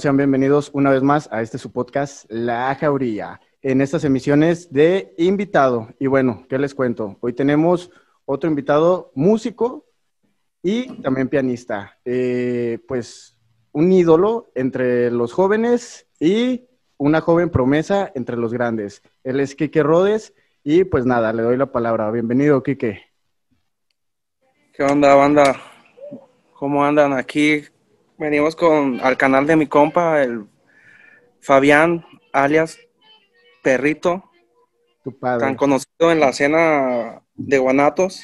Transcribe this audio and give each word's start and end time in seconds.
sean 0.00 0.16
bienvenidos 0.16 0.70
una 0.72 0.90
vez 0.90 1.02
más 1.02 1.28
a 1.30 1.42
este 1.42 1.58
su 1.58 1.72
podcast, 1.72 2.24
La 2.30 2.74
Jauría, 2.74 3.38
en 3.60 3.82
estas 3.82 4.02
emisiones 4.04 4.72
de 4.72 5.14
invitado. 5.18 5.88
Y 5.98 6.06
bueno, 6.06 6.46
¿qué 6.48 6.58
les 6.58 6.74
cuento? 6.74 7.18
Hoy 7.20 7.34
tenemos 7.34 7.90
otro 8.24 8.48
invitado 8.48 9.12
músico 9.14 9.84
y 10.62 11.02
también 11.02 11.28
pianista. 11.28 11.98
Eh, 12.06 12.78
pues 12.88 13.36
un 13.72 13.92
ídolo 13.92 14.50
entre 14.54 15.10
los 15.10 15.34
jóvenes 15.34 16.06
y 16.18 16.66
una 16.96 17.20
joven 17.20 17.50
promesa 17.50 18.10
entre 18.14 18.38
los 18.38 18.54
grandes. 18.54 19.02
Él 19.22 19.38
es 19.38 19.54
Quique 19.54 19.82
Rodes 19.82 20.32
y 20.64 20.84
pues 20.84 21.04
nada, 21.04 21.34
le 21.34 21.42
doy 21.42 21.58
la 21.58 21.70
palabra. 21.72 22.10
Bienvenido, 22.10 22.62
Quique. 22.62 23.02
¿Qué 24.72 24.82
onda, 24.82 25.14
banda? 25.14 25.60
¿Cómo 26.54 26.82
andan 26.82 27.12
aquí? 27.12 27.64
Venimos 28.20 28.54
con 28.54 29.00
al 29.00 29.16
canal 29.16 29.46
de 29.46 29.56
mi 29.56 29.66
compa, 29.66 30.22
el 30.22 30.44
Fabián, 31.40 32.04
alias 32.34 32.78
Perrito, 33.62 34.24
Tu 35.02 35.18
padre. 35.18 35.46
tan 35.46 35.54
conocido 35.54 36.12
en 36.12 36.20
la 36.20 36.28
escena 36.28 37.22
de 37.34 37.56
Guanatos. 37.56 38.22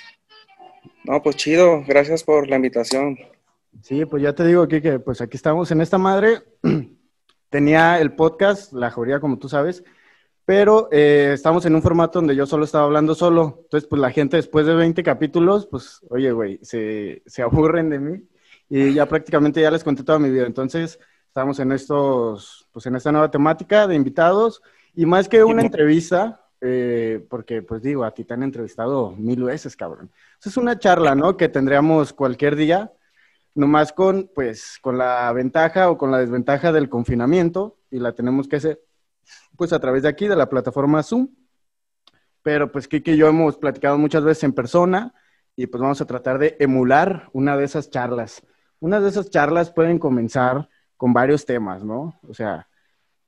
No, 1.05 1.23
pues 1.23 1.37
chido, 1.37 1.83
gracias 1.89 2.25
por 2.25 2.47
la 2.47 2.57
invitación. 2.57 3.17
Sí, 3.81 4.05
pues 4.05 4.23
ya 4.23 4.35
te 4.35 4.45
digo, 4.45 4.69
Quique, 4.69 4.99
pues 4.99 5.23
aquí 5.23 5.39
estamos 5.39 5.71
en 5.71 5.81
esta 5.81 5.97
madre. 5.97 6.43
Tenía 7.49 7.99
el 7.99 8.13
podcast, 8.13 8.75
La 8.75 8.91
Jauría, 8.91 9.19
como 9.19 9.39
tú 9.39 9.49
sabes, 9.49 9.83
pero 10.45 10.91
eh, 10.93 11.31
estamos 11.33 11.65
en 11.65 11.75
un 11.75 11.81
formato 11.81 12.19
donde 12.19 12.37
yo 12.37 12.45
solo 12.45 12.67
estaba 12.67 12.85
hablando 12.85 13.15
solo. 13.15 13.61
Entonces, 13.63 13.89
pues 13.89 13.99
la 14.03 14.11
gente 14.11 14.37
después 14.37 14.67
de 14.67 14.75
20 14.75 15.03
capítulos, 15.03 15.67
pues, 15.67 16.03
oye, 16.11 16.33
güey, 16.33 16.59
se, 16.61 17.23
se 17.25 17.41
aburren 17.41 17.89
de 17.89 17.99
mí 17.99 18.23
y 18.69 18.95
ya 18.95 19.07
prácticamente 19.07 19.61
ya 19.61 19.71
les 19.71 19.85
conté 19.85 20.03
toda 20.03 20.19
mi 20.19 20.31
vida. 20.31 20.47
Entonces, 20.47 20.99
estamos 21.27 21.59
en 21.61 21.73
estos, 21.73 22.69
pues 22.73 22.87
en 22.87 22.97
esta 22.97 23.13
nueva 23.13 23.31
temática 23.31 23.87
de 23.87 23.95
invitados 23.95 24.63
y 24.95 25.07
más 25.07 25.29
que 25.29 25.45
una 25.45 25.63
entrevista, 25.63 26.47
eh, 26.61 27.25
porque 27.29 27.63
pues 27.63 27.83
digo, 27.83 28.05
a 28.05 28.13
ti 28.13 28.25
te 28.25 28.35
han 28.35 28.43
entrevistado 28.43 29.13
mil 29.13 29.45
veces, 29.45 29.77
cabrón. 29.77 30.11
Eso 30.41 30.49
es 30.49 30.57
una 30.57 30.79
charla, 30.79 31.15
¿no? 31.15 31.37
Que 31.37 31.49
tendríamos 31.49 32.13
cualquier 32.13 32.57
día, 32.57 32.93
nomás 33.55 33.93
con, 33.93 34.31
pues, 34.35 34.79
con 34.81 34.99
la 34.99 35.33
ventaja 35.33 35.91
o 35.91 35.99
con 35.99 36.11
la 36.11 36.19
desventaja 36.19 36.73
del 36.73 36.89
confinamiento 36.89 37.77
y 37.91 37.99
la 37.99 38.13
tenemos 38.13 38.49
que 38.49 38.57
hacer, 38.57 38.83
pues, 39.57 39.73
a 39.73 39.79
través 39.79 40.03
de 40.03 40.09
aquí, 40.09 40.29
de 40.29 40.37
la 40.37 40.49
plataforma 40.49 41.03
Zoom. 41.03 41.29
Pero 42.43 42.71
pues 42.71 42.87
Kiki 42.87 43.11
y 43.11 43.17
yo 43.17 43.27
hemos 43.27 43.57
platicado 43.59 43.99
muchas 43.99 44.23
veces 44.23 44.45
en 44.45 44.53
persona 44.53 45.13
y 45.57 45.67
pues 45.67 45.81
vamos 45.81 46.01
a 46.01 46.07
tratar 46.07 46.39
de 46.39 46.57
emular 46.61 47.29
una 47.33 47.57
de 47.57 47.65
esas 47.65 47.91
charlas. 47.91 48.43
Una 48.81 49.01
de 49.01 49.09
esas 49.09 49.31
charlas 49.31 49.71
pueden 49.71 49.99
comenzar 49.99 50.69
con 50.97 51.13
varios 51.13 51.45
temas, 51.45 51.85
¿no? 51.85 52.19
O 52.29 52.35
sea, 52.35 52.69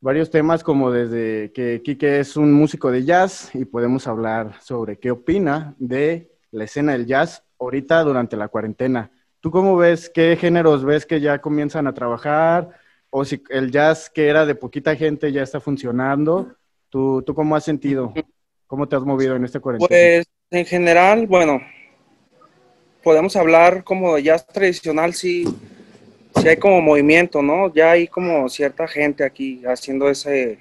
varios 0.01 0.31
temas 0.31 0.63
como 0.63 0.91
desde 0.91 1.53
que 1.53 1.83
Quique 1.83 2.21
es 2.21 2.37
un 2.37 2.53
músico 2.53 2.91
de 2.91 3.05
jazz 3.05 3.55
y 3.55 3.65
podemos 3.65 4.07
hablar 4.07 4.61
sobre 4.61 4.99
qué 4.99 5.11
opina 5.11 5.75
de 5.79 6.31
la 6.51 6.65
escena 6.65 6.93
del 6.93 7.07
jazz 7.07 7.45
ahorita 7.59 8.03
durante 8.05 8.37
la 8.37 8.49
cuarentena. 8.49 9.11
¿Tú 9.41 9.51
cómo 9.51 9.77
ves? 9.77 10.11
¿Qué 10.11 10.37
géneros 10.37 10.85
ves 10.85 11.07
que 11.07 11.21
ya 11.21 11.41
comienzan 11.41 11.87
a 11.87 11.95
trabajar? 11.95 12.71
O 13.11 13.25
si 13.25 13.43
el 13.51 13.71
jazz 13.71 14.11
que 14.11 14.29
era 14.29 14.45
de 14.45 14.55
poquita 14.55 14.97
gente 14.97 15.33
ya 15.33 15.43
está 15.43 15.61
funcionando. 15.61 16.57
¿Tú, 16.89 17.23
tú 17.23 17.35
cómo 17.35 17.55
has 17.57 17.65
sentido? 17.65 18.13
¿Cómo 18.67 18.89
te 18.89 18.97
has 18.97 19.03
movido 19.03 19.37
en 19.37 19.45
esta 19.45 19.61
cuarentena? 19.61 19.89
Pues 19.89 20.27
en 20.51 20.67
general, 20.67 21.27
bueno, 21.27 21.61
podemos 23.09 23.37
hablar 23.37 23.85
como 23.85 24.17
de 24.17 24.25
jazz 24.25 24.47
tradicional, 24.47 25.15
sí, 25.15 25.45
sí 26.37 26.47
hay 26.47 26.59
como 26.59 26.83
movimiento, 26.83 27.41
¿no? 27.41 27.73
Ya 27.73 27.93
hay 27.93 28.07
como 28.07 28.51
cierta 28.51 28.87
gente 28.87 29.25
aquí 29.25 29.63
haciendo 29.65 30.11
ese, 30.11 30.59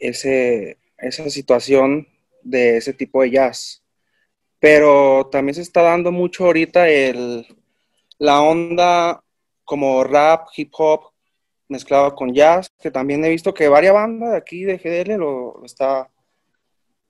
ese, 0.00 0.76
esa 0.98 1.30
situación 1.30 2.08
de 2.42 2.78
ese 2.78 2.92
tipo 2.94 3.22
de 3.22 3.30
jazz. 3.30 3.80
Pero 4.58 5.28
también 5.30 5.54
se 5.54 5.62
está 5.62 5.82
dando 5.82 6.10
mucho 6.10 6.46
ahorita 6.46 6.88
el, 6.88 7.46
la 8.18 8.40
onda 8.42 9.22
como 9.64 10.02
rap, 10.02 10.48
hip 10.56 10.72
hop, 10.76 11.12
mezclado 11.68 12.12
con 12.16 12.34
jazz, 12.34 12.72
que 12.82 12.90
también 12.90 13.24
he 13.24 13.28
visto 13.28 13.54
que 13.54 13.68
varias 13.68 13.94
bandas 13.94 14.32
de 14.32 14.36
aquí 14.36 14.64
de 14.64 14.78
GDL 14.78 15.16
lo, 15.16 15.58
lo 15.60 15.64
está 15.64 16.10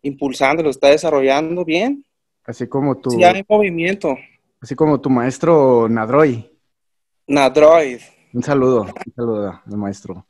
impulsando, 0.02 0.62
lo 0.62 0.68
está 0.68 0.88
desarrollando 0.88 1.64
bien. 1.64 2.04
Así 2.44 2.66
como 2.68 2.96
tu, 2.98 3.10
Sí 3.10 3.22
hay 3.24 3.44
movimiento. 3.48 4.16
así 4.60 4.74
como 4.74 5.00
tu 5.00 5.10
maestro 5.10 5.88
Nadroy. 5.88 6.50
Nadroid. 7.26 8.00
Un 8.32 8.42
saludo, 8.42 8.82
un 8.82 9.12
saludo 9.14 9.60
al 9.64 9.76
maestro. 9.76 10.26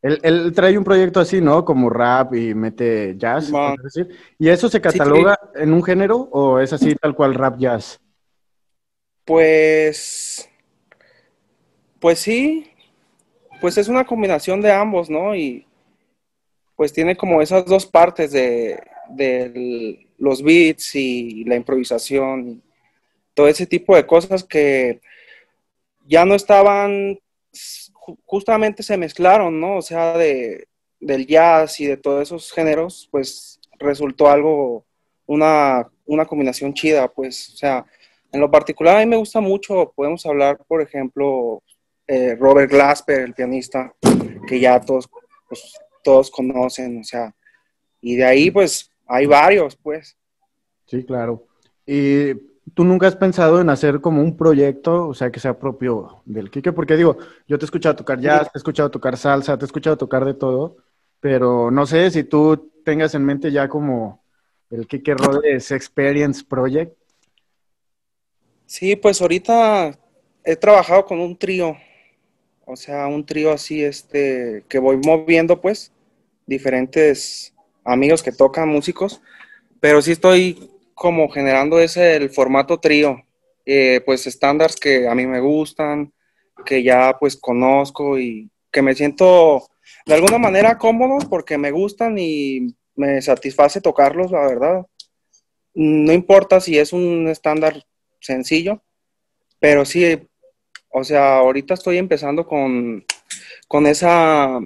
Él, 0.00 0.20
él 0.22 0.52
trae 0.54 0.78
un 0.78 0.84
proyecto 0.84 1.18
así, 1.18 1.40
¿no? 1.40 1.64
Como 1.64 1.90
rap 1.90 2.34
y 2.34 2.54
mete 2.54 3.16
jazz. 3.16 3.50
Decir. 3.82 4.08
¿Y 4.38 4.48
eso 4.48 4.68
se 4.68 4.80
cataloga 4.80 5.36
en 5.56 5.72
un 5.72 5.82
género 5.82 6.16
o 6.30 6.60
es 6.60 6.72
así 6.72 6.94
tal 6.94 7.16
cual 7.16 7.34
rap 7.34 7.58
jazz? 7.58 8.00
Pues, 9.24 10.48
pues 11.98 12.18
sí, 12.20 12.70
pues 13.60 13.76
es 13.76 13.88
una 13.88 14.04
combinación 14.04 14.60
de 14.60 14.72
ambos, 14.72 15.10
¿no? 15.10 15.34
Y 15.34 15.66
pues 16.76 16.92
tiene 16.92 17.16
como 17.16 17.42
esas 17.42 17.66
dos 17.66 17.84
partes 17.84 18.30
de, 18.30 18.80
de 19.10 20.06
los 20.18 20.42
beats 20.42 20.94
y 20.94 21.44
la 21.44 21.56
improvisación, 21.56 22.62
todo 23.34 23.48
ese 23.48 23.66
tipo 23.66 23.94
de 23.94 24.06
cosas 24.06 24.44
que 24.44 25.00
ya 26.06 26.24
no 26.24 26.34
estaban, 26.34 27.18
ju- 27.52 28.18
justamente 28.24 28.82
se 28.82 28.96
mezclaron, 28.96 29.60
¿no? 29.60 29.76
O 29.76 29.82
sea, 29.82 30.16
de, 30.18 30.66
del 31.00 31.26
jazz 31.26 31.80
y 31.80 31.86
de 31.86 31.96
todos 31.96 32.22
esos 32.22 32.50
géneros, 32.52 33.08
pues 33.10 33.60
resultó 33.78 34.28
algo, 34.28 34.84
una, 35.26 35.88
una 36.06 36.24
combinación 36.26 36.74
chida, 36.74 37.06
pues, 37.08 37.50
o 37.54 37.56
sea, 37.56 37.84
en 38.32 38.40
lo 38.40 38.50
particular 38.50 38.96
a 38.96 39.00
mí 39.00 39.06
me 39.06 39.16
gusta 39.16 39.40
mucho, 39.40 39.92
podemos 39.94 40.26
hablar, 40.26 40.58
por 40.66 40.82
ejemplo, 40.82 41.62
eh, 42.06 42.34
Robert 42.34 42.70
Glasper, 42.70 43.20
el 43.20 43.34
pianista, 43.34 43.94
que 44.48 44.58
ya 44.58 44.80
todos, 44.80 45.08
pues, 45.48 45.74
todos 46.02 46.30
conocen, 46.30 47.00
o 47.00 47.04
sea, 47.04 47.34
y 48.00 48.16
de 48.16 48.24
ahí 48.24 48.50
pues 48.50 48.90
hay 49.08 49.26
varios, 49.26 49.74
pues. 49.76 50.16
Sí, 50.86 51.04
claro. 51.04 51.46
¿Y 51.86 52.34
tú 52.74 52.84
nunca 52.84 53.06
has 53.06 53.16
pensado 53.16 53.60
en 53.60 53.70
hacer 53.70 54.00
como 54.00 54.22
un 54.22 54.36
proyecto, 54.36 55.08
o 55.08 55.14
sea, 55.14 55.30
que 55.30 55.40
sea 55.40 55.58
propio 55.58 56.22
del 56.26 56.50
Quique? 56.50 56.72
Porque 56.72 56.96
digo, 56.96 57.16
yo 57.46 57.58
te 57.58 57.64
he 57.64 57.66
escuchado 57.66 57.96
tocar 57.96 58.20
jazz, 58.20 58.52
te 58.52 58.58
he 58.58 58.60
escuchado 58.60 58.90
tocar 58.90 59.16
salsa, 59.16 59.58
te 59.58 59.64
he 59.64 59.66
escuchado 59.66 59.96
tocar 59.96 60.24
de 60.24 60.34
todo, 60.34 60.76
pero 61.20 61.70
no 61.70 61.86
sé 61.86 62.10
si 62.10 62.24
tú 62.24 62.70
tengas 62.84 63.14
en 63.14 63.24
mente 63.24 63.50
ya 63.50 63.68
como 63.68 64.22
el 64.70 64.86
Quique 64.86 65.14
Rodes 65.14 65.70
Experience 65.70 66.44
Project. 66.44 66.94
Sí, 68.66 68.96
pues 68.96 69.20
ahorita 69.22 69.98
he 70.44 70.56
trabajado 70.56 71.06
con 71.06 71.20
un 71.20 71.36
trío, 71.38 71.74
o 72.66 72.76
sea, 72.76 73.06
un 73.06 73.24
trío 73.24 73.50
así, 73.50 73.82
este, 73.82 74.64
que 74.68 74.78
voy 74.78 74.98
moviendo, 74.98 75.58
pues, 75.58 75.90
diferentes 76.46 77.54
amigos 77.88 78.22
que 78.22 78.32
tocan 78.32 78.68
músicos, 78.68 79.20
pero 79.80 80.02
sí 80.02 80.12
estoy 80.12 80.70
como 80.94 81.28
generando 81.28 81.78
ese, 81.80 82.16
el 82.16 82.30
formato 82.30 82.78
trío, 82.78 83.22
eh, 83.64 84.00
pues 84.04 84.26
estándares 84.26 84.76
que 84.76 85.08
a 85.08 85.14
mí 85.14 85.26
me 85.26 85.40
gustan, 85.40 86.12
que 86.64 86.82
ya 86.82 87.16
pues 87.18 87.36
conozco 87.36 88.18
y 88.18 88.50
que 88.70 88.82
me 88.82 88.94
siento 88.94 89.68
de 90.06 90.14
alguna 90.14 90.38
manera 90.38 90.78
cómodo 90.78 91.18
porque 91.28 91.56
me 91.56 91.70
gustan 91.70 92.16
y 92.18 92.74
me 92.96 93.22
satisface 93.22 93.80
tocarlos, 93.80 94.30
la 94.30 94.46
verdad. 94.46 94.86
No 95.74 96.12
importa 96.12 96.60
si 96.60 96.78
es 96.78 96.92
un 96.92 97.28
estándar 97.28 97.84
sencillo, 98.20 98.82
pero 99.60 99.84
sí, 99.84 100.18
o 100.90 101.04
sea, 101.04 101.36
ahorita 101.36 101.74
estoy 101.74 101.98
empezando 101.98 102.46
con, 102.46 103.04
con 103.68 103.86
esa, 103.86 104.58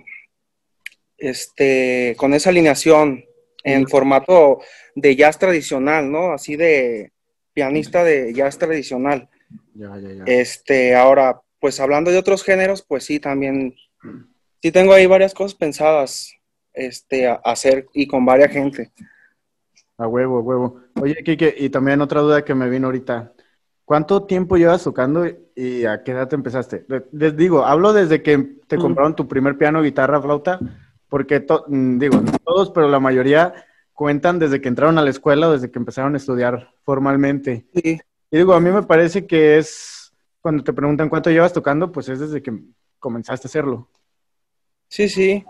este, 1.22 2.14
con 2.18 2.34
esa 2.34 2.50
alineación 2.50 3.24
en 3.64 3.86
formato 3.86 4.60
de 4.96 5.14
jazz 5.14 5.38
tradicional, 5.38 6.10
¿no? 6.10 6.32
Así 6.32 6.56
de 6.56 7.12
pianista 7.54 8.02
de 8.02 8.34
jazz 8.34 8.58
tradicional. 8.58 9.28
Ya, 9.74 9.96
ya, 9.98 10.12
ya. 10.12 10.24
Este, 10.26 10.94
ahora, 10.96 11.40
pues 11.60 11.78
hablando 11.78 12.10
de 12.10 12.18
otros 12.18 12.42
géneros, 12.42 12.82
pues 12.82 13.04
sí, 13.04 13.20
también, 13.20 13.74
sí 14.60 14.72
tengo 14.72 14.92
ahí 14.92 15.06
varias 15.06 15.32
cosas 15.32 15.54
pensadas, 15.54 16.32
este, 16.72 17.28
a 17.28 17.34
hacer 17.44 17.86
y 17.94 18.06
con 18.08 18.24
varias 18.24 18.50
gente. 18.50 18.90
A 19.98 20.08
huevo, 20.08 20.38
a 20.38 20.40
huevo. 20.40 20.80
Oye, 21.00 21.22
Kike, 21.22 21.54
y 21.56 21.68
también 21.70 22.00
otra 22.00 22.20
duda 22.20 22.44
que 22.44 22.54
me 22.54 22.68
vino 22.68 22.88
ahorita. 22.88 23.32
¿Cuánto 23.84 24.24
tiempo 24.24 24.56
llevas 24.56 24.82
tocando 24.84 25.24
y 25.54 25.84
a 25.84 26.02
qué 26.02 26.12
edad 26.12 26.26
te 26.28 26.34
empezaste? 26.34 26.84
Le- 26.88 27.04
Les 27.12 27.36
digo, 27.36 27.64
hablo 27.64 27.92
desde 27.92 28.22
que 28.22 28.56
te 28.66 28.76
compraron 28.78 29.14
tu 29.14 29.28
primer 29.28 29.58
piano, 29.58 29.82
guitarra, 29.82 30.20
flauta, 30.22 30.58
porque 31.12 31.40
to- 31.40 31.66
mm, 31.68 31.98
digo, 31.98 32.22
no 32.22 32.32
todos, 32.42 32.70
pero 32.70 32.88
la 32.88 32.98
mayoría 32.98 33.52
cuentan 33.92 34.38
desde 34.38 34.62
que 34.62 34.68
entraron 34.68 34.96
a 34.96 35.02
la 35.02 35.10
escuela 35.10 35.46
o 35.48 35.52
desde 35.52 35.70
que 35.70 35.78
empezaron 35.78 36.14
a 36.14 36.16
estudiar 36.16 36.70
formalmente. 36.84 37.66
Sí, 37.74 38.00
Y 38.30 38.36
digo, 38.38 38.54
a 38.54 38.60
mí 38.60 38.70
me 38.70 38.82
parece 38.82 39.26
que 39.26 39.58
es, 39.58 40.10
cuando 40.40 40.64
te 40.64 40.72
preguntan 40.72 41.10
cuánto 41.10 41.28
llevas 41.30 41.52
tocando, 41.52 41.92
pues 41.92 42.08
es 42.08 42.18
desde 42.18 42.42
que 42.42 42.58
comenzaste 42.98 43.46
a 43.46 43.50
hacerlo. 43.50 43.90
Sí, 44.88 45.06
sí. 45.10 45.44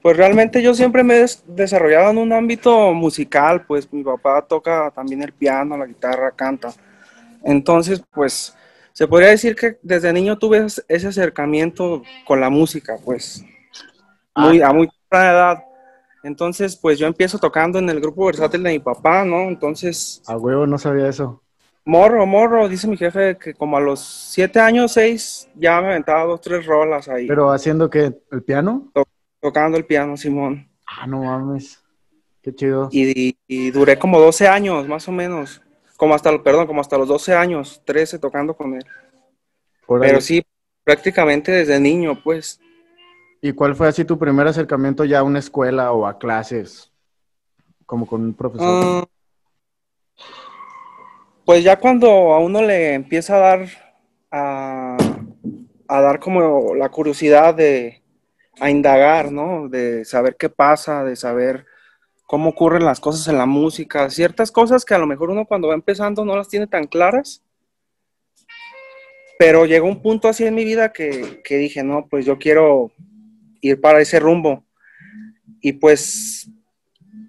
Pues 0.00 0.16
realmente 0.16 0.62
yo 0.62 0.72
siempre 0.72 1.02
me 1.04 1.20
he 1.20 1.26
desarrollado 1.48 2.10
en 2.12 2.16
un 2.16 2.32
ámbito 2.32 2.94
musical, 2.94 3.66
pues 3.66 3.92
mi 3.92 4.02
papá 4.02 4.40
toca 4.40 4.90
también 4.90 5.20
el 5.22 5.34
piano, 5.34 5.76
la 5.76 5.84
guitarra, 5.84 6.30
canta. 6.30 6.72
Entonces, 7.44 8.02
pues 8.14 8.56
se 8.94 9.06
podría 9.06 9.28
decir 9.28 9.54
que 9.54 9.78
desde 9.82 10.14
niño 10.14 10.38
tuve 10.38 10.64
ese 10.64 11.06
acercamiento 11.08 12.02
con 12.24 12.40
la 12.40 12.48
música, 12.48 12.96
pues 13.04 13.44
muy, 14.38 14.62
a 14.62 14.72
muy 14.72 14.88
temprana 14.88 15.30
edad. 15.30 15.64
Entonces, 16.22 16.76
pues 16.76 16.98
yo 16.98 17.06
empiezo 17.06 17.38
tocando 17.38 17.78
en 17.78 17.88
el 17.88 18.00
grupo 18.00 18.26
versátil 18.26 18.62
de 18.62 18.70
mi 18.70 18.78
papá, 18.78 19.24
¿no? 19.24 19.42
Entonces... 19.42 20.22
A 20.26 20.36
huevo, 20.36 20.66
no 20.66 20.78
sabía 20.78 21.08
eso. 21.08 21.42
Morro, 21.84 22.26
morro, 22.26 22.68
dice 22.68 22.86
mi 22.86 22.96
jefe 22.96 23.38
que 23.38 23.54
como 23.54 23.78
a 23.78 23.80
los 23.80 24.00
siete 24.00 24.60
años, 24.60 24.92
seis, 24.92 25.48
ya 25.54 25.80
me 25.80 25.88
aventaba 25.88 26.24
dos, 26.24 26.40
tres 26.40 26.66
rolas 26.66 27.08
ahí. 27.08 27.26
¿Pero 27.26 27.50
haciendo 27.50 27.88
qué? 27.88 28.14
¿El 28.30 28.42
piano? 28.42 28.92
tocando 29.40 29.78
el 29.78 29.86
piano, 29.86 30.16
Simón. 30.16 30.68
Ah, 30.84 31.06
no 31.06 31.22
mames. 31.22 31.82
Qué 32.42 32.54
chido. 32.54 32.88
Y, 32.92 33.70
duré 33.70 33.98
como 33.98 34.20
12 34.20 34.48
años, 34.48 34.86
más 34.86 35.08
o 35.08 35.12
menos. 35.12 35.62
Como 35.96 36.14
hasta, 36.14 36.42
perdón, 36.42 36.66
como 36.66 36.80
hasta 36.80 36.98
los 36.98 37.08
12 37.08 37.34
años, 37.34 37.82
13 37.84 38.18
tocando 38.18 38.54
con 38.54 38.74
él. 38.74 38.84
Pero 40.00 40.20
sí, 40.20 40.44
prácticamente 40.84 41.52
desde 41.52 41.80
niño, 41.80 42.20
pues. 42.22 42.60
¿Y 43.40 43.52
cuál 43.52 43.76
fue 43.76 43.88
así 43.88 44.04
tu 44.04 44.18
primer 44.18 44.46
acercamiento 44.46 45.04
ya 45.04 45.20
a 45.20 45.22
una 45.22 45.38
escuela 45.38 45.92
o 45.92 46.06
a 46.06 46.18
clases? 46.18 46.92
Como 47.86 48.06
con 48.06 48.22
un 48.22 48.34
profesor. 48.34 48.84
Ah, 48.84 49.04
pues 51.44 51.64
ya 51.64 51.78
cuando 51.78 52.08
a 52.34 52.40
uno 52.40 52.60
le 52.62 52.94
empieza 52.94 53.36
a 53.36 53.38
dar 53.38 53.68
a, 54.30 54.96
dar 55.88 56.20
como 56.20 56.74
la 56.74 56.90
curiosidad 56.90 57.54
de 57.54 58.02
a 58.60 58.70
indagar, 58.70 59.32
¿no? 59.32 59.68
De 59.68 60.04
saber 60.04 60.36
qué 60.36 60.50
pasa, 60.50 61.04
de 61.04 61.16
saber 61.16 61.64
cómo 62.26 62.50
ocurren 62.50 62.84
las 62.84 63.00
cosas 63.00 63.26
en 63.28 63.38
la 63.38 63.46
música, 63.46 64.10
ciertas 64.10 64.50
cosas 64.50 64.84
que 64.84 64.94
a 64.94 64.98
lo 64.98 65.06
mejor 65.06 65.30
uno 65.30 65.46
cuando 65.46 65.68
va 65.68 65.74
empezando 65.74 66.24
no 66.24 66.36
las 66.36 66.48
tiene 66.48 66.66
tan 66.66 66.86
claras, 66.86 67.42
pero 69.38 69.64
llegó 69.64 69.86
un 69.86 70.02
punto 70.02 70.28
así 70.28 70.44
en 70.44 70.54
mi 70.54 70.64
vida 70.64 70.92
que, 70.92 71.40
que 71.44 71.56
dije, 71.56 71.82
no, 71.82 72.08
pues 72.10 72.26
yo 72.26 72.36
quiero 72.36 72.90
ir 73.60 73.80
para 73.80 74.00
ese 74.00 74.20
rumbo. 74.20 74.64
Y 75.60 75.72
pues 75.72 76.50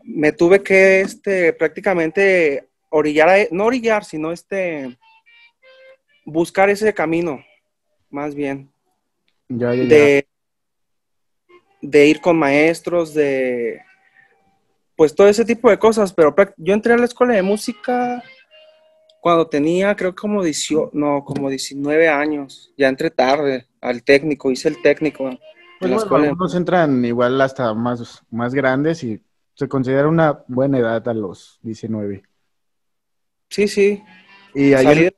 me 0.03 0.31
tuve 0.31 0.61
que 0.61 1.01
este, 1.01 1.53
prácticamente 1.53 2.67
orillar, 2.89 3.47
no 3.51 3.65
orillar, 3.65 4.03
sino 4.03 4.31
este, 4.31 4.97
buscar 6.25 6.69
ese 6.69 6.93
camino, 6.93 7.43
más 8.09 8.35
bien. 8.35 8.69
De, 9.47 10.27
de 11.81 12.05
ir 12.05 12.21
con 12.21 12.37
maestros, 12.37 13.13
de 13.13 13.81
pues 14.95 15.15
todo 15.15 15.29
ese 15.29 15.45
tipo 15.45 15.69
de 15.69 15.79
cosas, 15.79 16.11
pero 16.11 16.35
yo 16.57 16.73
entré 16.73 16.91
a 16.91 16.97
la 16.97 17.05
escuela 17.05 17.33
de 17.33 17.41
música 17.41 18.21
cuando 19.21 19.47
tenía 19.47 19.95
creo 19.95 20.13
como, 20.13 20.43
no, 20.91 21.23
como 21.23 21.49
19 21.49 22.09
años, 22.09 22.73
ya 22.77 22.89
entré 22.89 23.09
tarde 23.09 23.65
al 23.79 24.03
técnico, 24.03 24.51
hice 24.51 24.67
el 24.67 24.81
técnico. 24.81 25.29
Pues 25.79 26.09
bueno, 26.09 26.25
algunos 26.25 26.55
entran 26.55 27.05
igual 27.05 27.39
hasta 27.39 27.73
más, 27.73 28.23
más 28.29 28.53
grandes 28.53 29.03
y 29.03 29.21
se 29.53 29.67
considera 29.67 30.07
una 30.07 30.43
buena 30.47 30.77
edad 30.77 31.07
a 31.07 31.13
los 31.13 31.59
19. 31.61 32.23
Sí, 33.49 33.67
sí. 33.67 34.03
Y 34.53 34.73
ahí, 34.73 35.05
en, 35.05 35.13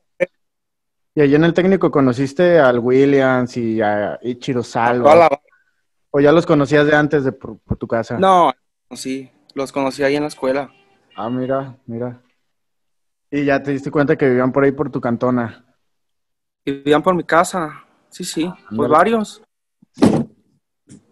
y 1.14 1.34
en 1.34 1.44
el 1.44 1.52
técnico 1.52 1.90
conociste 1.90 2.58
al 2.58 2.78
Williams 2.78 3.56
y 3.56 3.80
a 3.80 4.18
Ichiro 4.22 4.62
Salva. 4.62 5.28
¿O 6.10 6.20
ya 6.20 6.30
los 6.30 6.46
conocías 6.46 6.86
de 6.86 6.94
antes 6.94 7.24
de 7.24 7.32
por, 7.32 7.58
tu 7.78 7.86
casa? 7.88 8.18
No, 8.18 8.52
sí, 8.90 9.30
los 9.54 9.72
conocí 9.72 10.02
ahí 10.02 10.14
en 10.14 10.22
la 10.22 10.28
escuela. 10.28 10.70
Ah, 11.16 11.30
mira, 11.30 11.76
mira. 11.86 12.20
Y 13.30 13.46
ya 13.46 13.62
te 13.62 13.70
diste 13.70 13.90
cuenta 13.90 14.16
que 14.16 14.28
vivían 14.28 14.52
por 14.52 14.62
ahí 14.62 14.72
por 14.72 14.90
tu 14.90 15.00
cantona. 15.00 15.64
Vivían 16.64 17.02
por 17.02 17.14
mi 17.14 17.24
casa, 17.24 17.84
sí, 18.10 18.24
sí, 18.24 18.50
por 18.76 18.88
varios. 18.90 19.42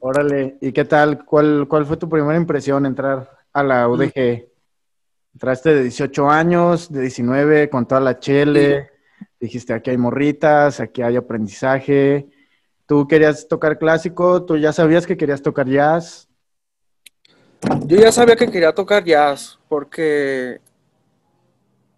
Órale, 0.01 0.57
¿y 0.61 0.73
qué 0.73 0.85
tal? 0.85 1.25
¿Cuál, 1.25 1.67
¿Cuál 1.69 1.87
fue 1.87 1.97
tu 1.97 2.09
primera 2.09 2.37
impresión 2.37 2.87
entrar 2.87 3.31
a 3.53 3.63
la 3.63 3.89
UDG? 3.89 4.49
Entraste 5.35 5.75
de 5.75 5.83
18 5.83 6.29
años, 6.31 6.91
de 6.91 7.03
19, 7.03 7.71
con 7.71 7.87
toda 7.87 8.01
la 8.01 8.19
chele. 8.19 8.91
Dijiste, 9.39 9.73
aquí 9.73 9.91
hay 9.91 9.99
morritas, 9.99 10.81
aquí 10.81 11.03
hay 11.03 11.17
aprendizaje. 11.17 12.29
¿Tú 12.87 13.07
querías 13.07 13.47
tocar 13.47 13.79
clásico? 13.79 14.45
¿Tú 14.45 14.57
ya 14.57 14.73
sabías 14.73 15.07
que 15.07 15.17
querías 15.17 15.43
tocar 15.43 15.69
jazz? 15.69 16.29
Yo 17.87 17.97
ya 17.97 18.11
sabía 18.11 18.37
que 18.37 18.51
quería 18.51 18.73
tocar 18.73 19.05
jazz, 19.05 19.59
porque 19.69 20.61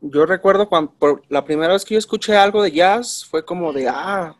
yo 0.00 0.26
recuerdo 0.26 0.68
cuando 0.68 0.92
la 1.28 1.44
primera 1.44 1.72
vez 1.72 1.84
que 1.84 1.94
yo 1.94 1.98
escuché 1.98 2.36
algo 2.36 2.62
de 2.62 2.72
jazz 2.72 3.24
fue 3.24 3.44
como 3.44 3.72
de, 3.72 3.88
ah, 3.88 4.36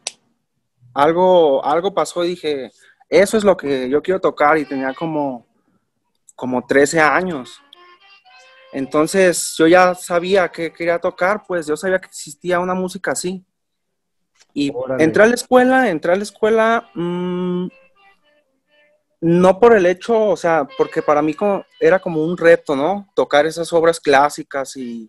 algo, 0.93 1.65
algo 1.65 1.95
pasó 1.95 2.25
y 2.25 2.31
dije, 2.31 2.71
eso 3.13 3.37
es 3.37 3.45
lo 3.45 3.59
que 3.59 3.91
yo 3.91 4.03
quiero 4.03 4.21
tocar 4.21 4.57
y 4.57 4.65
tenía 4.65 4.95
como, 4.95 5.47
como 6.35 6.65
13 6.65 6.99
años. 6.99 7.61
Entonces 8.73 9.55
yo 9.59 9.67
ya 9.67 9.95
sabía 9.95 10.49
que 10.49 10.73
quería 10.73 10.99
tocar, 10.99 11.43
pues 11.47 11.67
yo 11.67 11.77
sabía 11.77 12.01
que 12.01 12.07
existía 12.07 12.59
una 12.59 12.73
música 12.73 13.13
así. 13.13 13.45
Y 14.55 14.73
entré 14.99 15.25
a 15.25 15.27
la 15.27 15.35
escuela, 15.35 15.91
entré 15.91 16.13
a 16.13 16.17
la 16.17 16.23
escuela, 16.23 16.89
mm, 16.95 17.69
no 19.21 19.61
por 19.61 19.77
el 19.77 19.85
hecho, 19.85 20.31
o 20.31 20.37
sea, 20.37 20.67
porque 20.79 21.03
para 21.03 21.21
mí 21.21 21.37
era 21.79 21.99
como 21.99 22.25
un 22.25 22.37
reto, 22.39 22.75
¿no? 22.75 23.11
Tocar 23.15 23.45
esas 23.45 23.71
obras 23.75 24.01
clásicas 24.01 24.75
y, 24.79 25.07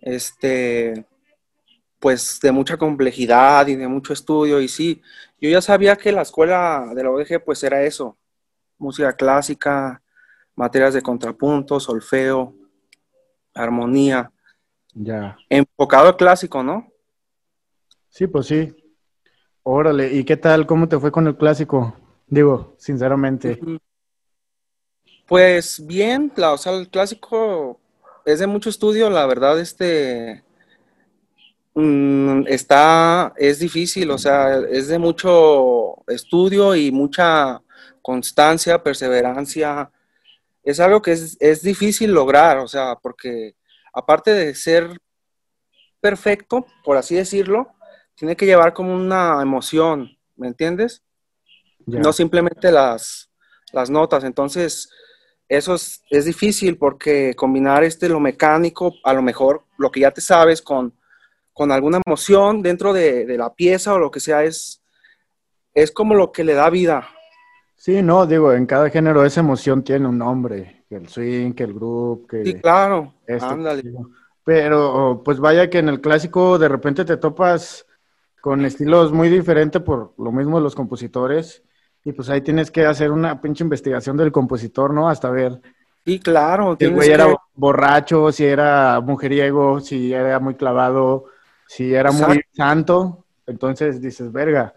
este, 0.00 1.04
pues 2.02 2.40
de 2.40 2.50
mucha 2.50 2.76
complejidad 2.76 3.68
y 3.68 3.76
de 3.76 3.86
mucho 3.86 4.12
estudio. 4.12 4.60
Y 4.60 4.66
sí, 4.66 5.00
yo 5.40 5.48
ya 5.48 5.62
sabía 5.62 5.94
que 5.94 6.10
la 6.10 6.22
escuela 6.22 6.90
de 6.96 7.04
la 7.04 7.10
ODG 7.10 7.44
pues 7.44 7.62
era 7.62 7.80
eso, 7.84 8.18
música 8.76 9.12
clásica, 9.12 10.02
materias 10.56 10.94
de 10.94 11.02
contrapunto, 11.02 11.78
solfeo, 11.78 12.56
armonía. 13.54 14.32
Ya. 14.92 15.36
Enfocado 15.48 16.08
al 16.08 16.16
clásico, 16.16 16.64
¿no? 16.64 16.88
Sí, 18.08 18.26
pues 18.26 18.46
sí. 18.46 18.74
Órale, 19.62 20.12
¿y 20.12 20.24
qué 20.24 20.36
tal? 20.36 20.66
¿Cómo 20.66 20.88
te 20.88 20.98
fue 20.98 21.12
con 21.12 21.28
el 21.28 21.36
clásico? 21.36 21.94
Digo, 22.26 22.74
sinceramente. 22.78 23.60
Pues 25.28 25.80
bien, 25.86 26.32
o 26.36 26.58
sea, 26.58 26.72
el 26.72 26.88
clásico 26.88 27.78
es 28.24 28.40
de 28.40 28.48
mucho 28.48 28.70
estudio, 28.70 29.08
la 29.08 29.24
verdad, 29.24 29.60
este, 29.60 30.42
Mm, 31.74 32.46
está, 32.48 33.32
es 33.36 33.58
difícil, 33.58 34.10
o 34.10 34.18
sea, 34.18 34.58
es 34.58 34.88
de 34.88 34.98
mucho 34.98 36.04
estudio 36.06 36.74
y 36.74 36.90
mucha 36.90 37.62
constancia, 38.02 38.82
perseverancia. 38.82 39.90
Es 40.62 40.80
algo 40.80 41.00
que 41.00 41.12
es, 41.12 41.36
es 41.40 41.62
difícil 41.62 42.12
lograr, 42.12 42.58
o 42.58 42.68
sea, 42.68 42.96
porque 42.96 43.56
aparte 43.92 44.32
de 44.32 44.54
ser 44.54 44.90
perfecto, 46.00 46.66
por 46.84 46.96
así 46.96 47.14
decirlo, 47.14 47.68
tiene 48.14 48.36
que 48.36 48.46
llevar 48.46 48.74
como 48.74 48.94
una 48.94 49.40
emoción, 49.40 50.10
¿me 50.36 50.48
entiendes? 50.48 51.02
No 51.86 52.12
simplemente 52.12 52.70
las, 52.70 53.30
las 53.72 53.88
notas. 53.90 54.24
Entonces, 54.24 54.90
eso 55.48 55.74
es, 55.74 56.02
es, 56.10 56.24
difícil 56.26 56.76
porque 56.78 57.34
combinar 57.34 57.82
este, 57.82 58.08
lo 58.08 58.20
mecánico, 58.20 58.94
a 59.04 59.12
lo 59.12 59.22
mejor 59.22 59.64
lo 59.78 59.90
que 59.90 60.00
ya 60.00 60.10
te 60.10 60.20
sabes 60.20 60.62
con 60.62 60.94
con 61.52 61.70
alguna 61.70 62.00
emoción 62.04 62.62
dentro 62.62 62.92
de, 62.92 63.26
la 63.36 63.54
pieza 63.54 63.94
o 63.94 63.98
lo 63.98 64.10
que 64.10 64.20
sea, 64.20 64.44
es, 64.44 64.82
es 65.74 65.90
como 65.90 66.14
lo 66.14 66.32
que 66.32 66.44
le 66.44 66.54
da 66.54 66.70
vida. 66.70 67.08
Sí, 67.76 68.02
no, 68.02 68.26
digo, 68.26 68.52
en 68.52 68.66
cada 68.66 68.90
género 68.90 69.24
esa 69.24 69.40
emoción 69.40 69.82
tiene 69.82 70.06
un 70.06 70.18
nombre, 70.18 70.84
que 70.88 70.96
el 70.96 71.08
swing, 71.08 71.52
que 71.52 71.64
el 71.64 71.74
groove, 71.74 72.26
que... 72.28 72.44
Sí, 72.44 72.54
claro, 72.54 73.14
ándale. 73.40 73.82
Pero, 74.44 75.22
pues 75.24 75.38
vaya 75.38 75.68
que 75.68 75.78
en 75.78 75.88
el 75.88 76.00
clásico 76.00 76.58
de 76.58 76.68
repente 76.68 77.04
te 77.04 77.16
topas 77.16 77.86
con 78.40 78.64
estilos 78.64 79.12
muy 79.12 79.28
diferentes 79.28 79.82
por 79.82 80.14
lo 80.18 80.32
mismo 80.32 80.58
de 80.58 80.64
los 80.64 80.74
compositores, 80.74 81.62
y 82.04 82.12
pues 82.12 82.28
ahí 82.30 82.40
tienes 82.40 82.70
que 82.70 82.84
hacer 82.84 83.10
una 83.10 83.40
pinche 83.40 83.62
investigación 83.62 84.16
del 84.16 84.32
compositor, 84.32 84.92
¿no? 84.92 85.08
Hasta 85.08 85.30
ver... 85.30 85.60
Sí, 86.04 86.18
claro. 86.18 86.76
Si 86.78 86.84
el 86.84 86.94
güey 86.94 87.10
era 87.10 87.32
borracho, 87.54 88.32
si 88.32 88.44
era 88.44 89.00
mujeriego, 89.00 89.78
si 89.78 90.12
era 90.12 90.40
muy 90.40 90.56
clavado, 90.56 91.26
si 91.74 91.94
era 91.94 92.12
muy 92.12 92.42
santo, 92.52 93.24
entonces 93.46 93.98
dices, 93.98 94.30
verga, 94.30 94.74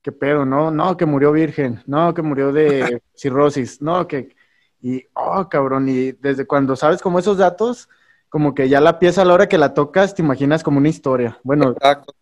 qué 0.00 0.12
pedo, 0.12 0.46
no, 0.46 0.70
no, 0.70 0.96
que 0.96 1.04
murió 1.04 1.32
virgen, 1.32 1.82
no, 1.86 2.14
que 2.14 2.22
murió 2.22 2.52
de 2.52 3.02
cirrosis, 3.16 3.82
no, 3.82 4.06
que, 4.06 4.36
y, 4.80 5.04
oh, 5.14 5.48
cabrón, 5.48 5.88
y 5.88 6.12
desde 6.12 6.46
cuando 6.46 6.76
sabes 6.76 7.02
como 7.02 7.18
esos 7.18 7.36
datos, 7.36 7.88
como 8.28 8.54
que 8.54 8.68
ya 8.68 8.80
la 8.80 9.00
pieza 9.00 9.22
a 9.22 9.24
la 9.24 9.34
hora 9.34 9.48
que 9.48 9.58
la 9.58 9.74
tocas 9.74 10.14
te 10.14 10.22
imaginas 10.22 10.62
como 10.62 10.78
una 10.78 10.88
historia. 10.88 11.36
Bueno, 11.42 11.70
Exacto. 11.70 12.14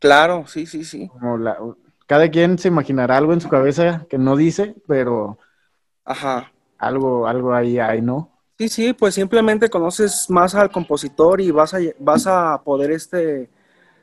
Claro, 0.00 0.44
sí, 0.48 0.66
sí, 0.66 0.84
sí. 0.84 1.06
Como, 1.06 1.38
la, 1.38 1.58
cada 2.06 2.28
quien 2.32 2.58
se 2.58 2.66
imaginará 2.66 3.18
algo 3.18 3.34
en 3.34 3.40
su 3.40 3.48
cabeza 3.48 4.04
que 4.10 4.18
no 4.18 4.34
dice, 4.34 4.74
pero 4.88 5.38
Ajá. 6.04 6.50
algo, 6.76 7.28
algo 7.28 7.54
ahí 7.54 7.78
hay, 7.78 8.02
¿no? 8.02 8.37
Sí, 8.58 8.68
sí, 8.68 8.92
pues 8.92 9.14
simplemente 9.14 9.70
conoces 9.70 10.28
más 10.30 10.54
al 10.56 10.70
compositor 10.70 11.40
y 11.40 11.52
vas 11.52 11.74
a, 11.74 11.78
vas 12.00 12.26
a 12.26 12.60
poder 12.64 12.90
este, 12.90 13.48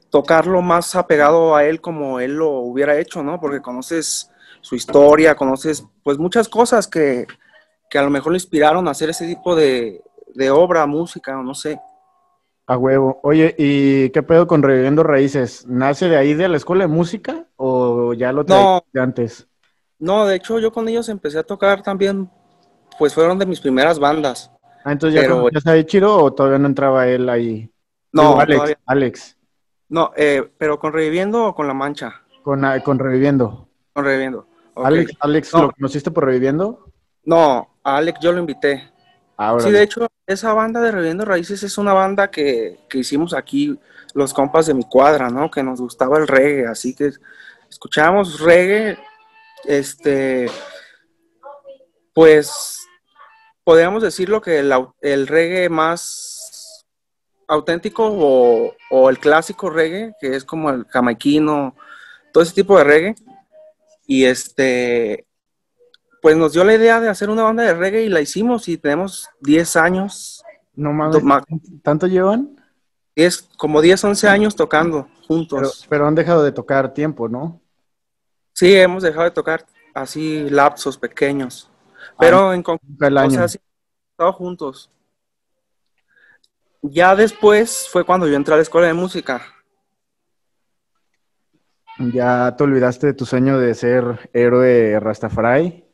tocarlo 0.09 0.61
más 0.61 0.95
apegado 0.95 1.55
a 1.55 1.65
él 1.65 1.81
como 1.81 2.19
él 2.21 2.35
lo 2.37 2.51
hubiera 2.59 2.97
hecho, 2.99 3.23
¿no? 3.23 3.39
Porque 3.39 3.61
conoces 3.61 4.31
su 4.61 4.75
historia, 4.75 5.35
conoces 5.35 5.85
pues 6.03 6.17
muchas 6.17 6.49
cosas 6.49 6.87
que, 6.87 7.27
que 7.89 7.97
a 7.99 8.03
lo 8.03 8.09
mejor 8.09 8.31
le 8.33 8.37
inspiraron 8.37 8.87
a 8.87 8.91
hacer 8.91 9.09
ese 9.09 9.27
tipo 9.27 9.55
de, 9.55 10.01
de 10.35 10.51
obra, 10.51 10.85
música, 10.85 11.37
o 11.39 11.43
no 11.43 11.53
sé. 11.53 11.79
A 12.67 12.77
huevo. 12.77 13.19
Oye, 13.23 13.55
¿y 13.57 14.09
qué 14.11 14.23
pedo 14.23 14.47
con 14.47 14.63
Reviviendo 14.63 15.03
Raíces? 15.03 15.67
¿Nace 15.67 16.09
de 16.09 16.17
ahí 16.17 16.33
de 16.33 16.47
la 16.47 16.57
escuela 16.57 16.85
de 16.85 16.87
música 16.93 17.45
o 17.57 18.13
ya 18.13 18.31
lo 18.31 18.45
traías 18.45 18.67
No. 18.67 18.85
de 18.93 19.01
antes? 19.01 19.47
No, 19.99 20.25
de 20.25 20.35
hecho 20.35 20.59
yo 20.59 20.71
con 20.71 20.87
ellos 20.87 21.09
empecé 21.09 21.39
a 21.39 21.43
tocar 21.43 21.81
también, 21.81 22.29
pues 22.97 23.13
fueron 23.13 23.37
de 23.39 23.45
mis 23.45 23.59
primeras 23.59 23.99
bandas. 23.99 24.51
Ah, 24.83 24.91
entonces 24.91 25.15
ya 25.15 25.21
Pero- 25.21 25.37
conocías 25.41 25.65
a 25.67 25.77
Ichiro 25.77 26.15
o 26.17 26.33
todavía 26.33 26.59
no 26.59 26.67
entraba 26.67 27.07
él 27.07 27.27
ahí. 27.29 27.71
No, 28.11 28.21
Digo, 28.21 28.39
Alex, 28.41 28.55
todavía- 28.57 28.79
Alex, 28.85 29.37
no, 29.89 30.11
eh, 30.15 30.51
pero 30.57 30.79
con 30.79 30.93
Reviviendo 30.93 31.45
o 31.45 31.55
con 31.55 31.67
La 31.67 31.73
Mancha, 31.73 32.21
con, 32.43 32.63
ah, 32.65 32.79
con 32.81 32.97
Reviviendo. 32.99 33.67
con 33.93 34.05
Reviviendo. 34.05 34.47
Alex, 34.75 35.11
Alex 35.19 35.53
No. 35.53 35.61
¿lo 35.63 35.71
conociste 35.71 36.11
por 36.11 36.25
Reviviendo? 36.25 36.91
No, 37.23 37.77
a 37.83 37.97
Alex 37.97 38.19
yo 38.21 38.31
lo 38.31 38.39
invité. 38.39 38.91
Ahora. 39.37 39.63
Sí, 39.63 39.71
de 39.71 39.83
hecho, 39.83 40.07
esa 40.27 40.53
banda 40.53 40.79
de 40.81 40.91
Reviviendo 40.91 41.25
Raíces 41.25 41.61
es 41.63 41.77
una 41.77 41.93
banda 41.93 42.29
que, 42.31 42.79
que 42.89 42.99
hicimos 42.99 43.33
aquí 43.33 43.77
los 44.13 44.33
compas 44.33 44.65
de 44.67 44.73
mi 44.73 44.83
cuadra, 44.83 45.29
¿no? 45.29 45.51
Que 45.51 45.61
nos 45.63 45.81
gustaba 45.81 46.17
el 46.17 46.27
reggae, 46.27 46.67
así 46.67 46.95
que 46.95 47.11
escuchábamos 47.69 48.39
reggae, 48.39 48.97
este, 49.65 50.47
pues 52.13 52.84
podríamos 53.65 54.01
decirlo 54.01 54.39
que 54.39 54.59
el, 54.59 55.27
reggae 55.27 55.67
más 55.67 56.85
auténtico 57.47 58.07
o, 58.07 58.73
o 58.89 59.09
el 59.09 59.19
clásico 59.19 59.69
reggae, 59.69 60.13
que 60.21 60.35
es 60.35 60.45
como 60.45 60.69
el 60.69 60.85
jamaiquino, 60.85 61.75
todo 62.31 62.43
ese 62.43 62.53
tipo 62.53 62.77
de 62.77 62.83
reggae. 62.85 63.15
Y 64.07 64.23
este, 64.25 65.25
pues 66.21 66.37
nos 66.37 66.53
dio 66.53 66.63
la 66.63 66.75
idea 66.75 67.01
de 67.01 67.09
hacer 67.09 67.29
una 67.29 67.43
banda 67.43 67.63
de 67.63 67.73
reggae 67.73 68.03
y 68.03 68.09
la 68.09 68.21
hicimos 68.21 68.69
y 68.69 68.77
tenemos 68.77 69.27
10 69.41 69.75
años, 69.75 70.43
No 70.75 70.93
mames, 70.93 71.23
Ma- 71.23 71.43
¿tanto 71.83 72.07
llevan? 72.07 72.55
10, 73.15 73.49
como 73.57 73.81
10, 73.81 74.03
11 74.03 74.27
años 74.27 74.55
tocando 74.55 75.07
Pero, 75.07 75.25
juntos. 75.27 75.85
pero 75.89 76.05
han 76.07 76.15
dejado 76.15 76.43
de 76.43 76.51
tocar 76.51 76.93
tiempo, 76.93 77.27
¿no? 77.27 77.61
Sí, 78.53 78.75
hemos 78.75 79.03
dejado 79.03 79.23
de 79.23 79.31
tocar 79.31 79.65
así 79.93 80.49
lapsos 80.49 80.97
pequeños, 80.97 81.69
pero 82.19 82.53
en 82.53 82.63
el 82.99 83.17
o 83.17 83.19
año. 83.19 83.31
sea, 83.31 83.47
sí, 83.47 83.57
hemos 83.57 84.11
estado 84.11 84.33
juntos. 84.33 84.91
Ya 86.81 87.15
después 87.15 87.87
fue 87.91 88.03
cuando 88.03 88.27
yo 88.27 88.35
entré 88.35 88.53
a 88.53 88.57
la 88.57 88.63
escuela 88.63 88.87
de 88.87 88.93
música. 88.93 89.41
Ya 91.97 92.53
te 92.57 92.63
olvidaste 92.63 93.07
de 93.07 93.13
tu 93.13 93.25
sueño 93.25 93.57
de 93.57 93.73
ser 93.73 94.29
héroe 94.33 94.99
Rastafari. 94.99 95.85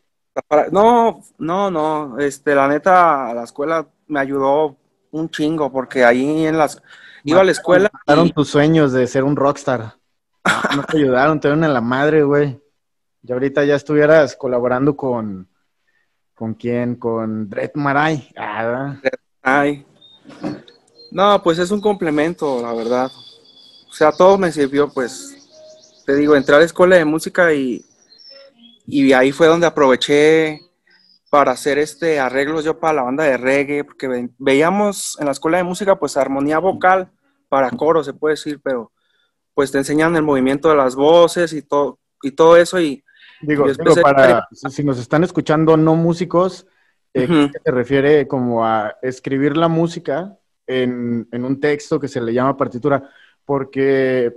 No, 0.72 1.22
no, 1.38 1.70
no, 1.70 2.18
este, 2.20 2.56
la 2.56 2.68
neta, 2.68 3.34
la 3.34 3.44
escuela 3.44 3.88
me 4.08 4.20
ayudó 4.20 4.78
un 5.12 5.30
chingo 5.30 5.72
porque 5.72 6.04
ahí 6.06 6.46
en 6.46 6.58
las, 6.58 6.82
iba 7.24 7.42
a 7.42 7.44
la 7.44 7.52
escuela 7.52 7.90
Mataron 7.94 8.28
y- 8.28 8.32
tus 8.34 8.48
sueños 8.50 8.94
de 8.94 9.06
ser 9.08 9.24
un 9.24 9.36
rockstar. 9.36 9.96
No, 10.76 10.84
te 10.84 10.98
ayudaron, 10.98 11.40
te 11.40 11.50
dieron 11.50 11.64
en 11.64 11.74
la 11.74 11.82
madre, 11.82 12.24
güey. 12.24 12.60
Y 13.22 13.32
ahorita 13.32 13.64
ya 13.66 13.76
estuvieras 13.76 14.36
colaborando 14.36 14.96
con. 14.98 15.48
¿Con 16.42 16.56
quién? 16.56 16.96
Con 16.96 17.48
Dred 17.52 17.70
Maray. 17.76 18.28
Ah, 18.36 19.00
Ay. 19.44 19.86
No, 21.12 21.40
pues 21.44 21.60
es 21.60 21.70
un 21.70 21.80
complemento, 21.80 22.60
la 22.64 22.74
verdad. 22.74 23.12
O 23.88 23.94
sea, 23.94 24.12
todo 24.12 24.40
me 24.40 24.52
sirvió, 24.52 24.92
pues. 24.92 25.38
Te 26.04 26.16
digo, 26.16 26.36
entré 26.36 26.56
a 26.56 26.58
la 26.58 26.66
escuela 26.66 26.96
de 26.96 27.06
música 27.06 27.54
y, 27.54 27.86
y 28.88 29.14
ahí 29.14 29.32
fue 29.32 29.46
donde 29.46 29.68
aproveché 29.68 30.62
para 31.30 31.52
hacer 31.52 31.78
este 31.78 32.20
arreglos 32.20 32.64
yo 32.66 32.80
para 32.80 32.96
la 32.96 33.04
banda 33.04 33.24
de 33.26 33.38
reggae, 33.38 33.84
porque 33.84 34.08
ve- 34.08 34.30
veíamos 34.40 35.18
en 35.20 35.28
la 35.28 35.34
escuela 35.34 35.60
de 35.60 35.64
música, 35.64 35.96
pues 36.00 36.18
armonía 36.18 36.58
vocal 36.58 37.12
para 37.50 37.70
coro, 37.70 38.04
se 38.04 38.14
puede 38.14 38.34
decir, 38.34 38.60
pero 38.64 38.92
pues 39.54 39.72
te 39.72 39.78
enseñan 39.78 40.16
el 40.16 40.24
movimiento 40.24 40.70
de 40.70 40.76
las 40.76 40.96
voces 40.96 41.54
y 41.54 41.62
todo, 41.62 42.00
y 42.24 42.32
todo 42.32 42.58
eso, 42.58 42.82
y 42.82 43.04
Digo, 43.42 43.72
digo, 43.74 43.96
de- 43.96 44.04
para 44.04 44.48
si 44.52 44.84
nos 44.84 45.00
están 45.00 45.24
escuchando 45.24 45.76
no 45.78 45.96
músicos, 45.96 46.68
eh, 47.14 47.30
Ujú. 47.30 47.50
¿qué 47.52 47.60
se 47.64 47.72
refiere 47.72 48.28
como 48.28 48.66
a 48.66 48.98
escribir 49.02 49.58
la 49.58 49.68
música 49.68 50.38
en, 50.68 51.28
en 51.32 51.46
un 51.46 51.60
texto 51.60 52.00
que 52.00 52.08
se 52.08 52.22
le 52.22 52.34
llama 52.34 52.56
partitura, 52.58 53.10
porque 53.46 54.34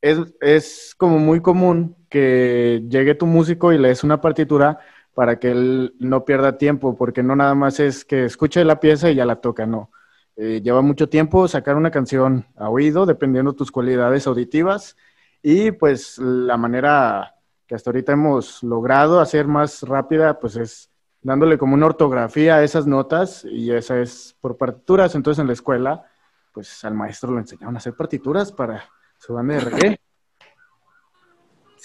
es, 0.00 0.18
es 0.40 0.94
como 0.96 1.18
muy 1.18 1.40
común 1.42 1.96
que 2.08 2.82
llegue 2.88 3.14
tu 3.14 3.26
músico 3.26 3.72
y 3.72 3.78
le 3.78 3.88
des 3.88 4.04
una 4.04 4.20
partitura 4.20 4.78
para 5.14 5.38
que 5.38 5.50
él 5.50 5.94
no 5.98 6.24
pierda 6.24 6.58
tiempo, 6.58 6.96
porque 6.96 7.22
no 7.22 7.36
nada 7.36 7.54
más 7.54 7.78
es 7.80 8.04
que 8.04 8.24
escuche 8.24 8.64
la 8.64 8.80
pieza 8.80 9.10
y 9.10 9.14
ya 9.16 9.24
la 9.26 9.36
toca, 9.40 9.66
no. 9.66 9.90
Eh, 10.36 10.60
lleva 10.62 10.82
mucho 10.82 11.08
tiempo 11.08 11.48
sacar 11.48 11.76
una 11.76 11.90
canción 11.90 12.46
a 12.56 12.68
oído, 12.70 13.06
dependiendo 13.06 13.54
tus 13.54 13.70
cualidades 13.70 14.26
auditivas, 14.26 14.96
y 15.42 15.72
pues 15.72 16.18
la 16.18 16.56
manera 16.56 17.35
que 17.66 17.74
hasta 17.74 17.90
ahorita 17.90 18.12
hemos 18.12 18.62
logrado 18.62 19.20
hacer 19.20 19.46
más 19.46 19.82
rápida, 19.82 20.38
pues 20.38 20.56
es 20.56 20.90
dándole 21.22 21.58
como 21.58 21.74
una 21.74 21.86
ortografía 21.86 22.56
a 22.56 22.62
esas 22.62 22.86
notas 22.86 23.44
y 23.44 23.72
esa 23.72 23.98
es 24.00 24.36
por 24.40 24.56
partituras. 24.56 25.14
Entonces 25.14 25.40
en 25.40 25.48
la 25.48 25.52
escuela, 25.52 26.04
pues 26.52 26.84
al 26.84 26.94
maestro 26.94 27.32
le 27.32 27.40
enseñaron 27.40 27.74
a 27.74 27.78
hacer 27.78 27.94
partituras 27.94 28.52
para 28.52 28.84
su 29.18 29.34
banda 29.34 29.54
de 29.54 29.60
reggae 29.60 30.00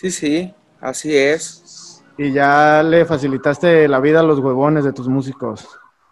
sí, 0.01 0.09
sí, 0.09 0.53
así 0.79 1.15
es. 1.15 2.03
y 2.17 2.31
ya 2.31 2.81
le 2.81 3.05
facilitaste 3.05 3.87
la 3.87 3.99
vida 3.99 4.21
a 4.21 4.23
los 4.23 4.39
huevones 4.39 4.83
de 4.83 4.93
tus 4.93 5.07
músicos. 5.07 5.67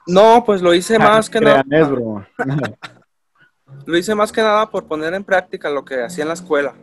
No, 0.05 0.43
pues 0.45 0.61
lo 0.61 0.73
hice 0.75 0.99
más 0.99 1.29
que 1.29 1.41
nada. 1.41 1.63
Lo 3.85 3.97
hice 3.97 4.15
más 4.15 4.31
que 4.31 4.41
nada 4.41 4.69
por 4.69 4.87
poner 4.87 5.13
en 5.13 5.23
práctica 5.23 5.69
lo 5.69 5.85
que 5.85 6.03
hacía 6.03 6.23
en 6.23 6.29
la 6.29 6.33
escuela. 6.33 6.73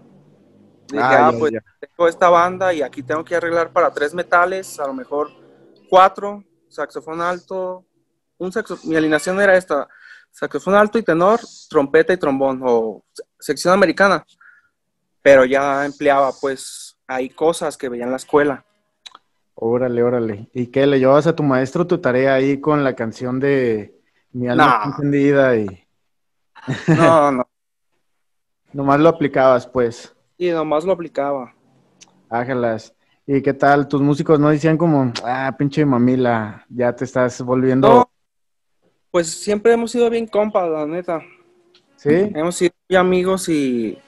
Dije, 0.89 1.03
Ah, 1.03 1.29
ah, 1.29 1.33
ya, 1.33 1.39
pues 1.39 1.53
ya. 1.53 1.61
tengo 1.81 2.09
esta 2.09 2.29
banda 2.29 2.73
y 2.73 2.83
aquí 2.83 3.03
tengo 3.03 3.25
que 3.25 3.35
arreglar 3.37 3.73
para 3.73 3.91
tres 3.93 4.15
metales, 4.15 4.79
a 4.79 4.87
lo 4.87 4.95
mejor 4.95 5.31
cuatro, 5.91 6.45
saxofón 6.69 7.21
alto, 7.21 7.85
un 8.39 8.53
saxo- 8.53 8.79
mi 8.85 8.95
alineación 8.97 9.41
era 9.41 9.57
esta, 9.57 9.89
saxofón 10.31 10.75
alto 10.75 10.99
y 10.99 11.03
tenor, 11.03 11.41
trompeta 11.69 12.13
y 12.13 12.17
trombón, 12.17 12.61
o 12.65 13.05
se- 13.13 13.25
sección 13.39 13.75
americana. 13.75 14.25
Pero 15.23 15.45
ya 15.45 15.85
empleaba 15.85 16.31
pues 16.41 16.97
ahí 17.09 17.31
cosas 17.31 17.77
que 17.77 17.89
veía 17.89 18.05
en 18.05 18.11
la 18.11 18.17
escuela. 18.17 18.65
Órale, 19.55 20.03
órale. 20.03 20.51
¿Y 20.53 20.67
qué? 20.69 20.87
¿Le 20.87 20.99
llevabas 20.99 21.27
a 21.27 21.35
tu 21.35 21.43
maestro 21.43 21.87
tu 21.87 21.99
tarea 21.99 22.35
ahí 22.35 22.61
con 22.61 22.85
la 22.85 22.95
canción 22.95 23.41
de 23.41 23.99
Mi 24.33 24.49
alma 24.49 24.81
No. 24.85 24.91
encendida 24.91 25.57
y 25.57 25.67
No, 26.89 27.33
no, 27.33 27.49
nomás 28.73 29.01
lo 29.01 29.09
aplicabas, 29.09 29.67
pues? 29.67 30.15
Y 30.39 30.51
nomás 30.51 30.85
lo 30.85 30.93
aplicaba. 30.93 31.55
Ájalas. 32.29 32.95
¿Y 33.27 33.43
qué 33.43 33.53
tal? 33.53 33.89
¿Tus 33.89 34.01
músicos 34.01 34.39
no 34.39 34.51
decían 34.51 34.77
como, 34.77 35.13
ah, 35.25 35.55
pinche 35.59 35.85
mamila, 35.85 36.65
ya 36.69 36.95
te 36.95 37.05
estás 37.05 37.43
volviendo... 37.43 37.89
No, 37.89 38.11
pues 39.11 39.29
siempre 39.29 39.73
hemos 39.73 39.91
sido 39.91 40.09
bien 40.11 40.27
compas, 40.27 40.69
la 40.69 40.87
neta. 40.87 41.21
¿Sí? 41.97 42.11
Hemos 42.13 42.55
sido 42.55 42.73
muy 42.89 42.97
amigos 42.97 43.49
y, 43.49 43.99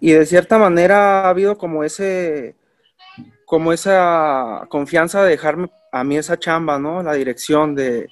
y 0.00 0.12
de 0.12 0.24
cierta 0.24 0.58
manera 0.58 1.24
ha 1.24 1.28
habido 1.28 1.58
como 1.58 1.84
ese, 1.84 2.56
como 3.44 3.72
esa 3.72 4.66
confianza 4.70 5.22
de 5.22 5.30
dejarme 5.30 5.70
a 5.92 6.04
mí 6.04 6.16
esa 6.16 6.38
chamba, 6.38 6.78
¿no? 6.78 7.02
La 7.02 7.12
dirección 7.12 7.74
de, 7.74 8.08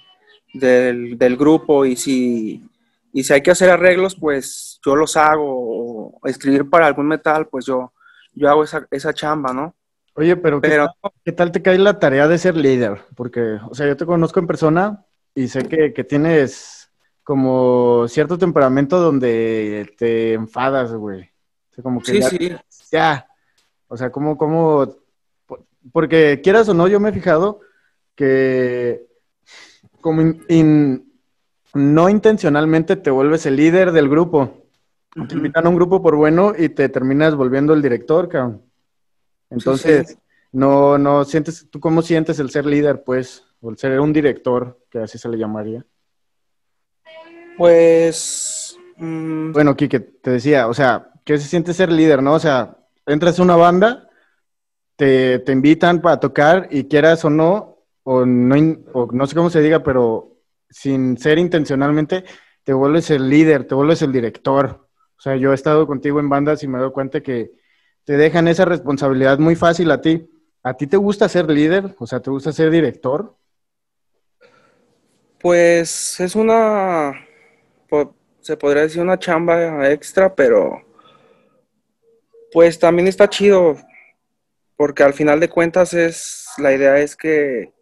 del, 0.52 1.16
del 1.16 1.36
grupo 1.36 1.86
y 1.86 1.96
si, 1.96 2.68
y 3.12 3.25
si 3.25 3.33
hay 3.33 3.42
que 3.42 3.50
hacer 3.50 3.71
arreglos, 3.71 4.16
pues 4.16 4.81
yo 4.85 4.97
los 4.97 5.16
hago, 5.16 5.45
o 6.21 6.21
escribir 6.26 6.69
para 6.69 6.87
algún 6.87 7.07
metal, 7.09 7.47
pues 7.49 7.66
yo, 7.66 7.92
yo 8.35 8.49
hago 8.49 8.64
esa, 8.64 8.87
esa 8.90 9.12
chamba, 9.12 9.52
¿no? 9.52 9.75
Oye, 10.14 10.37
pero, 10.37 10.61
¿qué, 10.61 10.69
tal, 10.71 10.90
qué 11.25 11.33
tal 11.33 11.52
te 11.52 11.62
cae 11.62 11.78
la 11.78 11.99
tarea 11.99 12.28
de 12.28 12.38
ser 12.38 12.57
líder? 12.57 13.00
Porque, 13.16 13.59
o 13.69 13.75
sea, 13.75 13.87
yo 13.87 13.97
te 13.97 14.07
conozco 14.07 14.40
en 14.40 14.47
persona 14.47 15.04
y 15.35 15.49
sé 15.49 15.66
que, 15.66 15.92
que 15.95 16.04
tienes 16.04 16.90
como 17.23 18.07
cierto 18.09 18.37
temperamento 18.37 19.00
donde 19.00 19.95
te 19.97 20.35
enfadas, 20.35 20.92
güey. 20.92 21.23
O 21.71 21.75
sea, 21.75 21.83
como 21.83 22.00
que 22.02 22.12
sí, 22.12 22.21
ya, 22.21 22.28
sí, 22.28 22.59
ya. 22.90 23.26
O 23.88 23.97
sea, 23.97 24.11
como, 24.11 24.37
como, 24.37 24.97
porque 25.92 26.40
quieras 26.42 26.69
o 26.69 26.75
no, 26.75 26.88
yo 26.88 27.00
me 27.00 27.09
he 27.11 27.12
fijado 27.12 27.61
que 28.14 29.07
como 30.00 30.21
in- 30.21 30.45
in- 30.49 31.12
no 31.75 32.09
intencionalmente 32.09 32.97
te 32.97 33.11
vuelves 33.11 33.47
el 33.47 33.57
líder 33.57 33.93
del 33.93 34.09
grupo. 34.09 34.62
Te 35.29 35.35
invitan 35.35 35.67
a 35.67 35.69
un 35.69 35.76
grupo 35.76 36.02
por 36.02 36.17
bueno 36.17 36.52
y 36.57 36.71
te 36.71 36.88
terminas 36.88 37.35
volviendo 37.35 37.75
el 37.75 37.83
director, 37.83 38.29
cabrón. 38.29 38.62
Entonces, 39.50 40.19
no, 40.52 40.97
no 40.97 41.25
sientes, 41.25 41.69
¿tú 41.71 41.81
cómo 41.81 42.00
sientes 42.02 42.38
el 42.38 42.50
ser 42.50 42.64
líder, 42.64 43.05
pues? 43.05 43.45
O 43.61 43.71
el 43.71 43.76
ser 43.76 44.00
un 44.00 44.12
director, 44.12 44.79
que 44.91 45.00
así 45.00 45.19
se 45.19 45.29
le 45.29 45.38
llamaría. 45.38 45.85
Pues. 47.59 48.79
Mm, 48.97 49.52
bueno, 49.52 49.76
Kike, 49.76 50.00
te 50.00 50.31
decía, 50.31 50.69
o 50.69 50.75
sea, 50.75 51.11
¿qué 51.25 51.38
se 51.38 51.47
siente 51.47 51.75
ser 51.75 51.93
líder, 51.93 52.23
no? 52.23 52.35
O 52.35 52.38
sea, 52.38 52.79
entras 53.07 53.38
a 53.38 53.43
una 53.43 53.57
banda, 53.57 54.09
te, 54.97 55.38
te 55.41 55.52
invitan 55.52 56.00
para 56.00 56.21
tocar 56.21 56.69
y 56.71 56.85
quieras 56.85 57.25
o 57.25 57.31
no, 57.31 57.79
o 58.02 58.25
no, 58.25 58.55
o 58.95 59.09
no 59.12 59.26
sé 59.26 59.35
cómo 59.35 59.50
se 59.50 59.61
diga, 59.61 59.83
pero 59.83 60.31
sin 60.73 61.17
ser 61.19 61.38
intencionalmente, 61.38 62.25
te 62.64 62.73
vuelves 62.73 63.11
el 63.11 63.29
líder, 63.29 63.67
te 63.67 63.75
vuelves 63.75 64.02
el 64.02 64.12
director. 64.12 64.88
O 65.17 65.21
sea, 65.21 65.37
yo 65.37 65.52
he 65.52 65.55
estado 65.55 65.87
contigo 65.87 66.21
en 66.21 66.29
bandas 66.29 66.62
y 66.62 66.69
me 66.69 66.79
doy 66.79 66.91
cuenta 66.91 67.21
que 67.21 67.52
te 68.05 68.17
dejan 68.17 68.49
esa 68.49 68.64
responsabilidad 68.64 69.38
muy 69.38 69.55
fácil 69.55 69.91
a 69.91 70.00
ti. 70.00 70.29
¿A 70.62 70.75
ti 70.75 70.87
te 70.87 70.97
gusta 70.97 71.29
ser 71.29 71.49
líder? 71.50 71.95
O 71.99 72.07
sea, 72.07 72.21
¿te 72.21 72.31
gusta 72.31 72.52
ser 72.52 72.71
director? 72.71 73.37
Pues 75.41 76.21
es 76.21 76.37
una, 76.37 77.12
se 78.41 78.57
podría 78.57 78.83
decir 78.83 79.02
una 79.02 79.19
chamba 79.19 79.91
extra, 79.91 80.35
pero 80.35 80.83
pues 82.52 82.79
también 82.79 83.09
está 83.09 83.29
chido, 83.29 83.76
porque 84.76 85.02
al 85.02 85.14
final 85.14 85.41
de 85.41 85.49
cuentas 85.49 85.95
es, 85.95 86.47
la 86.59 86.73
idea 86.73 86.99
es 86.99 87.17
que 87.17 87.73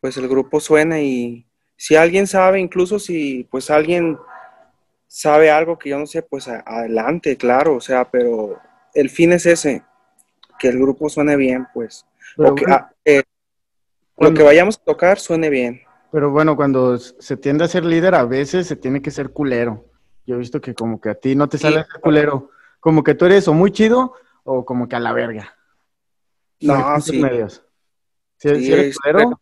pues 0.00 0.16
el 0.16 0.28
grupo 0.28 0.60
suene 0.60 1.04
y 1.04 1.49
si 1.80 1.96
alguien 1.96 2.26
sabe, 2.26 2.60
incluso 2.60 2.98
si 2.98 3.48
pues 3.50 3.70
alguien 3.70 4.18
sabe 5.06 5.50
algo 5.50 5.78
que 5.78 5.88
yo 5.88 5.98
no 5.98 6.06
sé, 6.06 6.20
pues 6.20 6.46
adelante, 6.46 7.38
claro, 7.38 7.76
o 7.76 7.80
sea, 7.80 8.10
pero 8.10 8.60
el 8.92 9.08
fin 9.08 9.32
es 9.32 9.46
ese, 9.46 9.82
que 10.58 10.68
el 10.68 10.78
grupo 10.78 11.08
suene 11.08 11.36
bien, 11.36 11.66
pues. 11.72 12.04
o 12.36 12.54
que, 12.54 12.66
ah, 12.68 12.92
eh, 13.02 13.22
lo 14.18 14.34
que 14.34 14.42
vayamos 14.42 14.76
a 14.76 14.84
tocar 14.84 15.18
suene 15.18 15.48
bien. 15.48 15.80
Pero 16.12 16.30
bueno, 16.30 16.54
cuando 16.54 16.98
se 16.98 17.38
tiende 17.38 17.64
a 17.64 17.68
ser 17.68 17.86
líder, 17.86 18.14
a 18.14 18.24
veces 18.26 18.66
se 18.66 18.76
tiene 18.76 19.00
que 19.00 19.10
ser 19.10 19.30
culero. 19.30 19.86
Yo 20.26 20.34
he 20.34 20.38
visto 20.38 20.60
que 20.60 20.74
como 20.74 21.00
que 21.00 21.08
a 21.08 21.14
ti 21.14 21.34
no 21.34 21.48
te 21.48 21.56
sale 21.56 21.76
ser 21.76 22.00
culero. 22.02 22.50
Como 22.78 23.02
que 23.02 23.14
tú 23.14 23.24
eres 23.24 23.48
o 23.48 23.54
muy 23.54 23.72
chido 23.72 24.12
o 24.44 24.66
como 24.66 24.86
que 24.86 24.96
a 24.96 25.00
la 25.00 25.14
verga. 25.14 25.56
No, 26.60 27.00
sí. 27.00 27.18
Medios. 27.18 27.64
¿Sí, 28.36 28.70
eres 28.70 28.98
culero? 28.98 29.40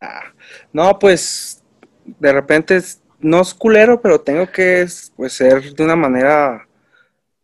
Ah, 0.00 0.32
no, 0.72 0.98
pues 0.98 1.62
de 2.04 2.32
repente 2.32 2.80
no 3.20 3.40
es 3.40 3.54
culero, 3.54 4.00
pero 4.00 4.20
tengo 4.20 4.50
que 4.50 4.86
pues, 5.16 5.32
ser 5.32 5.74
de 5.74 5.84
una 5.84 5.96
manera 5.96 6.68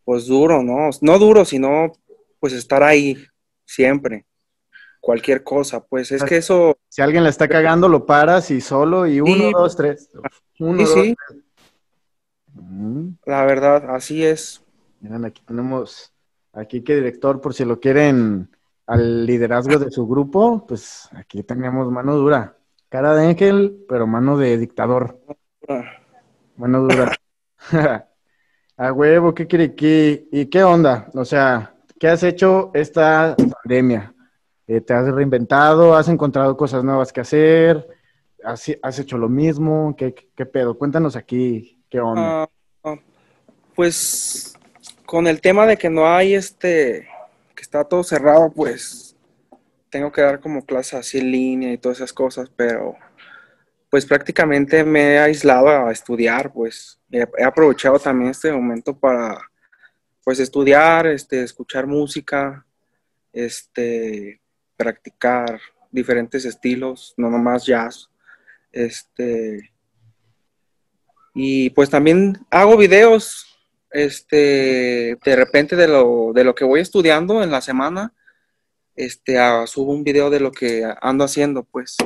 pues 0.04 0.26
duro, 0.26 0.62
¿no? 0.62 0.90
No 1.00 1.18
duro, 1.18 1.44
sino 1.44 1.92
pues 2.38 2.52
estar 2.52 2.82
ahí 2.82 3.26
siempre. 3.64 4.26
Cualquier 5.00 5.42
cosa, 5.42 5.84
pues 5.84 6.12
es 6.12 6.23
que 6.25 6.38
eso... 6.38 6.78
Si 6.88 7.02
alguien 7.02 7.25
le 7.25 7.30
está 7.30 7.49
cagando, 7.49 7.88
lo 7.88 8.06
paras 8.06 8.50
y 8.50 8.61
solo 8.61 9.06
y 9.06 9.20
uno, 9.20 9.50
dos, 9.50 9.76
tres. 9.76 10.08
Uno, 10.58 10.87
sí. 10.87 11.14
Mm. 12.54 13.08
La 13.26 13.44
verdad, 13.44 13.94
así 13.94 14.25
es. 14.25 14.62
Miren, 15.00 15.26
aquí 15.26 15.42
tenemos, 15.46 16.12
aquí 16.52 16.82
que 16.82 16.94
director, 16.94 17.40
por 17.40 17.52
si 17.52 17.66
lo 17.66 17.80
quieren 17.80 18.53
al 18.86 19.26
liderazgo 19.26 19.78
de 19.78 19.90
su 19.90 20.06
grupo, 20.06 20.66
pues 20.66 21.08
aquí 21.14 21.42
tenemos 21.42 21.90
mano 21.90 22.16
dura. 22.16 22.56
Cara 22.88 23.14
de 23.14 23.26
ángel, 23.26 23.84
pero 23.88 24.06
mano 24.06 24.36
de 24.36 24.56
dictador. 24.58 25.20
Mano 26.56 26.82
dura. 26.82 27.16
A 28.76 28.92
huevo, 28.92 29.34
¿qué 29.34 29.47
quiere? 29.47 29.75
¿Y 30.32 30.47
qué 30.47 30.64
onda? 30.64 31.08
O 31.14 31.25
sea, 31.25 31.75
¿qué 31.99 32.08
has 32.08 32.23
hecho 32.25 32.70
esta 32.75 33.36
pandemia? 33.36 34.12
Eh, 34.66 34.80
¿Te 34.80 34.94
has 34.94 35.06
reinventado? 35.12 35.94
¿Has 35.94 36.08
encontrado 36.08 36.56
cosas 36.56 36.82
nuevas 36.82 37.12
que 37.12 37.20
hacer? 37.20 37.86
¿Has, 38.44 38.64
has 38.82 38.99
hecho 38.99 39.16
lo 39.16 39.28
mismo? 39.28 39.94
¿Qué, 39.97 40.14
¿Qué, 40.34 40.47
pedo? 40.47 40.76
Cuéntanos 40.76 41.14
aquí, 41.16 41.84
¿qué 41.88 42.00
onda? 42.00 42.49
Ah, 42.82 42.97
pues 43.75 44.58
con 45.06 45.26
el 45.26 45.40
tema 45.40 45.66
de 45.66 45.76
que 45.76 45.90
no 45.90 46.08
hay 46.08 46.34
este, 46.34 47.06
que 47.54 47.62
está 47.62 47.84
todo 47.84 48.02
cerrado, 48.02 48.50
pues 48.52 49.17
tengo 49.90 50.10
que 50.10 50.23
dar 50.23 50.40
como 50.40 50.64
clases 50.64 50.95
así 50.95 51.19
en 51.19 51.30
línea 51.30 51.73
y 51.73 51.78
todas 51.78 51.99
esas 51.99 52.12
cosas, 52.12 52.50
pero 52.56 52.97
pues 53.90 54.04
prácticamente 54.04 54.82
me 54.82 55.14
he 55.14 55.19
aislado 55.19 55.69
a 55.69 55.93
estudiar, 55.93 56.52
pues 56.52 57.00
he, 57.12 57.25
aprovechado 57.45 57.99
también 57.99 58.32
este 58.32 58.50
momento 58.50 58.99
para 58.99 59.38
pues 60.25 60.40
estudiar, 60.40 61.06
este, 61.06 61.45
escuchar 61.45 61.86
música, 61.86 62.67
este, 63.32 64.40
practicar 64.76 65.60
diferentes 65.93 66.45
estilos, 66.45 67.14
no 67.17 67.30
nomás 67.30 67.64
jazz, 67.64 68.10
este, 68.73 69.71
y 71.32 71.71
pues 71.71 71.88
también 71.88 72.38
hago 72.50 72.76
videos, 72.76 73.53
este, 73.95 75.17
de 75.25 75.37
repente 75.37 75.76
de 75.76 75.87
lo, 75.87 76.33
de 76.35 76.43
lo 76.43 76.54
que 76.54 76.65
voy 76.65 76.80
estudiando 76.80 77.43
en 77.43 77.52
la 77.52 77.61
semana, 77.61 78.13
este, 78.97 79.39
subo 79.67 79.93
un 79.93 80.02
video 80.02 80.30
de 80.30 80.41
lo 80.41 80.50
que 80.50 80.85
ando 81.00 81.25
haciendo, 81.25 81.63
pues. 81.63 81.97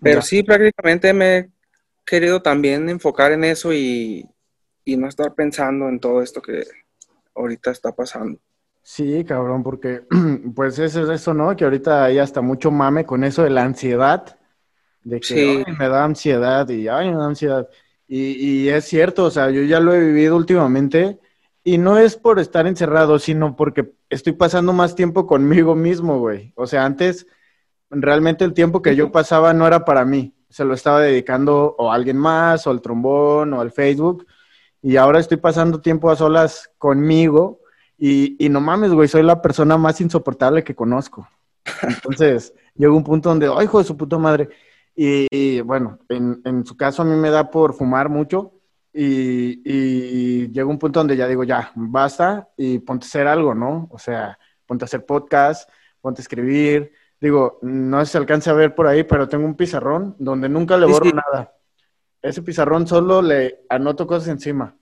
Pero 0.00 0.20
sí, 0.20 0.42
prácticamente 0.42 1.12
me 1.14 1.38
he 1.38 1.50
querido 2.04 2.42
también 2.42 2.90
enfocar 2.90 3.32
en 3.32 3.44
eso 3.44 3.72
y, 3.72 4.28
no 4.84 5.08
estar 5.08 5.34
pensando 5.34 5.88
en 5.88 5.98
todo 5.98 6.20
esto 6.20 6.42
que 6.42 6.64
ahorita 7.34 7.70
está 7.70 7.92
pasando. 7.92 8.38
Sí, 8.82 9.24
cabrón, 9.24 9.62
porque 9.62 10.02
pues 10.54 10.78
eso 10.78 11.04
es 11.04 11.08
eso, 11.08 11.32
¿no? 11.32 11.56
Que 11.56 11.64
ahorita 11.64 12.04
hay 12.04 12.18
hasta 12.18 12.42
mucho 12.42 12.70
mame 12.70 13.06
con 13.06 13.24
eso 13.24 13.44
de 13.44 13.50
la 13.50 13.62
ansiedad, 13.62 14.38
de 15.04 15.20
que 15.20 15.64
me 15.78 15.88
da 15.88 16.04
ansiedad 16.04 16.68
y 16.68 16.88
ay, 16.88 17.10
me 17.10 17.16
da 17.16 17.26
ansiedad. 17.26 17.68
Y, 18.08 18.64
y, 18.64 18.68
es 18.68 18.84
cierto, 18.84 19.24
o 19.24 19.30
sea, 19.30 19.50
yo 19.50 19.62
ya 19.62 19.80
lo 19.80 19.94
he 19.94 20.00
vivido 20.00 20.36
últimamente 20.36 21.18
y 21.64 21.78
no 21.78 21.98
es 21.98 22.16
por 22.16 22.38
estar 22.40 22.66
encerrado, 22.66 23.18
sino 23.18 23.56
porque 23.56 23.92
estoy 24.10 24.32
pasando 24.32 24.72
más 24.72 24.94
tiempo 24.94 25.26
conmigo 25.26 25.74
mismo, 25.74 26.18
güey. 26.18 26.52
O 26.56 26.66
sea, 26.66 26.84
antes 26.84 27.26
realmente 27.90 28.44
el 28.44 28.54
tiempo 28.54 28.82
que 28.82 28.96
yo 28.96 29.12
pasaba 29.12 29.52
no 29.52 29.66
era 29.66 29.84
para 29.84 30.04
mí, 30.04 30.34
se 30.48 30.64
lo 30.64 30.74
estaba 30.74 31.00
dedicando 31.00 31.74
o 31.78 31.92
a 31.92 31.94
alguien 31.94 32.16
más, 32.16 32.66
o 32.66 32.70
al 32.70 32.82
trombón, 32.82 33.52
o 33.54 33.60
al 33.60 33.70
Facebook, 33.70 34.26
y 34.82 34.96
ahora 34.96 35.20
estoy 35.20 35.36
pasando 35.36 35.80
tiempo 35.80 36.10
a 36.10 36.16
solas 36.16 36.70
conmigo, 36.78 37.60
y, 37.96 38.44
y 38.44 38.48
no 38.48 38.60
mames, 38.60 38.92
güey, 38.92 39.08
soy 39.08 39.22
la 39.22 39.40
persona 39.40 39.76
más 39.76 40.00
insoportable 40.00 40.64
que 40.64 40.74
conozco. 40.74 41.28
Entonces, 41.82 42.52
llegó 42.74 42.96
un 42.96 43.04
punto 43.04 43.28
donde, 43.28 43.46
¡ay, 43.46 43.64
hijo 43.64 43.78
de 43.78 43.84
su 43.84 43.96
puta 43.96 44.18
madre! 44.18 44.48
Y, 44.94 45.60
bueno, 45.62 45.98
en, 46.08 46.42
en, 46.44 46.66
su 46.66 46.76
caso 46.76 47.02
a 47.02 47.04
mí 47.04 47.16
me 47.16 47.30
da 47.30 47.50
por 47.50 47.74
fumar 47.74 48.08
mucho, 48.08 48.52
y, 48.92 49.62
y 49.64 50.52
llegó 50.52 50.70
un 50.70 50.78
punto 50.78 51.00
donde 51.00 51.16
ya 51.16 51.26
digo, 51.26 51.44
ya, 51.44 51.72
basta, 51.74 52.48
y 52.56 52.78
ponte 52.80 53.06
a 53.06 53.08
hacer 53.08 53.26
algo, 53.26 53.54
¿no? 53.54 53.88
O 53.90 53.98
sea, 53.98 54.38
ponte 54.66 54.84
a 54.84 54.86
hacer 54.86 55.06
podcast, 55.06 55.68
ponte 56.00 56.20
a 56.20 56.24
escribir, 56.24 56.92
digo, 57.20 57.58
no 57.62 58.00
sé 58.00 58.06
si 58.06 58.12
se 58.12 58.18
alcance 58.18 58.50
a 58.50 58.54
ver 58.54 58.74
por 58.74 58.86
ahí, 58.86 59.04
pero 59.04 59.28
tengo 59.28 59.46
un 59.46 59.54
pizarrón 59.54 60.16
donde 60.18 60.48
nunca 60.48 60.76
le 60.76 60.86
borro 60.86 61.10
nada. 61.10 61.54
Ese 62.20 62.42
pizarrón 62.42 62.86
solo 62.86 63.22
le 63.22 63.60
anoto 63.68 64.06
cosas 64.06 64.28
encima. 64.28 64.76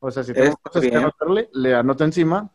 O 0.00 0.10
sea, 0.10 0.22
si 0.22 0.32
tengo 0.32 0.56
cosas 0.56 0.82
que 0.82 0.94
anotarle, 0.94 1.48
le 1.52 1.74
anoto 1.74 2.04
encima. 2.04 2.50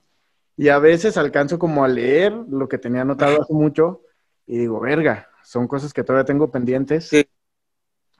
Y 0.57 0.67
a 0.67 0.79
veces 0.79 1.17
alcanzo 1.17 1.57
como 1.57 1.83
a 1.83 1.87
leer 1.87 2.33
lo 2.33 2.67
que 2.67 2.77
tenía 2.77 3.01
anotado 3.01 3.41
hace 3.41 3.53
mucho 3.53 4.01
y 4.45 4.57
digo, 4.57 4.79
verga, 4.81 5.29
son 5.43 5.67
cosas 5.67 5.93
que 5.93 6.03
todavía 6.03 6.25
tengo 6.25 6.51
pendientes. 6.51 7.09
Sí. 7.09 7.27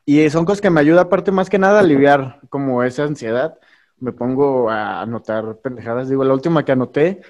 Y 0.05 0.29
son 0.29 0.45
cosas 0.45 0.61
que 0.61 0.69
me 0.69 0.81
ayudan, 0.81 1.05
aparte 1.05 1.31
más 1.31 1.49
que 1.49 1.59
nada, 1.59 1.77
a 1.77 1.81
aliviar 1.81 2.39
como 2.49 2.83
esa 2.83 3.03
ansiedad. 3.03 3.57
Me 3.97 4.11
pongo 4.11 4.69
a 4.69 5.01
anotar 5.01 5.57
pendejadas. 5.57 6.09
Digo, 6.09 6.23
la 6.23 6.33
última 6.33 6.65
que 6.65 6.71
anoté 6.71 7.21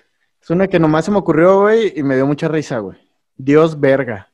es 0.41 0.49
una 0.49 0.67
que 0.67 0.79
nomás 0.79 1.05
se 1.05 1.11
me 1.11 1.17
ocurrió, 1.17 1.61
güey, 1.61 1.93
y 1.95 2.03
me 2.03 2.15
dio 2.15 2.25
mucha 2.25 2.47
risa, 2.47 2.79
güey. 2.79 2.97
Dios 3.35 3.79
verga. 3.79 4.31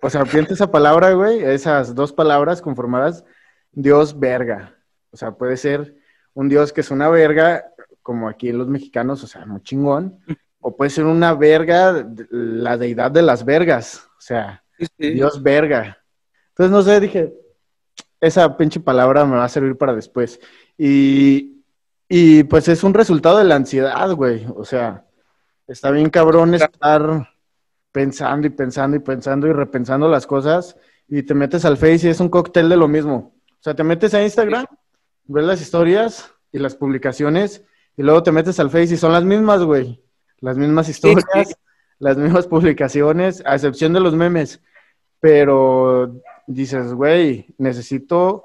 O 0.00 0.10
sea, 0.10 0.24
piensa 0.24 0.52
esa 0.52 0.70
palabra, 0.70 1.12
güey, 1.12 1.42
esas 1.42 1.94
dos 1.94 2.12
palabras 2.12 2.60
conformadas, 2.60 3.24
Dios 3.72 4.18
verga. 4.18 4.76
O 5.10 5.16
sea, 5.16 5.32
puede 5.32 5.56
ser 5.56 5.96
un 6.34 6.48
Dios 6.50 6.72
que 6.72 6.82
es 6.82 6.90
una 6.90 7.08
verga, 7.08 7.72
como 8.02 8.28
aquí 8.28 8.52
los 8.52 8.68
mexicanos, 8.68 9.24
o 9.24 9.26
sea, 9.26 9.46
muy 9.46 9.62
chingón, 9.62 10.20
o 10.66 10.74
puede 10.74 10.88
ser 10.88 11.04
una 11.04 11.34
verga, 11.34 12.08
la 12.30 12.78
deidad 12.78 13.10
de 13.10 13.20
las 13.20 13.44
vergas, 13.44 14.08
o 14.16 14.20
sea, 14.20 14.64
Dios 14.96 15.42
verga. 15.42 15.98
Entonces, 16.48 16.72
no 16.72 16.82
sé, 16.82 17.00
dije, 17.00 17.34
esa 18.18 18.56
pinche 18.56 18.80
palabra 18.80 19.26
me 19.26 19.36
va 19.36 19.44
a 19.44 19.48
servir 19.50 19.76
para 19.76 19.94
después. 19.94 20.40
Y, 20.78 21.62
y 22.08 22.44
pues 22.44 22.66
es 22.68 22.82
un 22.82 22.94
resultado 22.94 23.36
de 23.36 23.44
la 23.44 23.56
ansiedad, 23.56 24.10
güey. 24.12 24.46
O 24.56 24.64
sea, 24.64 25.04
está 25.66 25.90
bien 25.90 26.08
cabrón 26.08 26.54
estar 26.54 27.28
pensando 27.92 28.46
y 28.46 28.50
pensando 28.50 28.96
y 28.96 29.00
pensando 29.00 29.46
y 29.46 29.52
repensando 29.52 30.08
las 30.08 30.26
cosas 30.26 30.78
y 31.06 31.24
te 31.24 31.34
metes 31.34 31.66
al 31.66 31.76
Face 31.76 32.06
y 32.06 32.10
es 32.10 32.20
un 32.20 32.30
cóctel 32.30 32.70
de 32.70 32.78
lo 32.78 32.88
mismo. 32.88 33.34
O 33.50 33.62
sea, 33.62 33.74
te 33.74 33.84
metes 33.84 34.14
a 34.14 34.22
Instagram, 34.22 34.64
ves 35.24 35.44
las 35.44 35.60
historias 35.60 36.32
y 36.52 36.58
las 36.58 36.74
publicaciones 36.74 37.62
Y 37.98 38.02
luego 38.02 38.22
te 38.22 38.32
metes 38.32 38.58
al 38.60 38.70
Face 38.70 38.94
y 38.94 38.96
son 38.96 39.12
las 39.12 39.24
mismas, 39.24 39.62
güey. 39.62 40.03
Las 40.44 40.58
mismas 40.58 40.90
historias, 40.90 41.56
las 41.98 42.18
mismas 42.18 42.46
publicaciones, 42.46 43.42
a 43.46 43.54
excepción 43.54 43.94
de 43.94 44.00
los 44.00 44.14
memes. 44.14 44.60
Pero 45.18 46.20
dices, 46.46 46.92
güey, 46.92 47.46
necesito 47.56 48.42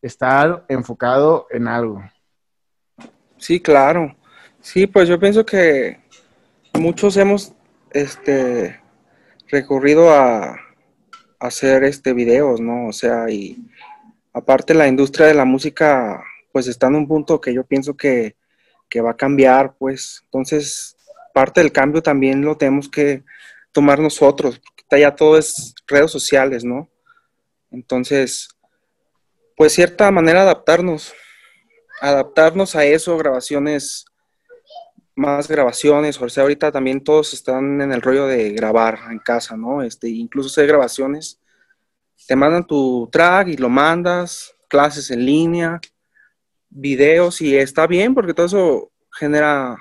estar 0.00 0.64
enfocado 0.68 1.48
en 1.50 1.66
algo. 1.66 2.00
Sí, 3.36 3.58
claro. 3.58 4.14
Sí, 4.60 4.86
pues 4.86 5.08
yo 5.08 5.18
pienso 5.18 5.44
que 5.44 5.98
muchos 6.78 7.16
hemos 7.16 7.52
este 7.90 8.80
recurrido 9.48 10.12
a, 10.12 10.56
hacer 11.40 11.82
este 11.82 12.12
videos, 12.12 12.60
¿no? 12.60 12.86
O 12.86 12.92
sea, 12.92 13.28
y 13.28 13.58
aparte 14.32 14.72
la 14.72 14.86
industria 14.86 15.26
de 15.26 15.34
la 15.34 15.44
música 15.44 16.22
pues 16.52 16.68
está 16.68 16.86
en 16.86 16.94
un 16.94 17.08
punto 17.08 17.40
que 17.40 17.52
yo 17.52 17.64
pienso 17.64 17.96
que, 17.96 18.36
que 18.88 19.00
va 19.00 19.10
a 19.10 19.16
cambiar, 19.16 19.74
pues 19.76 20.20
entonces 20.26 20.96
parte 21.34 21.60
del 21.60 21.72
cambio 21.72 22.00
también 22.00 22.42
lo 22.42 22.56
tenemos 22.56 22.88
que 22.88 23.24
tomar 23.72 23.98
nosotros, 23.98 24.60
porque 24.60 25.00
ya 25.00 25.14
todo 25.14 25.36
es 25.36 25.74
redes 25.88 26.12
sociales, 26.12 26.64
¿no? 26.64 26.88
Entonces, 27.72 28.48
pues 29.56 29.72
cierta 29.72 30.12
manera 30.12 30.42
adaptarnos, 30.42 31.12
adaptarnos 32.00 32.76
a 32.76 32.84
eso, 32.84 33.18
grabaciones, 33.18 34.04
más 35.16 35.48
grabaciones, 35.48 36.20
o 36.20 36.28
sea, 36.28 36.44
ahorita 36.44 36.70
también 36.70 37.02
todos 37.02 37.34
están 37.34 37.80
en 37.80 37.92
el 37.92 38.00
rollo 38.00 38.26
de 38.26 38.52
grabar 38.52 39.00
en 39.10 39.18
casa, 39.18 39.56
¿no? 39.56 39.82
Este, 39.82 40.08
incluso 40.08 40.48
hacer 40.48 40.68
grabaciones, 40.68 41.40
te 42.28 42.36
mandan 42.36 42.64
tu 42.64 43.08
track 43.10 43.48
y 43.48 43.56
lo 43.56 43.68
mandas, 43.68 44.54
clases 44.68 45.10
en 45.10 45.26
línea, 45.26 45.80
videos 46.68 47.40
y 47.40 47.56
está 47.56 47.88
bien 47.88 48.14
porque 48.14 48.34
todo 48.34 48.46
eso 48.46 48.92
genera 49.10 49.76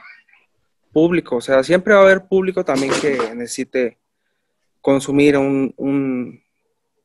público, 0.94 1.38
o 1.38 1.42
sea, 1.42 1.64
siempre 1.64 1.94
va 1.94 2.02
a 2.02 2.04
haber 2.04 2.28
público 2.28 2.64
también 2.64 2.94
que 3.02 3.18
necesite 3.36 3.98
consumir 4.80 5.38
un, 5.38 6.42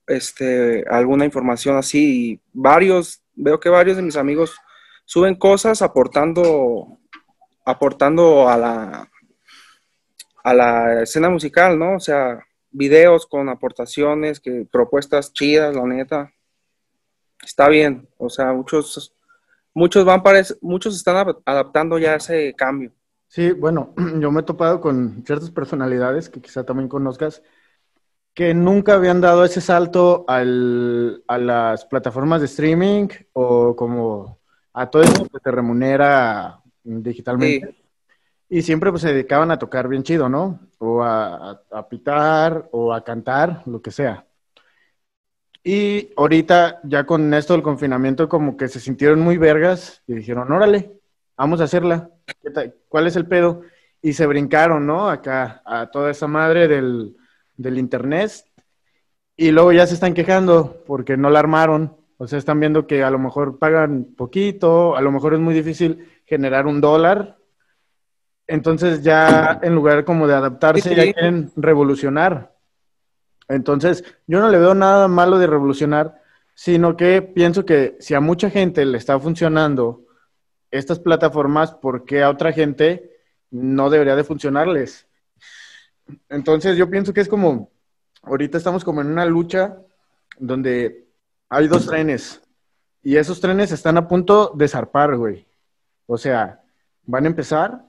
este, 0.07 0.85
alguna 0.89 1.25
información 1.25 1.77
así. 1.77 2.41
varios, 2.53 3.23
veo 3.35 3.59
que 3.59 3.69
varios 3.69 3.97
de 3.97 4.03
mis 4.03 4.17
amigos 4.17 4.57
suben 5.05 5.35
cosas 5.35 5.81
aportando, 5.83 6.99
aportando 7.65 8.49
a 8.49 8.57
la, 8.57 9.11
a 10.45 10.55
la 10.55 11.03
escena 11.03 11.31
musical, 11.31 11.79
¿no? 11.79 11.97
O 11.97 12.01
sea, 12.01 12.45
videos 12.71 13.27
con 13.27 13.49
aportaciones, 13.49 14.41
que, 14.41 14.67
propuestas 14.71 15.33
chidas, 15.33 15.75
la 15.75 15.85
neta. 15.85 16.33
Está 17.45 17.69
bien, 17.69 18.09
o 18.19 18.29
sea, 18.29 18.53
muchos 18.53 19.15
muchos 19.73 20.05
van 20.05 20.23
para 20.23 20.43
muchos 20.61 20.97
están 20.97 21.37
adaptando 21.45 21.99
ya 21.99 22.17
ese 22.17 22.53
cambio. 22.55 22.93
Sí, 23.29 23.53
bueno, 23.53 23.95
yo 24.21 24.31
me 24.31 24.41
he 24.41 24.43
topado 24.45 24.81
con 24.81 25.23
ciertas 25.25 25.51
personalidades 25.51 26.29
que 26.29 26.41
quizá 26.41 26.65
también 26.65 26.89
conozcas 26.89 27.43
que 28.35 28.55
nunca 28.55 28.95
habían 28.95 29.21
dado 29.21 29.45
ese 29.45 29.61
salto 29.61 30.25
al, 30.29 31.25
a 31.27 31.39
las 31.39 31.85
plataformas 31.87 32.41
de 32.41 32.47
streaming 32.47 33.09
o 33.33 33.75
como 33.77 34.39
a 34.73 34.89
todo 34.91 35.03
eso 35.03 35.27
que 35.27 35.41
te 35.41 35.51
remunera 35.51 36.63
digitalmente. 36.85 37.77
Y 38.49 38.63
siempre 38.63 38.91
pues 38.91 39.03
se 39.03 39.13
dedicaban 39.13 39.51
a 39.51 39.59
tocar 39.59 39.89
bien 39.89 40.05
chido, 40.05 40.29
¿no? 40.29 40.61
O 40.79 41.03
a, 41.03 41.63
a 41.71 41.89
pitar 41.89 42.69
o 42.73 42.93
a 42.95 43.05
cantar, 43.05 43.63
lo 43.67 43.83
que 43.83 43.91
sea. 43.91 44.27
Y 45.65 46.11
ahorita, 46.17 46.81
ya 46.85 47.05
con 47.05 47.35
esto 47.35 47.53
del 47.53 47.63
confinamiento, 47.63 48.29
como 48.29 48.57
que 48.57 48.69
se 48.69 48.81
sintieron 48.81 49.21
muy 49.21 49.37
vergas 49.37 50.03
y 50.07 50.15
dijeron, 50.15 50.51
órale, 50.53 50.93
vamos 51.37 51.61
a 51.61 51.65
hacerla. 51.65 52.11
¿Cuál 52.89 53.07
es 53.07 53.17
el 53.17 53.27
pedo? 53.27 53.63
Y 54.01 54.13
se 54.13 54.27
brincaron, 54.27 54.87
¿no? 54.87 55.09
Acá, 55.09 55.63
a 55.65 55.91
toda 55.91 56.11
esa 56.11 56.27
madre 56.27 56.69
del, 56.69 57.17
del 57.57 57.79
internet. 57.79 58.31
Y 59.37 59.51
luego 59.51 59.73
ya 59.73 59.87
se 59.87 59.95
están 59.95 60.15
quejando 60.15 60.83
porque 60.87 61.17
no 61.17 61.31
la 61.31 61.39
armaron. 61.39 61.97
O 62.17 62.27
sea, 62.27 62.39
están 62.39 62.59
viendo 62.59 62.87
que 62.87 63.05
a 63.05 63.11
lo 63.11 63.19
mejor 63.19 63.59
pagan 63.59 64.15
poquito, 64.17 64.97
a 64.97 65.01
lo 65.01 65.13
mejor 65.13 65.35
es 65.35 65.41
muy 65.41 65.55
difícil 65.55 66.09
generar 66.25 66.67
un 66.67 66.81
dólar. 66.81 67.39
Entonces 68.47 69.03
ya 69.03 69.61
en 69.63 69.75
lugar 69.75 70.05
como 70.05 70.27
de 70.27 70.35
adaptarse, 70.35 70.95
ya 70.95 71.13
quieren 71.13 71.53
revolucionar. 71.55 72.55
Entonces, 73.49 74.05
yo 74.27 74.41
no 74.41 74.49
le 74.51 74.59
veo 74.59 74.75
nada 74.75 75.09
malo 75.09 75.39
de 75.39 75.47
revolucionar, 75.47 76.21
sino 76.55 76.97
que 76.97 77.23
pienso 77.23 77.65
que 77.65 77.97
si 78.01 78.15
a 78.15 78.21
mucha 78.21 78.51
gente 78.51 78.85
le 78.85 78.99
está 78.99 79.19
funcionando 79.19 80.05
estas 80.71 80.99
plataformas, 80.99 81.73
¿por 81.73 82.05
qué 82.05 82.23
a 82.23 82.31
otra 82.31 82.53
gente 82.53 83.11
no 83.51 83.91
debería 83.91 84.17
de 84.17 84.25
funcionarles? 84.25 85.07
Entonces, 86.29 86.77
yo 86.77 86.89
pienso 86.91 87.13
que 87.13 87.21
es 87.21 87.29
como, 87.29 87.71
ahorita 88.23 88.59
estamos 88.59 88.85
como 88.85 89.01
en 89.01 89.09
una 89.09 89.25
lucha 89.25 89.79
donde 90.39 91.07
hay 91.49 91.69
dos 91.69 91.87
trenes 91.87 92.41
y 93.03 93.17
esos 93.17 93.41
trenes 93.41 93.73
están 93.73 93.97
a 93.97 94.07
punto 94.09 94.53
de 94.55 94.69
zarpar, 94.69 95.17
güey. 95.17 95.47
O 96.07 96.19
sea, 96.19 96.63
van 97.05 97.25
a 97.25 97.29
empezar 97.29 97.85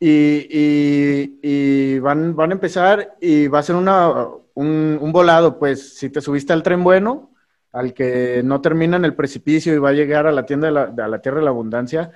y, 0.00 1.98
van 1.98 2.38
a 2.38 2.52
empezar 2.52 3.16
y 3.20 3.48
va 3.48 3.58
a 3.58 3.62
ser 3.62 3.76
una, 3.76 4.26
un, 4.54 5.12
volado, 5.12 5.58
pues 5.58 5.96
si 5.98 6.10
te 6.10 6.20
subiste 6.20 6.52
al 6.52 6.62
tren 6.62 6.84
bueno, 6.84 7.33
al 7.74 7.92
que 7.92 8.40
no 8.44 8.60
termina 8.60 8.96
en 8.96 9.04
el 9.04 9.14
precipicio 9.14 9.74
y 9.74 9.78
va 9.78 9.88
a 9.88 9.94
llegar 9.94 10.28
a 10.28 10.32
la 10.32 10.46
tienda 10.46 10.68
de 10.68 10.72
la, 10.72 11.08
la 11.08 11.20
tierra 11.20 11.38
de 11.38 11.44
la 11.44 11.50
abundancia, 11.50 12.12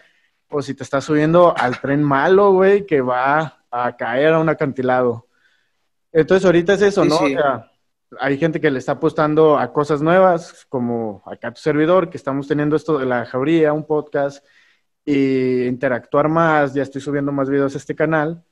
o 0.49 0.63
si 0.63 0.73
te 0.75 0.85
estás 0.85 1.05
subiendo 1.05 1.53
al 1.57 1.81
tren 1.81 2.03
malo, 2.03 2.53
güey, 2.53 2.87
que 2.87 3.01
va 3.01 3.65
a 3.71 3.97
caer 3.97 4.35
a 4.35 4.39
un 4.39 4.49
acantilado. 4.49 5.27
Entonces 6.13 6.47
ahorita 6.47 6.75
es 6.75 6.83
eso, 6.83 7.05
¿no? 7.05 7.17
O 7.17 7.29
sea, 7.29 7.71
hay 8.21 8.39
gente 8.39 8.61
que 8.61 8.71
le 8.71 8.79
está 8.79 8.93
apostando 8.93 9.59
a 9.59 9.73
cosas 9.73 10.01
nuevas, 10.01 10.65
como 10.69 11.23
acá 11.27 11.53
tu 11.53 11.61
servidor, 11.61 12.09
que 12.09 12.17
estamos 12.17 12.47
teniendo 12.47 12.77
esto 12.77 12.97
de 12.97 13.07
la 13.07 13.27
jauría, 13.27 13.73
un 13.73 13.85
podcast, 13.85 14.47
y 15.05 15.65
interactuar 15.67 16.29
más, 16.29 16.73
ya 16.73 16.85
estoy 16.85 17.01
subiendo 17.01 17.33
más 17.33 17.51
videos 17.51 17.75
a 17.75 17.79
este 17.79 17.97
canal. 17.97 18.45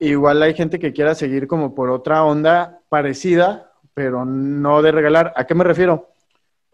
Igual 0.00 0.42
hay 0.42 0.54
gente 0.54 0.80
que 0.80 0.92
quiera 0.92 1.14
seguir 1.14 1.46
como 1.46 1.72
por 1.72 1.88
otra 1.88 2.24
onda 2.24 2.80
parecida, 2.88 3.72
pero 3.94 4.24
no 4.24 4.82
de 4.82 4.90
regalar. 4.90 5.32
¿A 5.36 5.46
qué 5.46 5.54
me 5.54 5.62
refiero? 5.62 6.11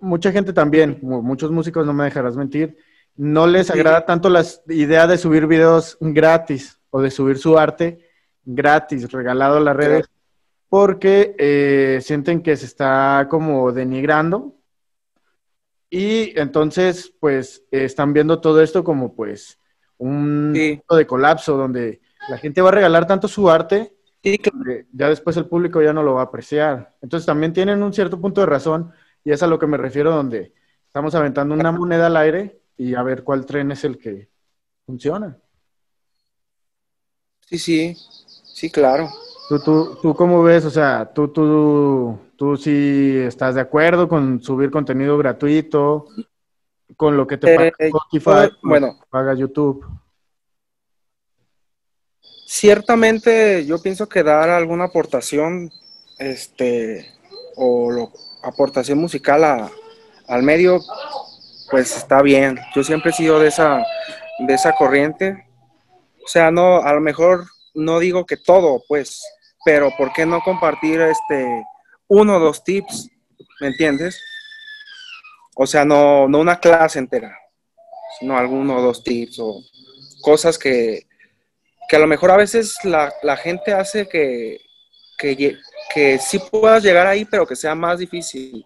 Mucha 0.00 0.32
gente 0.32 0.52
también, 0.52 0.98
muchos 1.02 1.50
músicos, 1.50 1.84
no 1.86 1.92
me 1.92 2.04
dejarás 2.04 2.36
mentir, 2.36 2.76
no 3.16 3.46
les 3.46 3.70
agrada 3.70 4.06
tanto 4.06 4.28
la 4.28 4.44
idea 4.68 5.06
de 5.06 5.18
subir 5.18 5.46
videos 5.46 5.98
gratis 6.00 6.78
o 6.90 7.02
de 7.02 7.10
subir 7.10 7.38
su 7.38 7.58
arte 7.58 8.08
gratis, 8.44 9.10
regalado 9.10 9.58
a 9.58 9.60
las 9.60 9.76
redes, 9.76 10.06
porque 10.68 11.34
eh, 11.38 11.98
sienten 12.00 12.42
que 12.42 12.56
se 12.56 12.66
está 12.66 13.26
como 13.28 13.72
denigrando. 13.72 14.54
Y 15.90 16.38
entonces, 16.38 17.12
pues, 17.18 17.64
están 17.70 18.12
viendo 18.12 18.40
todo 18.40 18.62
esto 18.62 18.84
como, 18.84 19.14
pues, 19.14 19.58
un 19.98 20.52
punto 20.54 20.96
de 20.96 21.06
colapso 21.06 21.56
donde 21.56 22.00
la 22.28 22.38
gente 22.38 22.60
va 22.60 22.68
a 22.68 22.72
regalar 22.72 23.06
tanto 23.06 23.26
su 23.26 23.50
arte 23.50 23.94
que 24.22 24.86
ya 24.92 25.08
después 25.08 25.36
el 25.36 25.46
público 25.46 25.82
ya 25.82 25.92
no 25.92 26.02
lo 26.02 26.14
va 26.14 26.22
a 26.22 26.24
apreciar. 26.24 26.94
Entonces 27.00 27.26
también 27.26 27.52
tienen 27.52 27.82
un 27.82 27.92
cierto 27.92 28.20
punto 28.20 28.40
de 28.40 28.46
razón 28.46 28.92
y 29.28 29.32
es 29.32 29.42
a 29.42 29.46
lo 29.46 29.58
que 29.58 29.66
me 29.66 29.76
refiero 29.76 30.10
donde 30.10 30.54
estamos 30.86 31.14
aventando 31.14 31.54
una 31.54 31.70
moneda 31.70 32.06
al 32.06 32.16
aire 32.16 32.62
y 32.78 32.94
a 32.94 33.02
ver 33.02 33.24
cuál 33.24 33.44
tren 33.44 33.70
es 33.70 33.84
el 33.84 33.98
que 33.98 34.30
funciona. 34.86 35.36
Sí, 37.44 37.58
sí, 37.58 37.94
sí, 37.94 38.70
claro. 38.70 39.10
¿Tú, 39.50 39.60
tú, 39.60 39.98
tú 40.00 40.14
cómo 40.14 40.42
ves? 40.42 40.64
O 40.64 40.70
sea, 40.70 41.12
tú, 41.12 41.28
tú, 41.28 42.18
tú 42.36 42.56
sí 42.56 43.18
estás 43.18 43.54
de 43.54 43.60
acuerdo 43.60 44.08
con 44.08 44.42
subir 44.42 44.70
contenido 44.70 45.18
gratuito, 45.18 46.06
con 46.96 47.14
lo 47.14 47.26
que 47.26 47.36
te 47.36 47.54
paga 47.54 47.68
eh, 47.68 47.72
Spotify, 47.88 48.56
bueno, 48.62 48.98
paga 49.10 49.34
YouTube 49.34 49.84
ciertamente 52.46 53.66
yo 53.66 53.78
pienso 53.82 54.08
que 54.08 54.22
dar 54.22 54.48
alguna 54.48 54.84
aportación, 54.84 55.70
este, 56.18 57.12
o 57.56 58.10
aportación 58.42 58.98
musical 58.98 59.70
al 60.26 60.42
medio, 60.42 60.80
pues 61.70 61.96
está 61.96 62.22
bien. 62.22 62.58
Yo 62.74 62.82
siempre 62.84 63.10
he 63.10 63.14
sido 63.14 63.38
de 63.40 63.48
esa, 63.48 63.84
de 64.38 64.54
esa 64.54 64.72
corriente. 64.72 65.46
O 66.24 66.28
sea, 66.28 66.50
no, 66.50 66.82
a 66.82 66.92
lo 66.92 67.00
mejor 67.00 67.46
no 67.74 67.98
digo 67.98 68.26
que 68.26 68.36
todo, 68.36 68.82
pues, 68.88 69.22
pero 69.64 69.90
¿por 69.96 70.12
qué 70.12 70.26
no 70.26 70.40
compartir 70.40 71.00
este 71.00 71.64
uno 72.08 72.36
o 72.36 72.40
dos 72.40 72.64
tips? 72.64 73.10
¿Me 73.60 73.68
entiendes? 73.68 74.20
O 75.56 75.66
sea, 75.66 75.84
no, 75.84 76.28
no 76.28 76.38
una 76.38 76.60
clase 76.60 76.98
entera, 76.98 77.36
sino 78.18 78.36
alguno 78.36 78.76
o 78.76 78.82
dos 78.82 79.02
tips 79.02 79.38
o 79.40 79.60
cosas 80.22 80.58
que, 80.58 81.08
que 81.88 81.96
a 81.96 81.98
lo 81.98 82.06
mejor 82.06 82.30
a 82.30 82.36
veces 82.36 82.76
la, 82.84 83.10
gente 83.36 83.72
hace 83.72 84.08
que, 84.08 84.60
que, 85.16 85.56
sí 86.20 86.38
puedas 86.50 86.82
llegar 86.82 87.06
ahí, 87.06 87.24
pero 87.24 87.46
que 87.46 87.56
sea 87.56 87.74
más 87.74 87.98
difícil. 87.98 88.64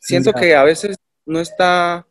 Siento 0.00 0.32
que 0.32 0.54
a 0.54 0.64
veces 0.64 0.96
no 1.26 1.40
está, 1.40 2.06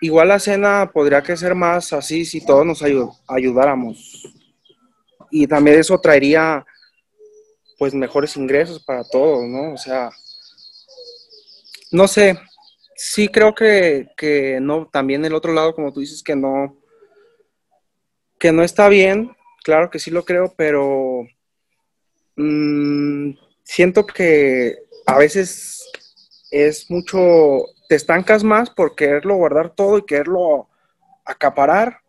igual 0.00 0.28
la 0.28 0.38
cena 0.38 0.90
podría 0.92 1.22
que 1.22 1.36
ser 1.36 1.54
más 1.54 1.92
así 1.92 2.24
si 2.24 2.44
todos 2.44 2.64
nos 2.64 2.82
ayudáramos. 3.26 4.22
Y 5.30 5.46
también 5.46 5.78
eso 5.78 6.00
traería 6.00 6.64
pues 7.78 7.94
mejores 7.94 8.36
ingresos 8.36 8.82
para 8.84 9.02
todos, 9.04 9.44
¿no? 9.46 9.72
O 9.72 9.76
sea, 9.76 10.10
no 11.90 12.06
sé, 12.06 12.38
sí 12.94 13.28
creo 13.28 13.54
que, 13.54 14.58
no, 14.60 14.86
también 14.86 15.24
el 15.24 15.34
otro 15.34 15.52
lado, 15.52 15.74
como 15.74 15.92
tú 15.92 16.00
dices, 16.00 16.22
que 16.22 16.36
no, 16.36 16.76
que 18.38 18.52
no 18.52 18.62
está 18.62 18.88
bien, 18.88 19.34
claro 19.64 19.88
que 19.88 19.98
sí 19.98 20.10
lo 20.10 20.24
creo, 20.24 20.52
pero 20.56 21.26
mm, 22.40 23.38
siento 23.62 24.06
que 24.06 24.78
a 25.06 25.18
veces 25.18 25.90
es 26.50 26.90
mucho, 26.90 27.66
te 27.88 27.94
estancas 27.94 28.44
más 28.44 28.70
por 28.70 28.94
quererlo 28.94 29.36
guardar 29.36 29.74
todo 29.74 29.98
y 29.98 30.02
quererlo 30.04 30.68
acaparar, 31.24 32.00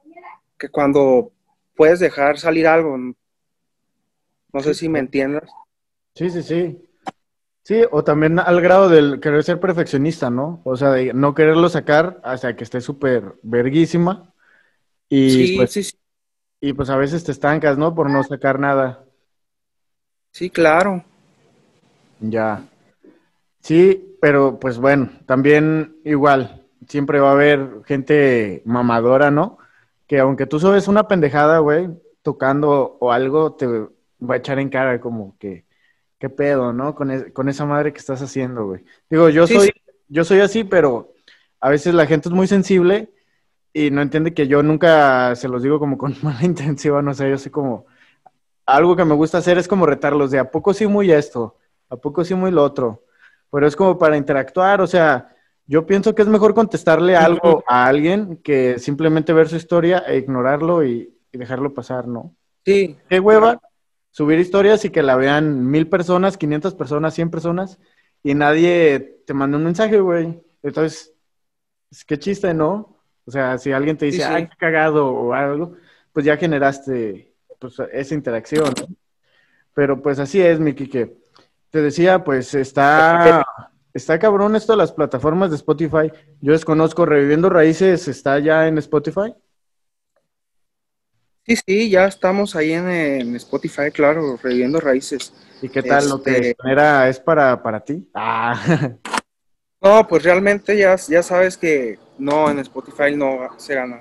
que 0.57 0.69
cuando 0.69 1.31
puedes 1.75 1.99
dejar 1.99 2.37
salir 2.37 2.67
algo. 2.67 2.97
No 4.53 4.59
sé 4.59 4.73
si 4.73 4.89
me 4.89 4.99
entiendas. 4.99 5.49
Sí, 6.15 6.29
sí, 6.29 6.43
sí. 6.43 6.87
Sí, 7.63 7.83
o 7.91 8.03
también 8.03 8.39
al 8.39 8.59
grado 8.59 8.89
del 8.89 9.19
querer 9.19 9.43
ser 9.43 9.59
perfeccionista, 9.59 10.29
¿no? 10.29 10.61
O 10.63 10.75
sea, 10.75 10.89
de 10.91 11.13
no 11.13 11.35
quererlo 11.35 11.69
sacar 11.69 12.19
hasta 12.23 12.55
que 12.55 12.63
esté 12.63 12.81
súper 12.81 13.35
verguísima. 13.43 14.33
Y 15.09 15.29
sí, 15.29 15.57
pues, 15.57 15.71
sí, 15.71 15.83
sí. 15.83 15.97
Y 16.59 16.73
pues 16.73 16.89
a 16.89 16.97
veces 16.97 17.23
te 17.23 17.31
estancas, 17.31 17.77
¿no? 17.77 17.93
Por 17.93 18.09
no 18.09 18.23
sacar 18.23 18.59
nada. 18.59 19.00
Sí, 20.31 20.49
claro. 20.49 21.03
Ya. 22.19 22.63
Sí, 23.59 24.17
pero 24.21 24.59
pues 24.59 24.77
bueno, 24.77 25.11
también 25.25 25.95
igual, 26.03 26.65
siempre 26.87 27.19
va 27.19 27.29
a 27.29 27.33
haber 27.33 27.83
gente 27.85 28.61
mamadora, 28.65 29.31
¿no? 29.31 29.57
Que 30.07 30.19
aunque 30.19 30.45
tú 30.45 30.59
subes 30.59 30.87
una 30.87 31.07
pendejada, 31.07 31.59
güey, 31.59 31.89
tocando 32.21 32.97
o 32.99 33.11
algo, 33.11 33.53
te 33.53 33.67
va 33.67 34.35
a 34.35 34.37
echar 34.37 34.59
en 34.59 34.69
cara 34.69 34.99
como 35.01 35.37
que 35.39 35.65
qué 36.19 36.29
pedo, 36.29 36.71
¿no? 36.71 36.93
Con, 36.95 37.09
esa 37.49 37.65
madre 37.65 37.93
que 37.93 37.99
estás 37.99 38.21
haciendo, 38.21 38.65
güey. 38.67 38.83
Digo, 39.09 39.29
yo 39.29 39.47
soy, 39.47 39.71
yo 40.07 40.23
soy 40.23 40.39
así, 40.41 40.63
pero 40.63 41.13
a 41.59 41.69
veces 41.69 41.95
la 41.95 42.05
gente 42.05 42.29
es 42.29 42.35
muy 42.35 42.47
sensible 42.47 43.09
y 43.73 43.89
no 43.89 44.01
entiende 44.01 44.33
que 44.33 44.47
yo 44.47 44.61
nunca 44.61 45.35
se 45.35 45.47
los 45.47 45.63
digo 45.63 45.79
como 45.79 45.97
con 45.97 46.15
mala 46.21 46.43
intención, 46.43 47.07
o 47.07 47.13
sea, 47.13 47.27
yo 47.27 47.37
sé 47.37 47.49
como, 47.49 47.87
algo 48.65 48.95
que 48.95 49.05
me 49.05 49.15
gusta 49.15 49.39
hacer 49.39 49.57
es 49.57 49.67
como 49.67 49.85
retarlos 49.85 50.31
de 50.31 50.39
a 50.39 50.51
poco 50.51 50.73
sí 50.73 50.87
muy 50.87 51.11
esto, 51.11 51.57
a 51.89 51.97
poco 51.97 52.23
sí 52.23 52.33
muy 52.33 52.51
lo 52.51 52.63
otro, 52.63 53.03
pero 53.51 53.67
es 53.67 53.75
como 53.75 53.97
para 53.97 54.17
interactuar, 54.17 54.81
o 54.81 54.87
sea, 54.87 55.35
yo 55.65 55.85
pienso 55.85 56.15
que 56.15 56.21
es 56.21 56.27
mejor 56.27 56.53
contestarle 56.53 57.15
algo 57.15 57.63
a 57.67 57.85
alguien 57.85 58.37
que 58.37 58.79
simplemente 58.79 59.33
ver 59.33 59.47
su 59.47 59.55
historia 59.55 59.99
e 59.99 60.17
ignorarlo 60.17 60.83
y, 60.83 61.17
y 61.31 61.37
dejarlo 61.37 61.73
pasar, 61.73 62.07
¿no? 62.07 62.35
Sí. 62.65 62.97
Qué 63.09 63.19
hueva 63.19 63.59
subir 64.11 64.39
historias 64.39 64.83
y 64.85 64.89
que 64.89 65.01
la 65.01 65.15
vean 65.15 65.65
mil 65.67 65.87
personas, 65.87 66.37
500 66.37 66.73
personas, 66.75 67.13
100 67.13 67.31
personas 67.31 67.79
y 68.23 68.35
nadie 68.35 69.21
te 69.25 69.33
manda 69.33 69.57
un 69.57 69.63
mensaje, 69.63 69.99
güey. 69.99 70.41
Entonces, 70.61 71.13
es 71.89 72.05
que 72.05 72.19
chiste, 72.19 72.53
¿no? 72.53 72.97
O 73.25 73.31
sea, 73.31 73.57
si 73.57 73.71
alguien 73.71 73.97
te 73.97 74.05
dice, 74.05 74.23
ay, 74.23 74.47
qué 74.47 74.55
cagado 74.57 75.07
o 75.07 75.33
algo, 75.33 75.73
pues 76.11 76.25
ya 76.25 76.37
generaste 76.37 77.30
pues, 77.61 77.75
esa 77.93 78.15
interacción. 78.15 78.73
Pero 79.73 80.01
pues 80.01 80.19
así 80.19 80.41
es, 80.41 80.59
Miki, 80.59 80.89
que 80.89 81.15
te 81.69 81.81
decía, 81.81 82.23
pues 82.23 82.53
está, 82.55 83.45
está 83.93 84.19
cabrón 84.19 84.55
esto 84.55 84.73
de 84.73 84.77
las 84.77 84.91
plataformas 84.91 85.51
de 85.51 85.57
Spotify. 85.57 86.11
Yo 86.41 86.51
desconozco, 86.51 87.05
Reviviendo 87.05 87.49
Raíces 87.49 88.07
está 88.07 88.39
ya 88.39 88.67
en 88.67 88.79
Spotify. 88.79 89.33
Sí, 91.45 91.55
sí, 91.55 91.89
ya 91.89 92.05
estamos 92.05 92.55
ahí 92.55 92.73
en, 92.73 93.35
Spotify, 93.35 93.91
claro, 93.91 94.37
reviviendo 94.41 94.79
raíces. 94.79 95.33
¿Y 95.61 95.69
qué 95.69 95.81
tal 95.81 96.07
lo 96.07 96.21
que 96.21 96.55
era 96.63 97.09
este 97.09 97.19
es 97.19 97.25
para, 97.25 97.61
para 97.61 97.79
ti? 97.79 98.07
Ah. 98.13 98.91
No, 99.83 100.07
pues 100.07 100.21
realmente 100.21 100.77
ya, 100.77 100.95
ya 100.95 101.23
sabes 101.23 101.57
que 101.57 101.97
no, 102.19 102.51
en 102.51 102.59
Spotify 102.59 103.15
no 103.15 103.49
se 103.57 103.73
gana. 103.73 103.99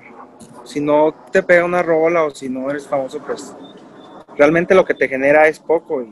Si 0.63 0.79
no 0.79 1.13
te 1.31 1.43
pega 1.43 1.65
una 1.65 1.81
rola 1.81 2.23
o 2.23 2.31
si 2.31 2.49
no 2.49 2.69
eres 2.69 2.87
famoso, 2.87 3.19
pues 3.19 3.55
realmente 4.37 4.75
lo 4.75 4.85
que 4.85 4.93
te 4.93 5.07
genera 5.07 5.47
es 5.47 5.59
poco. 5.59 6.05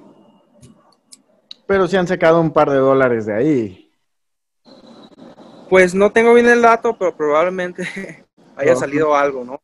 Pero 1.65 1.87
si 1.87 1.97
han 1.97 2.07
sacado 2.07 2.41
un 2.41 2.51
par 2.51 2.69
de 2.69 2.77
dólares 2.77 3.25
de 3.25 3.33
ahí. 3.33 3.91
Pues 5.69 5.93
no 5.93 6.11
tengo 6.11 6.33
bien 6.33 6.47
el 6.47 6.61
dato, 6.61 6.97
pero 6.97 7.15
probablemente 7.15 7.87
haya 8.55 8.75
salido 8.75 9.15
algo, 9.15 9.43
¿no? 9.43 9.61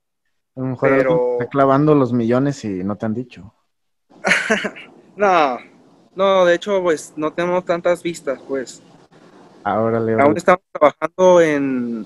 A 0.55 0.59
lo 0.61 0.65
mejor 0.67 0.93
está 0.93 1.49
clavando 1.49 1.95
los 1.95 2.13
millones 2.13 2.63
y 2.63 2.83
no 2.83 2.95
te 2.95 3.05
han 3.05 3.13
dicho. 3.13 3.53
no, 5.17 5.57
no, 6.15 6.45
de 6.45 6.55
hecho, 6.55 6.81
pues 6.81 7.13
no 7.17 7.33
tenemos 7.33 7.65
tantas 7.65 8.01
vistas, 8.01 8.39
pues. 8.47 8.81
Ahora 9.63 9.99
le 9.99 10.13
Aún 10.21 10.37
estamos 10.37 10.61
trabajando 10.71 11.41
en, 11.41 12.05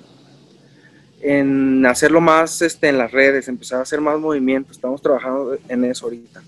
en 1.21 1.86
hacerlo 1.86 2.21
más 2.21 2.62
este, 2.62 2.89
en 2.89 2.97
las 2.97 3.12
redes, 3.12 3.47
empezar 3.47 3.79
a 3.79 3.84
hacer 3.84 4.01
más 4.01 4.19
movimientos. 4.19 4.75
Estamos 4.75 5.01
trabajando 5.01 5.58
en 5.67 5.86
eso 5.86 6.05
ahorita. 6.05 6.41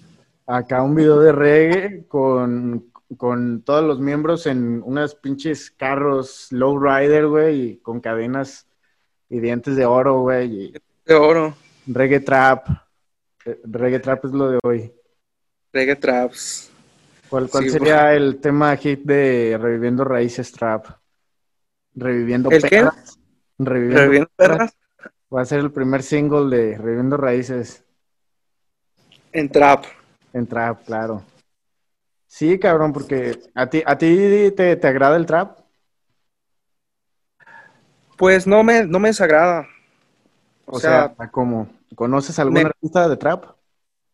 Acá 0.48 0.82
un 0.82 0.96
video 0.96 1.20
de 1.20 1.32
reggae 1.32 2.06
con, 2.08 2.92
con 3.18 3.62
todos 3.62 3.84
los 3.84 4.00
miembros 4.00 4.46
en 4.48 4.82
unas 4.84 5.16
pinches 5.16 5.72
carros 5.72 6.48
lowrider, 6.52 7.28
güey, 7.28 7.62
y 7.62 7.78
con 7.78 8.00
cadenas 8.00 8.68
y 9.30 9.40
dientes 9.40 9.76
de 9.76 9.86
oro, 9.86 10.22
güey. 10.22 10.74
De 11.06 11.14
oro. 11.16 11.54
Reggae 11.88 12.20
Trap. 12.20 12.68
Eh, 13.46 13.60
reggae 13.64 14.00
Trap 14.00 14.26
es 14.26 14.32
lo 14.32 14.52
de 14.52 14.60
hoy. 14.64 14.92
Reggae 15.72 15.96
Traps. 15.96 16.70
¿Cuál, 17.30 17.50
sería 17.50 18.14
el 18.14 18.42
tema 18.42 18.76
hit 18.76 19.04
de 19.04 19.58
Reviviendo 19.58 20.04
Raíces 20.04 20.52
Trap? 20.52 20.86
Reviviendo 21.96 22.50
Perras. 22.50 23.21
Reviviendo, 23.65 24.30
Perras. 24.36 24.76
Va 25.34 25.41
a 25.41 25.45
ser 25.45 25.60
el 25.60 25.71
primer 25.71 26.04
single 26.04 26.56
de 26.56 26.78
Reviviendo 26.78 27.17
Raíces. 27.17 27.84
En 29.32 29.50
Trap. 29.50 29.86
En 30.34 30.45
Trap, 30.47 30.84
claro. 30.86 31.24
Sí, 32.28 32.60
cabrón, 32.60 32.93
porque 32.93 33.39
a 33.56 33.67
ti, 33.67 33.84
a 33.86 33.97
ti 33.97 34.52
te, 34.56 34.76
te 34.76 34.88
agrada 34.88 35.17
el 35.17 35.26
trap. 35.26 35.60
Pues 38.17 38.47
no 38.47 38.63
me, 38.63 38.86
no 38.86 39.00
me 39.00 39.10
desagrada. 39.10 39.67
O, 40.65 40.80
sea, 40.80 41.13
¿cómo? 41.32 41.67
¿Conoces 41.95 42.39
algún 42.39 42.65
artista 42.65 43.10
de 43.10 43.17
trap? 43.17 43.45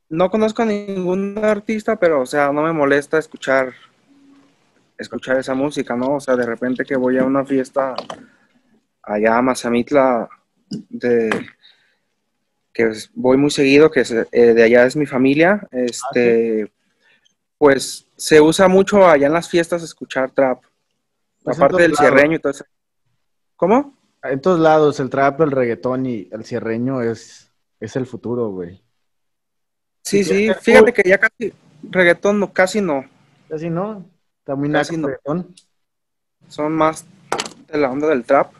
No 0.10 0.32
conozco 0.32 0.64
a 0.64 0.66
ningún 0.66 1.38
artista, 1.44 1.98
pero, 1.98 2.22
o 2.22 2.26
sea, 2.26 2.52
no 2.52 2.64
me 2.64 2.74
molesta 2.74 3.20
escuchar 3.20 3.74
escuchar 4.98 5.38
esa 5.38 5.54
música, 5.54 5.96
¿no? 5.96 6.16
O 6.16 6.20
sea, 6.20 6.36
de 6.36 6.46
repente 6.46 6.86
que 6.86 6.96
voy 6.96 7.18
a 7.18 7.24
una 7.24 7.46
fiesta 7.46 7.96
allá 9.08 9.38
a 9.38 9.42
Mazamitla, 9.42 10.30
de, 10.70 11.30
que 12.74 12.92
voy 13.16 13.38
muy 13.38 13.50
seguido, 13.50 13.90
que 13.90 14.04
eh, 14.32 14.54
de 14.54 14.64
allá 14.64 14.86
es 14.86 14.96
mi 14.96 15.06
familia, 15.06 15.68
este, 15.72 16.64
ah, 16.64 16.68
pues 17.58 18.08
se 18.16 18.42
usa 18.42 18.68
mucho 18.68 19.08
allá 19.08 19.28
en 19.28 19.34
las 19.34 19.50
fiestas 19.50 19.82
escuchar 19.82 20.32
trap, 20.32 20.62
pues 21.44 21.58
aparte 21.58 21.82
del 21.82 21.96
cierreño 21.96 22.36
y 22.36 22.40
todo 22.40 22.52
eso. 22.52 22.66
¿Cómo? 23.56 23.98
En 24.24 24.42
todos 24.42 24.60
lados, 24.60 25.00
el 25.00 25.10
trap, 25.10 25.42
el 25.42 25.52
reggaetón 25.52 26.06
y 26.06 26.28
el 26.32 26.44
cierreño 26.44 27.02
es, 27.02 27.52
es 27.80 27.96
el 27.96 28.06
futuro, 28.06 28.50
güey. 28.50 28.84
Sí, 30.04 30.24
sí, 30.24 30.52
fíjate 30.62 30.94
que 30.94 31.04
ya 31.04 31.18
casi, 31.18 31.54
reggaetón 31.84 32.40
no, 32.40 32.54
casi 32.54 32.82
no. 32.82 33.06
Casi 33.48 33.70
no, 33.70 34.06
muy 34.48 34.72
casi 34.72 34.98
no. 34.98 35.08
reggaetón. 35.08 35.56
Son 36.50 36.74
más 36.74 37.06
de 37.72 37.78
la 37.78 37.90
onda 37.90 38.08
del 38.08 38.24
trap 38.24 38.54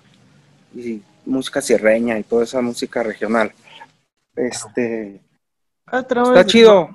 y 0.74 1.02
música 1.26 1.62
cierreña 1.62 2.18
y 2.18 2.24
toda 2.24 2.44
esa 2.44 2.62
música 2.62 3.04
regional. 3.04 3.52
Este. 4.36 5.22
está 5.92 6.46
chido. 6.46 6.90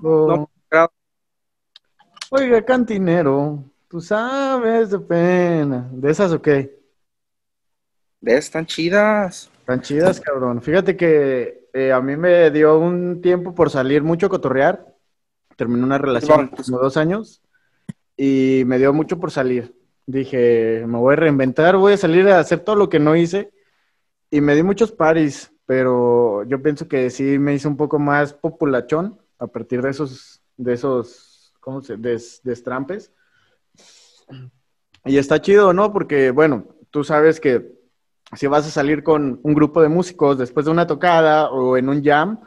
Oiga, 2.30 2.64
cantinero, 2.64 3.62
tú 3.88 4.00
sabes 4.00 4.90
de 4.90 4.98
pena. 4.98 5.88
¿De 5.92 6.10
esas 6.10 6.32
o 6.32 6.40
qué? 6.40 6.80
De 8.20 8.36
están 8.36 8.64
chidas. 8.64 9.50
Están 9.60 9.82
chidas, 9.82 10.20
cabrón. 10.20 10.62
Fíjate 10.62 10.96
que 10.96 11.68
eh, 11.74 11.92
a 11.92 12.00
mí 12.00 12.16
me 12.16 12.50
dio 12.50 12.78
un 12.78 13.20
tiempo 13.20 13.54
por 13.54 13.68
salir 13.68 14.02
mucho 14.02 14.26
a 14.26 14.30
cotorrear. 14.30 14.86
Terminé 15.56 15.84
una 15.84 15.98
relación 15.98 16.50
hace 16.52 16.64
como 16.64 16.78
dos 16.78 16.96
años 16.96 17.42
y 18.16 18.62
me 18.66 18.78
dio 18.78 18.92
mucho 18.92 19.18
por 19.18 19.30
salir. 19.30 19.74
Dije, 20.06 20.84
me 20.86 20.98
voy 20.98 21.12
a 21.12 21.16
reinventar, 21.16 21.76
voy 21.76 21.92
a 21.92 21.96
salir 21.96 22.28
a 22.28 22.38
hacer 22.38 22.60
todo 22.60 22.76
lo 22.76 22.88
que 22.88 22.98
no 22.98 23.14
hice. 23.14 23.52
Y 24.32 24.40
me 24.40 24.54
di 24.54 24.62
muchos 24.62 24.90
paris, 24.90 25.52
pero 25.66 26.42
yo 26.44 26.62
pienso 26.62 26.88
que 26.88 27.10
sí 27.10 27.38
me 27.38 27.52
hice 27.52 27.68
un 27.68 27.76
poco 27.76 27.98
más 27.98 28.32
populachón 28.32 29.20
a 29.38 29.46
partir 29.46 29.82
de 29.82 29.90
esos, 29.90 30.40
de 30.56 30.72
esos, 30.72 31.52
¿cómo 31.60 31.82
se? 31.82 31.98
destrampes. 31.98 33.12
Y 35.04 35.18
está 35.18 35.38
chido, 35.42 35.74
¿no? 35.74 35.92
Porque, 35.92 36.30
bueno, 36.30 36.66
tú 36.90 37.04
sabes 37.04 37.40
que 37.40 37.78
si 38.34 38.46
vas 38.46 38.66
a 38.66 38.70
salir 38.70 39.02
con 39.02 39.38
un 39.42 39.52
grupo 39.52 39.82
de 39.82 39.90
músicos 39.90 40.38
después 40.38 40.64
de 40.64 40.72
una 40.72 40.86
tocada 40.86 41.50
o 41.50 41.76
en 41.76 41.90
un 41.90 42.02
jam, 42.02 42.40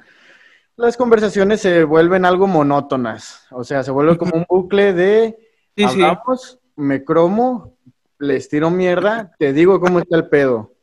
las 0.78 0.98
conversaciones 0.98 1.62
se 1.62 1.84
vuelven 1.84 2.26
algo 2.26 2.48
monótonas. 2.48 3.46
O 3.52 3.64
sea, 3.64 3.84
se 3.84 3.92
vuelve 3.92 4.18
como 4.18 4.36
un 4.38 4.46
bucle 4.50 4.92
de 4.94 5.38
hablamos, 5.78 6.58
me 6.76 7.04
cromo, 7.04 7.78
les 8.18 8.50
tiro 8.50 8.72
mierda, 8.72 9.36
te 9.38 9.54
digo 9.54 9.80
cómo 9.80 10.00
está 10.00 10.18
el 10.18 10.30
pedo. 10.30 10.75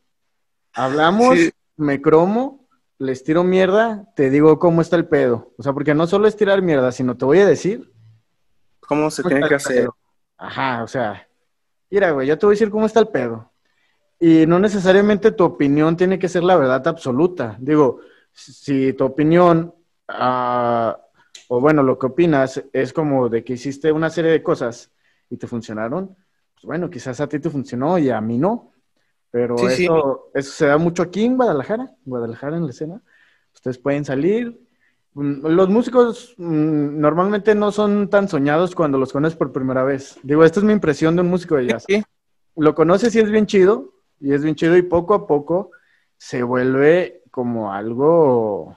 Hablamos, 0.75 1.37
me 1.77 2.01
cromo, 2.01 2.67
les 2.99 3.25
tiro 3.25 3.45
mierda, 3.45 4.09
te 4.17 4.31
digo 4.31 4.59
cómo 4.59 4.81
está 4.81 4.97
el 4.97 5.07
pedo. 5.07 5.53
O 5.59 5.63
sea, 5.63 5.73
porque 5.73 5.95
no 5.95 6.07
solo 6.07 6.27
es 6.27 6.37
tirar 6.37 6.63
mierda, 6.63 6.93
sino 6.93 7.17
te 7.17 7.25
voy 7.25 7.39
a 7.41 7.47
decir 7.47 7.93
cómo 8.81 9.11
se 9.11 9.23
tiene 9.23 9.49
que 9.49 9.55
hacer. 9.55 9.89
Ajá, 10.37 10.83
o 10.83 10.89
sea, 10.89 11.29
mira, 11.91 12.11
güey, 12.11 12.27
yo 12.27 12.39
te 12.39 12.47
voy 12.47 12.55
a 12.55 12.57
decir 12.57 12.71
cómo 12.71 12.87
está 12.87 13.01
el 13.01 13.09
pedo. 13.09 13.51
Y 14.19 14.47
no 14.47 14.59
necesariamente 14.59 15.33
tu 15.33 15.45
opinión 15.45 15.97
tiene 15.97 16.19
que 16.19 16.29
ser 16.29 16.45
la 16.45 16.57
verdad 16.57 16.87
absoluta. 16.87 17.57
Digo, 17.59 18.01
si 18.33 18.93
tu 18.93 19.05
opinión, 19.05 19.75
ah, 20.09 20.97
o 21.49 21.61
bueno, 21.61 21.83
lo 21.83 21.99
que 21.99 22.07
opinas 22.07 22.63
es 22.73 22.93
como 22.93 23.29
de 23.29 23.45
que 23.45 23.55
hiciste 23.55 23.93
una 23.93 24.11
serie 24.11 24.31
de 24.31 24.43
cosas 24.43 24.91
y 25.29 25.37
te 25.37 25.47
funcionaron, 25.47 26.17
pues 26.55 26.65
bueno, 26.65 26.89
quizás 26.89 27.21
a 27.21 27.29
ti 27.29 27.41
te 27.41 27.51
funcionó 27.51 27.99
y 27.99 28.11
a 28.11 28.21
mí 28.21 28.39
no. 28.39 28.72
Pero 29.33 29.57
eso, 29.67 30.31
eso 30.35 30.53
se 30.53 30.67
da 30.67 30.77
mucho 30.77 31.03
aquí 31.03 31.25
en 31.25 31.37
Guadalajara, 31.37 31.91
Guadalajara 32.05 32.59
en 32.59 32.65
la 32.67 32.71
escena. 32.71 33.03
Ustedes 33.55 33.79
pueden 33.79 34.05
salir. 34.05 34.61
Mm, 35.15 35.47
los 35.47 35.71
músicos 35.71 36.35
mm, 36.37 37.01
normalmente 37.01 37.55
no 37.55 37.73
son 37.73 38.11
tan 38.11 38.29
soñados 38.29 38.75
cuando 38.75 38.99
los 38.99 39.11
conoces 39.11 39.37
por 39.37 39.51
primera 39.51 39.85
vez. 39.85 40.19
Digo, 40.23 40.45
esta 40.45 40.61
es 40.61 40.65
mi 40.65 40.75
impresión 40.75 41.17
de 41.17 41.23
un 41.23 41.29
músico 41.29 41.57
de 41.57 41.67
jazz. 41.67 41.87
Lo 42.57 42.75
conoces 42.75 43.15
y 43.17 43.21
es 43.21 43.31
bien 43.31 43.47
chido, 43.47 43.95
y 44.21 44.35
es 44.35 44.43
bien 44.43 44.55
chido, 44.55 44.77
y 44.77 44.83
poco 44.83 45.15
a 45.15 45.27
poco 45.27 45.71
se 46.19 46.43
vuelve 46.43 47.23
como 47.31 47.73
algo, 47.73 48.77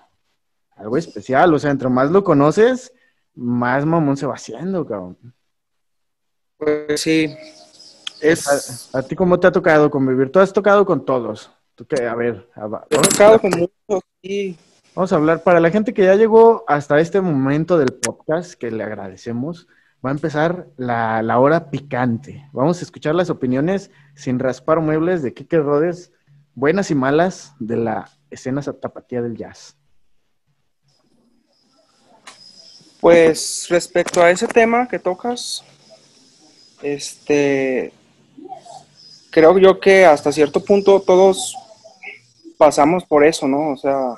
algo 0.77 0.95
especial. 0.95 1.53
O 1.53 1.59
sea, 1.59 1.71
entre 1.71 1.89
más 1.89 2.11
lo 2.11 2.23
conoces, 2.23 2.93
más 3.33 3.85
mamón 3.85 4.15
se 4.15 4.25
va 4.25 4.35
haciendo, 4.35 4.85
cabrón. 4.85 5.17
Pues 6.57 7.01
sí, 7.01 7.35
¿A, 8.93 9.01
ti 9.03 9.15
cómo 9.15 9.39
te 9.39 9.47
ha 9.47 9.51
tocado 9.51 9.89
convivir? 9.89 10.31
Tú 10.31 10.39
has 10.39 10.51
tocado 10.51 10.85
con 10.85 11.05
todos. 11.05 11.51
¿Tú 11.75 11.85
qué? 11.85 12.05
A 12.05 12.15
ver. 12.15 12.47
He 12.89 12.97
tocado 12.97 13.39
con 13.39 13.51
muchos, 13.51 14.03
sí. 14.21 14.57
Vamos 14.95 15.11
a 15.11 15.17
hablar, 15.17 15.43
para 15.43 15.59
la 15.59 15.69
gente 15.71 15.93
que 15.93 16.05
ya 16.05 16.15
llegó 16.15 16.63
hasta 16.67 16.99
este 17.01 17.19
momento 17.19 17.77
del 17.77 17.91
podcast, 17.91 18.53
que 18.53 18.71
le 18.71 18.81
agradecemos, 18.81 19.67
va 20.03 20.09
a 20.09 20.13
empezar 20.13 20.67
la, 20.77 21.37
hora 21.37 21.69
picante. 21.69 22.47
Vamos 22.53 22.79
a 22.79 22.83
escuchar 22.83 23.13
las 23.13 23.29
opiniones 23.29 23.91
sin 24.13 24.39
raspar 24.39 24.79
muebles 24.79 25.21
de 25.21 25.33
Kike 25.33 25.57
Rodes, 25.57 26.13
buenas 26.53 26.91
y 26.91 26.95
malas 26.95 27.53
de 27.59 27.75
la 27.75 28.09
escena 28.29 28.61
tapatía 28.61 29.21
del 29.21 29.35
jazz. 29.35 29.75
Pues 33.01 33.67
respecto 33.69 34.23
a 34.23 34.31
ese 34.31 34.47
tema 34.47 34.87
que 34.87 34.97
tocas, 34.97 35.63
este, 36.81 37.91
creo 39.35 39.59
yo 39.59 39.81
que 39.81 40.05
hasta 40.05 40.31
cierto 40.31 40.63
punto 40.63 41.01
todos 41.01 41.57
pasamos 42.57 43.03
por 43.03 43.25
eso, 43.25 43.49
¿no? 43.49 43.71
O 43.71 43.75
sea, 43.75 44.15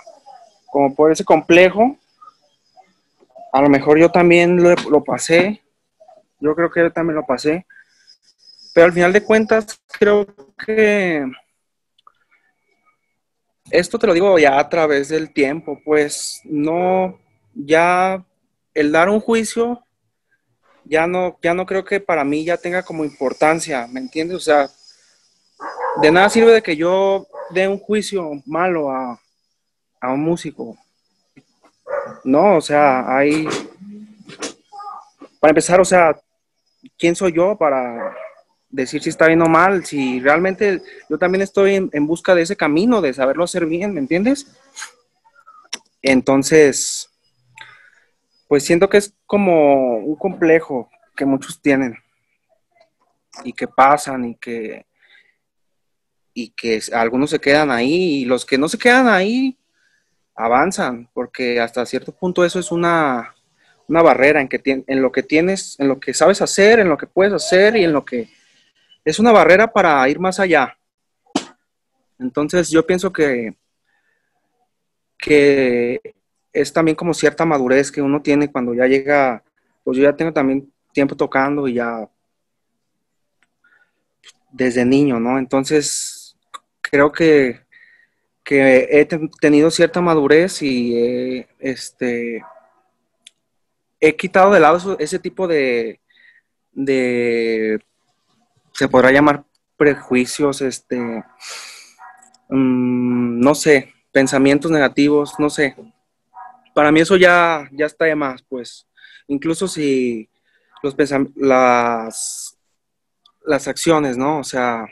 como 0.67 0.93
por 0.93 1.12
ese 1.12 1.25
complejo. 1.25 1.97
A 3.51 3.60
lo 3.63 3.67
mejor 3.67 3.97
yo 3.97 4.12
también 4.12 4.62
lo, 4.62 5.03
pasé. 5.03 5.63
Yo 6.39 6.53
creo 6.53 6.69
que 6.69 6.82
yo 6.82 6.91
también 6.91 7.15
lo 7.15 7.25
pasé. 7.25 7.65
Pero 8.75 8.86
al 8.86 8.93
final 8.93 9.12
de 9.12 9.23
cuentas, 9.23 9.82
creo 9.97 10.27
que 10.63 11.25
esto 13.71 13.97
te 13.97 14.06
lo 14.06 14.13
digo 14.13 14.38
ya 14.38 14.60
a 14.60 14.69
través 14.69 15.10
del 15.10 15.34
tiempo, 15.34 15.82
pues 15.84 16.41
no, 16.43 17.17
ya 17.56 18.23
el 18.75 18.91
dar 18.91 19.10
un 19.10 19.19
juicio, 19.19 19.84
ya 20.86 21.08
no, 21.08 21.39
ya 21.41 21.56
no 21.56 21.65
creo 21.65 21.84
que 21.84 21.99
para 21.99 22.23
mí 22.23 22.45
ya 22.45 22.58
tenga 22.58 22.84
como 22.84 23.03
importancia, 23.03 23.88
¿me 23.88 23.99
entiendes? 23.99 24.38
O 24.38 24.41
sea, 24.41 24.69
de 26.02 26.12
nada 26.12 26.30
sirve 26.30 26.52
de 26.52 26.62
que 26.62 26.76
yo 26.76 27.28
dé 27.50 27.67
un 27.67 27.80
juicio 27.80 28.32
malo 28.46 28.91
a, 28.91 29.20
un 30.02 30.22
músico. 30.22 30.78
No, 32.24 32.58
o 32.58 32.62
sea, 32.62 33.17
hay... 33.17 33.48
Para 35.39 35.52
empezar, 35.52 35.80
o 35.80 35.86
sea, 35.86 36.15
¿quién 36.98 37.15
soy 37.15 37.34
yo 37.34 37.58
para 37.58 38.15
decir 38.70 39.02
si 39.02 39.10
está 39.10 39.28
bien 39.28 39.41
o 39.41 39.48
mal? 39.48 39.86
Si 39.86 40.20
realmente 40.20 40.82
yo 41.10 41.17
también 41.17 41.41
estoy 41.41 41.76
en, 41.76 41.89
en 41.93 42.08
busca 42.08 42.36
de 42.36 42.43
ese 42.43 42.56
camino, 42.56 43.02
de 43.02 43.13
saberlo 43.13 43.43
hacer 43.43 43.65
bien, 43.65 43.93
¿me 43.93 44.00
entiendes? 44.00 44.48
Entonces, 46.02 47.10
pues 48.48 48.63
siento 48.63 48.88
que 48.89 48.98
es 48.98 49.13
como 49.26 49.98
un 49.98 50.15
complejo 50.15 50.89
que 51.15 51.26
muchos 51.26 51.62
tienen 51.62 51.98
y 53.43 53.54
que 53.54 53.67
pasan 53.67 54.26
y 54.26 54.36
que 54.36 54.86
y 56.39 56.50
que 56.50 56.80
algunos 56.93 57.32
se 57.32 57.39
quedan 57.39 57.71
ahí 57.71 58.21
y 58.21 58.26
los 58.26 58.45
que 58.45 58.60
no 58.60 58.69
se 58.69 58.78
quedan 58.78 59.08
ahí 59.08 59.58
avanzan, 60.36 61.10
porque 61.12 61.60
hasta 61.60 61.84
cierto 61.84 62.12
punto 62.12 62.45
eso 62.45 62.60
es 62.60 62.71
una, 62.71 63.34
barrera 63.88 64.39
en, 64.39 64.47
que 64.47 64.62
en 64.63 65.02
lo 65.02 65.12
que 65.12 65.23
tienes, 65.23 65.80
en 65.80 65.88
lo 65.88 66.00
que 66.00 66.13
sabes 66.13 66.39
hacer, 66.43 66.80
en 66.80 66.89
lo 66.89 66.95
que 66.95 67.08
puedes 67.08 67.34
hacer 67.34 67.76
y 67.76 67.86
en 67.86 67.91
lo 67.91 68.06
que 68.06 68.30
es 69.04 69.17
una 69.17 69.32
barrera 69.32 69.73
para 69.73 70.08
ir 70.10 70.19
más 70.19 70.39
allá. 70.39 70.78
Entonces 72.19 72.69
yo 72.69 72.86
pienso 72.86 73.12
que, 73.12 73.56
que 75.17 76.00
es 76.54 76.71
también 76.71 76.95
como 76.95 77.15
cierta 77.15 77.45
madurez 77.45 77.91
que 77.91 78.04
uno 78.04 78.21
tiene 78.21 78.52
cuando 78.52 78.76
ya 78.76 78.86
llega, 78.86 79.43
pues 79.84 79.97
yo 79.97 80.04
ya 80.04 80.15
tengo 80.15 80.32
también 80.32 80.71
tiempo 80.93 81.15
tocando 81.15 81.67
y 81.67 81.73
ya 81.73 82.08
desde 84.52 84.86
niño, 84.86 85.19
¿no? 85.19 85.39
Entonces 85.39 86.16
creo 86.89 87.12
que, 87.12 87.65
he 88.50 89.06
tenido 89.41 89.69
cierta 89.69 90.00
madurez 90.00 90.62
y 90.62 90.95
he, 90.95 91.47
este, 91.60 92.41
he 94.00 94.15
quitado 94.15 94.52
de 94.52 94.60
lado 94.62 94.95
ese 95.00 95.19
tipo 95.19 95.47
de, 95.47 96.00
de, 96.71 97.80
se 98.71 98.88
podrá 98.88 99.12
llamar 99.12 99.43
prejuicios, 99.76 100.62
este, 100.62 100.97
mm, 102.50 103.39
no 103.39 103.54
sé, 103.54 103.93
pensamientos 104.12 104.71
negativos, 104.71 105.34
no 105.39 105.50
sé. 105.50 105.76
Para 106.73 106.91
mí 106.91 107.02
eso 107.02 107.17
ya, 107.17 107.67
ya 107.71 107.86
está 107.86 108.06
de 108.06 108.15
más, 108.15 108.43
pues. 108.43 108.88
Incluso 109.28 109.67
si 109.67 110.30
los 110.84 110.95
las, 111.36 112.58
las 113.45 113.67
acciones, 113.67 114.17
¿no? 114.17 114.39
O 114.39 114.43
sea, 114.43 114.88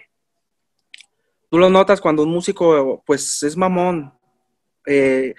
tú 1.56 1.60
lo 1.60 1.70
notas 1.70 2.02
cuando 2.02 2.24
un 2.24 2.32
músico, 2.32 3.02
pues, 3.06 3.42
es 3.42 3.56
mamón. 3.56 4.14
Eh, 4.86 5.34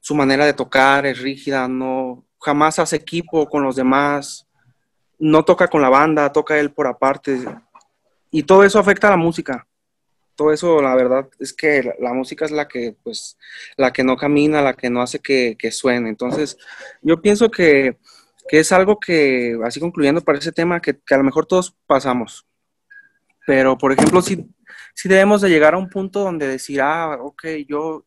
su 0.00 0.14
manera 0.14 0.46
de 0.46 0.54
tocar 0.54 1.04
es 1.04 1.20
rígida, 1.20 1.68
no, 1.68 2.24
jamás 2.40 2.78
hace 2.78 2.96
equipo 2.96 3.46
con 3.46 3.64
los 3.64 3.76
demás, 3.76 4.48
no 5.18 5.44
toca 5.44 5.68
con 5.68 5.82
la 5.82 5.90
banda, 5.90 6.32
toca 6.32 6.58
él 6.58 6.72
por 6.72 6.86
aparte. 6.86 7.38
Y 8.30 8.44
todo 8.44 8.64
eso 8.64 8.78
afecta 8.78 9.08
a 9.08 9.10
la 9.10 9.18
música. 9.18 9.66
Todo 10.34 10.54
eso, 10.54 10.80
la 10.80 10.94
verdad, 10.94 11.28
es 11.38 11.52
que 11.52 11.92
la, 11.98 12.14
música 12.14 12.46
es 12.46 12.50
la 12.50 12.66
que, 12.66 12.96
pues, 13.04 13.36
la 13.76 13.92
que 13.92 14.02
no 14.02 14.16
camina, 14.16 14.62
la 14.62 14.72
que 14.72 14.88
no 14.88 15.02
hace 15.02 15.18
que, 15.18 15.70
suene. 15.70 16.08
Entonces, 16.08 16.56
yo 17.02 17.20
pienso 17.20 17.50
que, 17.50 17.98
es 18.50 18.72
algo 18.72 18.98
que, 18.98 19.58
así 19.62 19.80
concluyendo 19.80 20.22
para 20.22 20.38
ese 20.38 20.50
tema, 20.50 20.80
que, 20.80 20.98
que 20.98 21.14
a 21.14 21.18
lo 21.18 21.24
mejor 21.24 21.44
todos 21.44 21.76
pasamos. 21.86 22.46
Pero, 23.46 23.76
por 23.76 23.92
ejemplo, 23.92 24.22
si 24.22 24.48
sí 24.98 25.08
debemos 25.08 25.40
de 25.40 25.48
llegar 25.48 25.74
a 25.74 25.78
un 25.78 25.88
punto 25.88 26.24
donde 26.24 26.48
decir, 26.48 26.80
ah, 26.80 27.18
ok, 27.20 27.44
yo, 27.68 28.04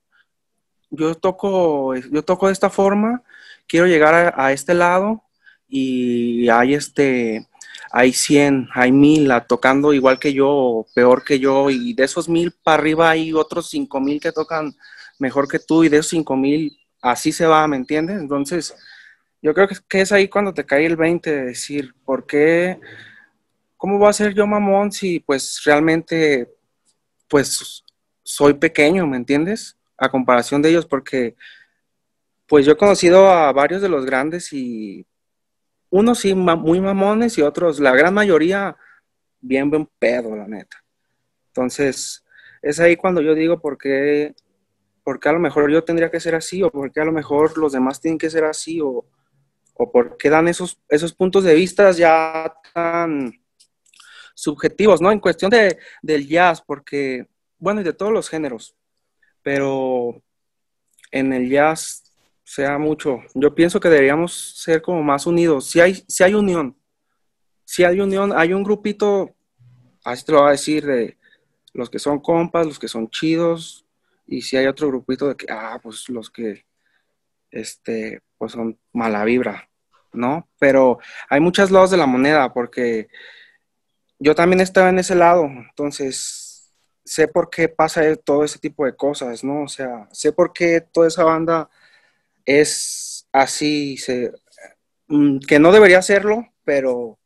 yo, 0.90 1.16
toco, 1.16 1.96
yo 1.96 2.22
toco 2.22 2.48
de 2.48 2.54
esta 2.54 2.70
forma, 2.70 3.24
quiero 3.66 3.88
llegar 3.88 4.34
a, 4.38 4.52
este 4.52 4.74
lado 4.74 5.24
y 5.70 6.50
hay 6.50 6.74
este, 6.74 7.48
hay 7.94 8.12
100, 8.12 8.68
hay 8.74 8.92
mil 8.92 9.32
tocando 9.48 9.94
igual 9.94 10.20
que 10.20 10.34
yo 10.34 10.50
o 10.50 10.88
peor 10.94 11.24
que 11.24 11.40
yo 11.40 11.70
y 11.70 11.94
de 11.94 12.04
esos 12.04 12.28
mil 12.28 12.52
para 12.62 12.82
arriba 12.82 13.12
hay 13.12 13.32
otros 13.32 13.70
cinco 13.70 14.02
mil 14.02 14.20
que 14.20 14.34
tocan 14.34 14.76
mejor 15.18 15.48
que 15.48 15.60
tú 15.60 15.86
y 15.86 15.90
de 15.90 16.00
esos 16.00 16.10
cinco 16.10 16.36
mil 16.36 16.78
así 17.02 17.32
se 17.32 17.46
va, 17.46 17.66
¿me 17.70 17.78
entiendes? 17.78 18.20
Entonces, 18.20 18.76
yo 19.42 19.54
creo 19.54 19.70
que, 19.88 20.02
es 20.02 20.12
ahí 20.12 20.28
cuando 20.28 20.54
te 20.54 20.66
cae 20.66 20.86
el 20.86 20.98
20 20.98 21.34
de 21.34 21.46
decir, 21.46 21.96
¿por 22.04 22.28
qué? 22.28 22.82
¿Cómo 23.78 23.98
voy 23.98 24.10
a 24.10 24.14
ser 24.14 24.34
yo 24.34 24.46
mamón 24.46 24.92
si 24.92 25.22
pues 25.22 25.62
realmente 25.64 26.50
pues 27.32 27.86
soy 28.24 28.56
pequeño, 28.56 29.08
¿me 29.08 29.16
entiendes? 29.16 29.78
A 29.98 30.12
comparación 30.12 30.62
de 30.62 30.70
ellos, 30.70 30.86
porque 30.86 31.38
pues 32.46 32.66
yo 32.66 32.74
he 32.74 32.78
conocido 32.78 33.30
a 33.30 33.54
varios 33.54 33.82
de 33.82 33.88
los 33.88 34.06
grandes 34.06 34.52
y 34.52 35.08
unos 35.90 36.20
sí 36.20 36.36
muy 36.36 36.82
mamones 36.82 37.38
y 37.38 37.42
otros, 37.42 37.80
la 37.80 37.96
gran 37.96 38.14
mayoría, 38.14 38.76
bien 39.40 39.70
buen 39.70 39.88
pedo, 39.98 40.36
la 40.36 40.46
neta. 40.46 40.84
Entonces, 41.48 42.26
es 42.62 42.80
ahí 42.82 42.98
cuando 42.98 43.22
yo 43.22 43.34
digo 43.34 43.62
por 43.62 43.78
qué, 43.78 44.36
a 45.06 45.32
lo 45.32 45.40
mejor 45.40 45.72
yo 45.72 45.86
tendría 45.86 46.12
que 46.12 46.20
ser 46.20 46.36
así, 46.36 46.62
o 46.62 46.70
por 46.70 46.92
qué 46.92 47.00
a 47.00 47.06
lo 47.06 47.14
mejor 47.14 47.58
los 47.58 47.72
demás 47.72 48.02
tienen 48.02 48.18
que 48.18 48.30
ser 48.30 48.44
así, 48.44 48.82
o, 48.82 49.06
o 49.76 49.92
por 49.92 50.18
qué 50.18 50.30
dan 50.30 50.50
esos, 50.50 50.82
esos 50.90 51.14
puntos 51.14 51.46
de 51.46 51.56
vista 51.56 51.92
ya 51.92 52.54
tan 52.74 53.42
subjetivos, 54.42 55.02
¿no? 55.02 55.12
En 55.12 55.20
cuestión 55.20 55.52
de, 55.52 55.78
del 56.02 56.28
jazz, 56.28 56.64
porque, 56.66 57.28
bueno, 57.60 57.82
y 57.82 57.84
de 57.84 57.94
todos 57.94 58.12
los 58.12 58.28
géneros, 58.28 58.76
pero 59.44 60.20
en 61.12 61.32
el 61.32 61.48
jazz 61.48 62.12
sea 62.44 62.80
mucho. 62.80 63.20
Yo 63.36 63.54
pienso 63.54 63.80
que 63.80 63.90
deberíamos 63.90 64.34
ser 64.60 64.82
como 64.82 65.04
más 65.04 65.28
unidos. 65.28 65.68
Si 65.68 65.80
hay, 65.80 65.94
si 66.08 66.24
hay 66.24 66.34
unión, 66.34 66.76
si 67.64 67.84
hay 67.84 68.00
unión, 68.00 68.34
hay 68.36 68.52
un 68.52 68.64
grupito, 68.64 69.36
así 70.04 70.26
te 70.26 70.32
lo 70.32 70.40
voy 70.40 70.48
a 70.48 70.52
decir, 70.54 70.88
de 70.88 71.20
los 71.74 71.92
que 71.92 72.00
son 72.00 72.20
compas, 72.20 72.66
los 72.66 72.80
que 72.80 72.88
son 72.88 73.12
chidos, 73.12 73.86
y 74.26 74.42
si 74.42 74.58
hay 74.58 74.66
otro 74.66 74.88
grupito 74.88 75.28
de 75.28 75.36
que, 75.36 75.46
ah, 75.50 75.80
pues 75.84 76.10
los 76.10 76.32
que, 76.32 76.66
este, 77.52 78.22
pues 78.40 78.54
son 78.54 78.80
mala 78.92 79.24
vibra, 79.24 79.70
¿no? 80.14 80.50
Pero 80.58 80.98
hay 81.30 81.40
muchos 81.40 81.70
lados 81.70 81.92
de 81.92 81.98
la 81.98 82.08
moneda, 82.08 82.52
porque 82.52 83.08
yo 84.22 84.36
también 84.36 84.62
estaba 84.62 84.90
en 84.90 85.00
ese 85.00 85.16
lado, 85.16 85.46
entonces 85.46 86.72
sé 87.04 87.28
por 87.28 87.50
qué 87.50 87.68
pasa 87.68 88.16
todo 88.18 88.44
ese 88.44 88.60
tipo 88.60 88.86
de 88.86 88.96
cosas, 88.96 89.44
¿no? 89.44 89.64
O 89.64 89.68
sea, 89.68 90.08
sé 90.12 90.32
por 90.32 90.54
qué 90.54 90.80
toda 90.80 91.08
esa 91.08 91.24
banda 91.24 91.72
es 92.46 93.28
así, 93.32 93.98
mm, 95.08 95.40
que 95.40 95.58
no 95.58 95.72
debería 95.72 96.04
serlo, 96.04 96.48
pero 96.64 97.18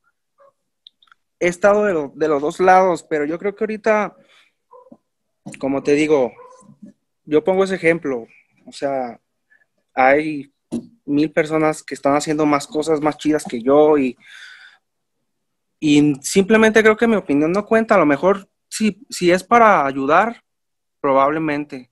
he 1.37 1.47
estado 1.49 1.83
de, 1.83 2.27
los 2.29 2.41
dos 2.41 2.61
lados, 2.61 3.03
pero 3.03 3.25
yo 3.25 3.37
creo 3.39 3.53
que 3.55 3.65
ahorita, 3.65 4.15
como 5.59 5.83
te 5.83 5.95
digo, 5.95 6.31
yo 7.25 7.43
pongo 7.43 7.65
ese 7.65 7.75
ejemplo, 7.75 8.25
o 8.65 8.71
sea, 8.71 9.19
hay 9.93 10.49
mil 11.03 11.29
personas 11.33 11.83
que 11.83 11.93
están 11.93 12.15
haciendo 12.15 12.45
más 12.45 12.67
cosas 12.67 13.01
más 13.01 13.17
chidas 13.17 13.43
que 13.43 13.61
yo 13.61 13.97
y, 13.97 14.17
y 15.79 16.15
simplemente 16.21 16.81
creo 16.81 16.97
que 16.97 17.07
mi 17.07 17.15
opinión 17.15 17.51
no 17.51 17.65
cuenta, 17.65 17.95
a 17.95 17.99
lo 17.99 18.05
mejor 18.05 18.47
si, 18.69 19.05
si 19.09 19.31
es 19.31 19.43
para 19.43 19.85
ayudar, 19.85 20.43
probablemente, 20.99 21.91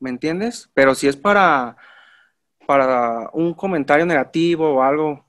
¿me 0.00 0.10
entiendes? 0.10 0.70
Pero 0.74 0.94
si 0.94 1.08
es 1.08 1.16
para, 1.16 1.76
para 2.66 3.30
un 3.32 3.54
comentario 3.54 4.06
negativo 4.06 4.74
o 4.74 4.82
algo, 4.82 5.24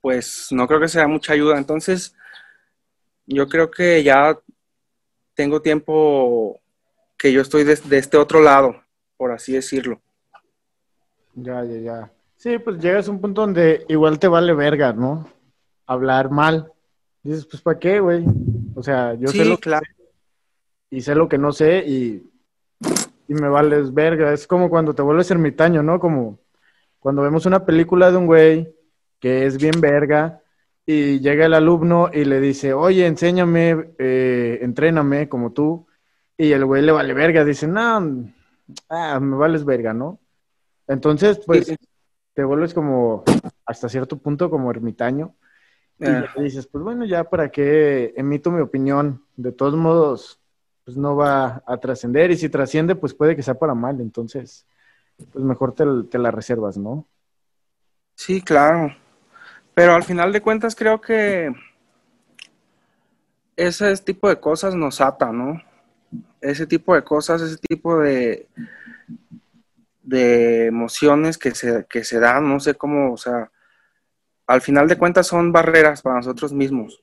pues 0.00 0.48
no 0.50 0.66
creo 0.66 0.80
que 0.80 0.88
sea 0.88 1.06
mucha 1.06 1.32
ayuda. 1.32 1.58
Entonces, 1.58 2.14
yo 3.26 3.48
creo 3.48 3.70
que 3.70 4.02
ya 4.02 4.38
tengo 5.34 5.62
tiempo 5.62 6.60
que 7.16 7.32
yo 7.32 7.40
estoy 7.40 7.64
de, 7.64 7.72
este 7.72 8.16
otro 8.16 8.42
lado, 8.42 8.82
por 9.16 9.32
así 9.32 9.52
decirlo. 9.52 10.00
Ya, 11.34 11.64
ya, 11.64 11.78
ya. 11.78 12.12
Sí, 12.36 12.58
pues 12.58 12.78
llegas 12.80 13.08
a 13.08 13.10
un 13.12 13.20
punto 13.20 13.42
donde 13.42 13.84
igual 13.88 14.18
te 14.18 14.28
vale 14.28 14.52
verga, 14.52 14.92
¿no? 14.92 15.28
Hablar 15.92 16.30
mal. 16.30 16.72
Dices, 17.22 17.46
pues 17.46 17.62
¿para 17.62 17.78
qué, 17.78 18.00
güey? 18.00 18.24
O 18.74 18.82
sea, 18.82 19.14
yo 19.14 19.28
sé 19.28 19.44
lo 19.44 19.56
que 19.56 19.62
claro. 19.62 19.86
y 20.90 21.00
sé 21.00 21.14
lo 21.14 21.28
que 21.28 21.38
no 21.38 21.52
sé 21.52 21.84
y 21.86 22.32
y 23.28 23.34
me 23.34 23.48
vales 23.48 23.92
verga. 23.92 24.32
Es 24.32 24.46
como 24.46 24.68
cuando 24.68 24.94
te 24.94 25.02
vuelves 25.02 25.30
ermitaño, 25.30 25.82
¿no? 25.82 25.98
Como 25.98 26.38
cuando 26.98 27.22
vemos 27.22 27.46
una 27.46 27.64
película 27.64 28.10
de 28.10 28.16
un 28.16 28.26
güey 28.26 28.74
que 29.18 29.46
es 29.46 29.56
bien 29.56 29.80
verga 29.80 30.40
y 30.84 31.20
llega 31.20 31.46
el 31.46 31.54
alumno 31.54 32.10
y 32.12 32.24
le 32.24 32.40
dice, 32.40 32.72
oye, 32.74 33.06
enséñame, 33.06 33.94
eh, 33.98 34.58
entréname 34.62 35.28
como 35.28 35.52
tú. 35.52 35.86
Y 36.36 36.52
el 36.52 36.64
güey 36.64 36.82
le 36.82 36.92
vale 36.92 37.14
verga, 37.14 37.44
dice, 37.44 37.66
no, 37.66 38.30
ah, 38.88 39.20
me 39.20 39.36
vales 39.36 39.64
verga, 39.64 39.92
¿no? 39.92 40.18
Entonces, 40.88 41.40
pues, 41.46 41.72
te 42.34 42.44
vuelves 42.44 42.74
como, 42.74 43.22
hasta 43.64 43.88
cierto 43.88 44.18
punto, 44.18 44.50
como 44.50 44.70
ermitaño. 44.70 45.36
Y 46.02 46.06
ah. 46.06 46.26
dices, 46.36 46.66
pues 46.66 46.82
bueno, 46.82 47.04
ya 47.04 47.22
para 47.22 47.50
qué 47.50 48.12
emito 48.16 48.50
mi 48.50 48.60
opinión. 48.60 49.24
De 49.36 49.52
todos 49.52 49.76
modos, 49.76 50.40
pues 50.84 50.96
no 50.96 51.14
va 51.14 51.62
a 51.64 51.76
trascender 51.78 52.32
y 52.32 52.36
si 52.36 52.48
trasciende, 52.48 52.96
pues 52.96 53.14
puede 53.14 53.36
que 53.36 53.42
sea 53.42 53.54
para 53.54 53.74
mal, 53.74 54.00
entonces, 54.00 54.66
pues 55.32 55.44
mejor 55.44 55.74
te, 55.74 56.18
la 56.18 56.32
reservas, 56.32 56.76
¿no? 56.76 57.06
Sí, 58.16 58.42
claro. 58.42 58.94
Pero 59.74 59.94
al 59.94 60.02
final 60.02 60.32
de 60.32 60.42
cuentas 60.42 60.74
creo 60.74 61.00
que 61.00 61.54
ese 63.54 63.96
tipo 63.98 64.28
de 64.28 64.40
cosas 64.40 64.74
nos 64.74 65.00
ata, 65.00 65.30
¿no? 65.30 65.62
Ese 66.40 66.66
tipo 66.66 66.96
de 66.96 67.04
cosas, 67.04 67.42
ese 67.42 67.58
tipo 67.58 68.00
de, 68.00 68.48
de 70.02 70.66
emociones 70.66 71.38
que 71.38 71.52
se, 71.52 71.86
que 71.88 72.02
se 72.02 72.18
dan, 72.18 72.48
no 72.48 72.58
sé 72.58 72.74
cómo, 72.74 73.12
o 73.12 73.16
sea, 73.16 73.51
al 74.46 74.60
final 74.60 74.88
de 74.88 74.98
cuentas 74.98 75.26
son 75.26 75.52
barreras 75.52 76.02
para 76.02 76.16
nosotros 76.16 76.52
mismos. 76.52 77.02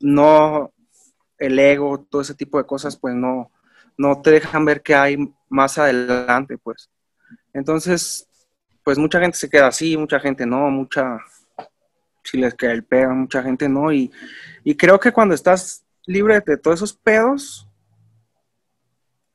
No, 0.00 0.72
el 1.38 1.58
ego, 1.58 2.06
todo 2.08 2.22
ese 2.22 2.34
tipo 2.34 2.58
de 2.58 2.66
cosas, 2.66 2.96
pues 2.96 3.14
no, 3.14 3.50
no 3.96 4.20
te 4.22 4.30
dejan 4.30 4.64
ver 4.64 4.82
qué 4.82 4.94
hay 4.94 5.32
más 5.48 5.78
adelante, 5.78 6.58
pues. 6.58 6.90
Entonces, 7.52 8.28
pues 8.84 8.98
mucha 8.98 9.20
gente 9.20 9.36
se 9.36 9.50
queda 9.50 9.66
así, 9.68 9.96
mucha 9.96 10.20
gente 10.20 10.46
no, 10.46 10.70
mucha, 10.70 11.18
si 12.24 12.38
les 12.38 12.54
queda 12.54 12.72
el 12.72 12.84
pedo, 12.84 13.10
mucha 13.10 13.42
gente 13.42 13.68
no, 13.68 13.92
y, 13.92 14.10
y 14.64 14.76
creo 14.76 14.98
que 14.98 15.12
cuando 15.12 15.34
estás 15.34 15.84
libre 16.06 16.40
de 16.44 16.56
todos 16.56 16.78
esos 16.78 16.94
pedos, 16.94 17.68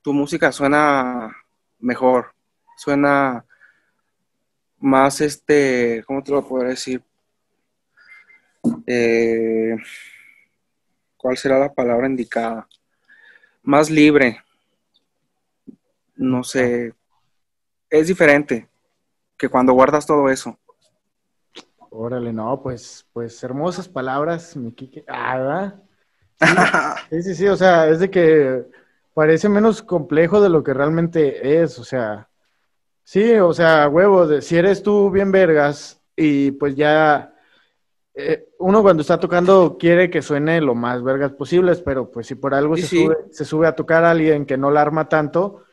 tu 0.02 0.14
música 0.14 0.52
suena 0.52 1.36
mejor, 1.80 2.34
suena 2.78 3.46
más 4.84 5.22
este, 5.22 6.04
¿cómo 6.06 6.22
te 6.22 6.34
lo 6.34 6.46
puedo 6.46 6.66
decir? 6.66 7.02
Eh, 8.86 9.78
¿cuál 11.16 11.38
será 11.38 11.58
la 11.58 11.74
palabra 11.74 12.06
indicada? 12.06 12.68
Más 13.62 13.90
libre. 13.90 14.42
No 16.18 16.44
sé. 16.44 16.94
Es 17.90 18.08
diferente 18.10 18.68
que 19.38 19.48
cuando 19.48 19.72
guardas 19.72 20.06
todo 20.06 20.30
eso. 20.30 20.60
Órale, 21.90 22.34
no, 22.34 22.62
pues, 22.62 23.08
pues 23.14 23.42
hermosas 23.42 23.88
palabras, 23.88 24.58
mi 24.58 24.74
Kike. 24.74 25.06
Ah, 25.08 25.76
Sí, 27.10 27.24
sí, 27.24 27.36
sí, 27.36 27.48
o 27.48 27.56
sea, 27.56 27.88
es 27.88 28.00
de 28.00 28.10
que 28.10 28.66
parece 29.14 29.48
menos 29.48 29.82
complejo 29.82 30.42
de 30.42 30.50
lo 30.50 30.62
que 30.62 30.74
realmente 30.74 31.62
es, 31.62 31.80
o 31.80 31.86
sea, 31.86 32.28
sí, 33.04 33.34
o 33.36 33.54
sea, 33.54 33.88
huevo, 33.88 34.28
de, 34.28 34.42
si 34.42 34.58
eres 34.58 34.84
tú 34.84 35.12
bien 35.12 35.32
vergas 35.32 36.02
y 36.16 36.52
pues 36.52 36.76
ya 36.76 37.34
eh, 38.16 38.50
uno 38.60 38.84
cuando 38.84 39.02
está 39.02 39.20
tocando 39.20 39.78
quiere 39.80 40.10
que 40.10 40.22
suene 40.22 40.62
lo 40.62 40.76
más 40.76 41.04
vergas 41.04 41.32
posibles, 41.32 41.82
pero 41.82 42.12
pues 42.12 42.28
si 42.28 42.36
por 42.36 42.54
algo 42.54 42.78
se, 42.78 42.88
Sube, 42.88 43.18
se 43.32 43.46
sube 43.46 43.68
a 43.68 43.76
tocar 43.76 44.04
a 44.04 44.12
alguien 44.12 44.46
que 44.46 44.58
no 44.58 44.70
la 44.70 44.82
arma 44.82 45.10
tanto, 45.10 45.64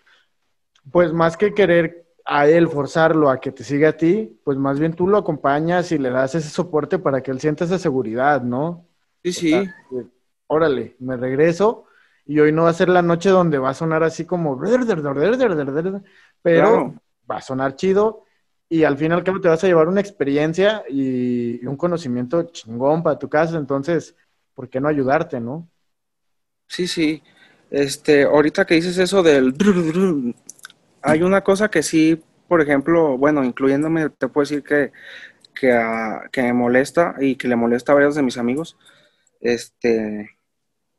pues 0.91 1.13
más 1.13 1.37
que 1.37 1.53
querer 1.53 2.07
a 2.25 2.47
él 2.47 2.69
forzarlo 2.69 3.29
a 3.29 3.41
que 3.41 3.53
te 3.53 3.65
siga 3.65 3.91
a 3.91 3.97
ti, 3.97 4.41
pues 4.45 4.57
más 4.57 4.79
bien 4.79 4.95
tú 4.95 5.07
lo 5.07 5.19
acompañas 5.19 5.93
y 5.93 5.99
le 5.99 6.11
das 6.11 6.35
ese 6.35 6.49
soporte 6.49 6.99
para 6.99 7.23
que 7.23 7.31
él 7.31 7.41
sienta 7.41 7.65
esa 7.65 7.79
seguridad, 7.79 8.43
¿no? 8.43 8.87
Sí, 9.23 9.33
sí. 9.33 9.69
órale, 10.47 10.97
me 10.99 11.17
regreso 11.17 11.85
y 12.25 12.39
hoy 12.39 12.53
no 12.53 12.65
va 12.65 12.71
a 12.71 12.75
ser 12.75 12.89
la 12.89 13.03
noche 13.03 13.29
donde 13.29 13.59
va 13.59 13.71
a 13.71 13.75
sonar 13.75 14.03
así 14.03 14.25
como, 14.25 14.57
pero 16.43 16.95
va 17.31 17.37
a 17.37 17.43
sonar 17.43 17.77
chido 17.77 18.25
y 18.69 18.85
al 18.85 18.97
final 18.97 19.25
que 19.25 19.33
te 19.33 19.49
vas 19.49 19.63
a 19.65 19.67
llevar 19.67 19.89
una 19.89 20.01
experiencia 20.01 20.85
y 20.89 21.65
un 21.67 21.77
conocimiento 21.77 22.45
chingón 22.45 23.03
para 23.03 23.19
tu 23.19 23.29
casa, 23.29 23.59
entonces, 23.59 24.15
¿por 24.55 24.69
qué 24.69 24.81
no 24.81 24.89
ayudarte, 24.89 25.41
no? 25.41 25.69
Sí, 26.69 26.87
sí. 26.87 27.23
Este, 27.69 28.23
ahorita 28.23 28.65
que 28.65 28.77
dices 28.77 28.97
eso 28.99 29.23
del 29.23 29.55
hay 31.03 31.23
una 31.23 31.43
cosa 31.43 31.69
que 31.69 31.83
sí, 31.83 32.23
por 32.47 32.61
ejemplo, 32.61 33.19
bueno, 33.19 33.45
incluyéndome, 33.45 34.11
te 34.11 34.29
puedo 34.29 34.45
decir 34.45 34.63
que, 34.63 34.93
que, 35.53 35.77
que 36.31 36.43
me 36.43 36.53
molesta 36.53 37.17
y 37.21 37.37
que 37.37 37.49
le 37.49 37.57
molesta 37.57 37.93
a 37.93 37.97
varios 37.97 38.15
de 38.15 38.23
mis 38.23 38.39
amigos. 38.39 38.77
Este, 39.41 40.31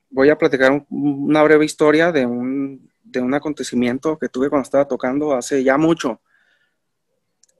voy 0.10 0.30
a 0.30 0.38
platicar 0.38 0.86
una 0.90 1.44
breve 1.44 1.66
historia 1.66 2.12
de 2.12 2.26
un, 2.26 2.91
de 3.12 3.22
un 3.22 3.34
acontecimiento 3.34 4.18
que 4.18 4.30
tuve 4.30 4.49
cuando 4.49 4.64
estaba 4.64 4.88
tocando 4.88 5.34
hace 5.34 5.64
ya 5.64 5.78
mucho 5.78 6.22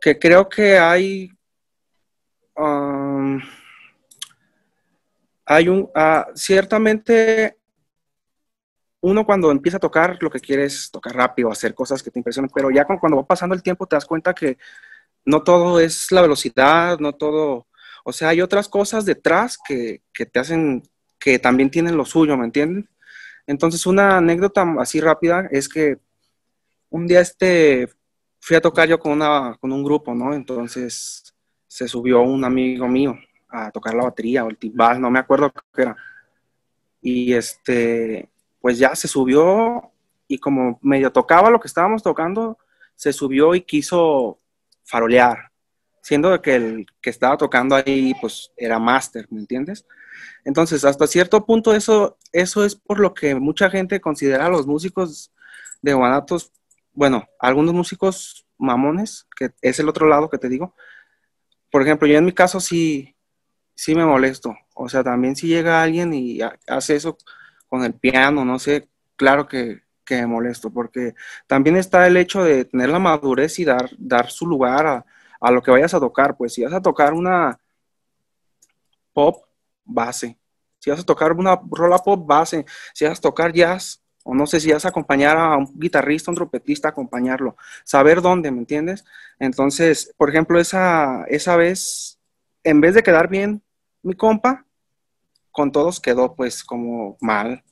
que 0.02 0.18
creo 0.18 0.50
que 0.50 0.80
hay, 0.80 1.32
um, 2.58 3.40
hay 5.46 5.70
un, 5.70 5.90
ah, 5.94 6.28
ciertamente 6.34 7.58
uno 9.02 9.26
cuando 9.26 9.52
empieza 9.52 9.78
a 9.78 9.80
tocar 9.80 10.18
lo 10.22 10.30
que 10.30 10.40
quiere 10.40 10.66
es 10.66 10.90
tocar 10.92 11.16
rápido, 11.16 11.52
hacer 11.52 11.74
cosas 11.74 12.04
que 12.04 12.12
te 12.12 12.20
impresionen, 12.20 12.52
pero 12.54 12.70
ya 12.72 12.86
cuando 12.86 13.18
va 13.18 13.26
pasando 13.26 13.56
el 13.56 13.64
tiempo 13.64 13.88
te 13.88 13.96
das 13.96 14.06
cuenta 14.06 14.34
que 14.34 14.58
no 15.24 15.44
todo 15.44 15.80
es 15.80 16.12
la 16.12 16.22
velocidad, 16.22 17.00
no 17.00 17.14
todo, 17.14 17.68
o 18.04 18.12
sea, 18.12 18.30
hay 18.30 18.42
otras 18.42 18.68
cosas 18.68 19.06
detrás 19.06 19.58
que, 19.58 20.02
que 20.14 20.26
te 20.26 20.40
hacen, 20.40 20.84
que 21.20 21.38
también 21.40 21.70
tienen 21.70 21.98
lo 21.98 22.06
suyo, 22.06 22.38
¿me 22.38 22.46
entiendes? 22.46 22.86
Entonces, 23.52 23.86
una 23.86 24.18
anécdota 24.18 24.66
así 24.80 25.02
rápida 25.02 25.50
es 25.52 25.68
que 25.68 25.98
un 26.90 27.06
día 27.06 27.20
este, 27.20 27.90
fui 28.40 28.56
a 28.56 28.62
tocar 28.62 28.88
yo 28.88 28.98
con, 28.98 29.12
una, 29.12 29.58
con 29.60 29.74
un 29.74 29.84
grupo, 29.84 30.16
¿no? 30.16 30.34
Entonces 30.34 31.36
se 31.68 31.86
subió 31.90 32.22
un 32.22 32.46
amigo 32.46 32.88
mío 32.88 33.18
a 33.50 33.70
tocar 33.70 33.94
la 33.94 34.06
batería 34.06 34.46
o 34.46 34.50
el 34.50 34.58
timbal, 34.58 35.02
no 35.02 35.12
me 35.12 35.20
acuerdo 35.20 35.52
qué 35.52 35.82
era. 35.82 35.98
Y 37.02 37.34
este, 37.34 38.30
pues 38.62 38.80
ya 38.80 38.96
se 38.96 39.10
subió 39.10 39.92
y 40.30 40.38
como 40.38 40.80
medio 40.82 41.12
tocaba 41.12 41.50
lo 41.50 41.60
que 41.60 41.68
estábamos 41.68 42.02
tocando, 42.02 42.58
se 42.96 43.12
subió 43.12 43.54
y 43.54 43.64
quiso 43.64 44.40
farolear, 44.86 45.52
siendo 46.02 46.42
que 46.42 46.56
el 46.56 46.86
que 47.02 47.10
estaba 47.10 47.36
tocando 47.36 47.76
ahí 47.76 48.14
pues 48.22 48.50
era 48.56 48.80
máster, 48.80 49.28
¿me 49.30 49.42
entiendes? 49.42 49.86
Entonces, 50.46 50.86
hasta 50.86 51.06
cierto 51.06 51.46
punto 51.46 51.74
eso, 51.74 52.18
eso 52.32 52.66
es 52.66 52.76
por 52.76 53.00
lo 53.00 53.14
que 53.14 53.36
mucha 53.36 53.70
gente 53.70 54.02
considera 54.02 54.46
a 54.46 54.50
los 54.50 54.68
músicos 54.68 55.32
de 55.82 55.94
Guanatos, 55.94 56.52
bueno, 56.94 57.28
algunos 57.40 57.74
músicos 57.74 58.46
mamones, 58.58 59.28
que 59.36 59.52
es 59.62 59.80
el 59.80 59.90
otro 59.90 60.08
lado 60.08 60.30
que 60.30 60.38
te 60.38 60.50
digo. 60.50 60.76
Por 61.72 61.82
ejemplo, 61.82 62.08
yo 62.08 62.18
en 62.18 62.26
mi 62.26 62.34
caso 62.34 62.60
sí, 62.60 63.16
sí 63.76 63.96
me 63.96 64.06
molesto. 64.06 64.56
O 64.76 64.90
sea, 64.90 65.04
también 65.04 65.36
si 65.36 65.48
llega 65.48 65.82
alguien 65.82 66.14
y 66.14 66.40
hace 66.68 66.96
eso 66.96 67.18
con 67.68 67.84
el 67.84 67.94
piano, 67.94 68.46
no 68.46 68.60
sé, 68.60 68.90
claro 69.16 69.48
que, 69.48 69.82
que 70.06 70.16
me 70.18 70.28
molesto, 70.28 70.72
porque 70.72 71.16
también 71.48 71.78
está 71.78 72.08
el 72.08 72.18
hecho 72.18 72.44
de 72.44 72.66
tener 72.66 72.90
la 72.90 73.00
madurez 73.00 73.60
y 73.60 73.66
dar, 73.66 73.90
dar 73.98 74.30
su 74.30 74.46
lugar 74.46 74.86
a, 74.86 75.06
a 75.40 75.52
lo 75.52 75.62
que 75.62 75.72
vayas 75.72 75.94
a 75.94 76.00
tocar. 76.00 76.38
Pues 76.38 76.54
si 76.54 76.64
vas 76.64 76.74
a 76.74 76.82
tocar 76.82 77.14
una 77.14 77.60
pop, 79.14 79.46
base. 79.86 80.38
Si 80.82 80.90
vas 80.90 81.00
a 81.00 81.04
tocar 81.04 81.32
una 81.34 81.62
rola 81.70 82.00
pop, 82.00 82.26
base. 82.26 82.66
Si 82.94 83.06
vas 83.06 83.20
a 83.20 83.22
tocar 83.22 83.54
jazz, 83.54 84.02
o 84.24 84.34
no 84.34 84.48
sé 84.48 84.60
si 84.60 84.72
vas 84.72 84.84
a 84.84 84.90
acompañar 84.90 85.38
a 85.38 85.56
un 85.56 85.72
guitarrista, 85.80 86.32
un 86.32 86.36
trompetista, 86.36 86.90
acompañarlo. 86.90 87.56
Saber 87.84 88.20
dónde, 88.20 88.50
¿me 88.52 88.58
entiendes? 88.58 89.06
Entonces, 89.38 90.12
por 90.18 90.30
ejemplo, 90.30 90.60
esa, 90.60 91.24
esa 91.28 91.56
vez, 91.56 92.20
en 92.64 92.82
vez 92.82 92.96
de 92.96 93.04
quedar 93.04 93.30
bien 93.30 93.62
mi 94.02 94.16
compa, 94.16 94.66
con 95.52 95.72
todos 95.72 96.00
quedó 96.00 96.36
pues 96.36 96.64
como 96.64 97.16
mal. 97.22 97.64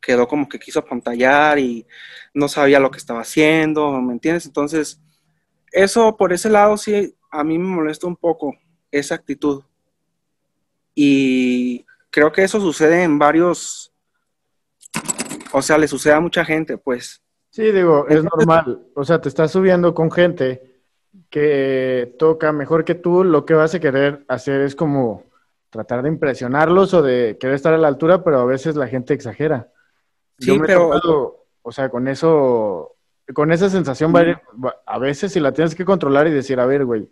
Quedó 0.00 0.26
como 0.26 0.48
que 0.48 0.58
quiso 0.58 0.80
apantallar 0.80 1.58
y 1.60 1.86
no 2.34 2.48
sabía 2.48 2.80
lo 2.80 2.90
que 2.90 2.98
estaba 2.98 3.20
haciendo, 3.20 3.92
¿me 4.00 4.14
entiendes? 4.14 4.46
Entonces, 4.46 5.00
eso 5.70 6.16
por 6.16 6.32
ese 6.32 6.50
lado 6.50 6.76
sí, 6.76 7.14
a 7.30 7.44
mí 7.44 7.58
me 7.58 7.76
molesta 7.76 8.08
un 8.08 8.16
poco 8.16 8.56
esa 8.90 9.14
actitud. 9.14 9.62
Y 10.94 11.86
creo 12.10 12.32
que 12.32 12.42
eso 12.42 12.60
sucede 12.60 13.02
en 13.02 13.18
varios, 13.18 13.92
o 15.52 15.62
sea, 15.62 15.78
le 15.78 15.88
sucede 15.88 16.14
a 16.14 16.20
mucha 16.20 16.44
gente, 16.44 16.76
pues. 16.78 17.22
Sí, 17.50 17.72
digo, 17.72 18.06
es 18.08 18.22
normal. 18.22 18.86
O 18.94 19.04
sea, 19.04 19.20
te 19.20 19.28
estás 19.28 19.50
subiendo 19.50 19.94
con 19.94 20.10
gente 20.10 20.82
que 21.28 22.14
toca 22.18 22.52
mejor 22.52 22.84
que 22.84 22.94
tú, 22.94 23.24
lo 23.24 23.44
que 23.44 23.54
vas 23.54 23.74
a 23.74 23.80
querer 23.80 24.24
hacer 24.28 24.60
es 24.60 24.76
como 24.76 25.24
tratar 25.70 26.02
de 26.02 26.08
impresionarlos 26.08 26.94
o 26.94 27.02
de 27.02 27.38
querer 27.38 27.56
estar 27.56 27.72
a 27.72 27.78
la 27.78 27.88
altura, 27.88 28.22
pero 28.22 28.40
a 28.40 28.44
veces 28.44 28.76
la 28.76 28.88
gente 28.88 29.14
exagera. 29.14 29.72
Sí, 30.38 30.58
pero... 30.58 31.46
o 31.62 31.72
sea, 31.72 31.88
con 31.88 32.08
eso, 32.08 32.96
con 33.34 33.52
esa 33.52 33.68
sensación, 33.68 34.12
a 34.86 34.98
veces 34.98 35.32
si 35.32 35.40
la 35.40 35.52
tienes 35.52 35.74
que 35.74 35.84
controlar 35.84 36.26
y 36.26 36.32
decir, 36.32 36.58
a 36.58 36.66
ver, 36.66 36.84
güey, 36.84 37.08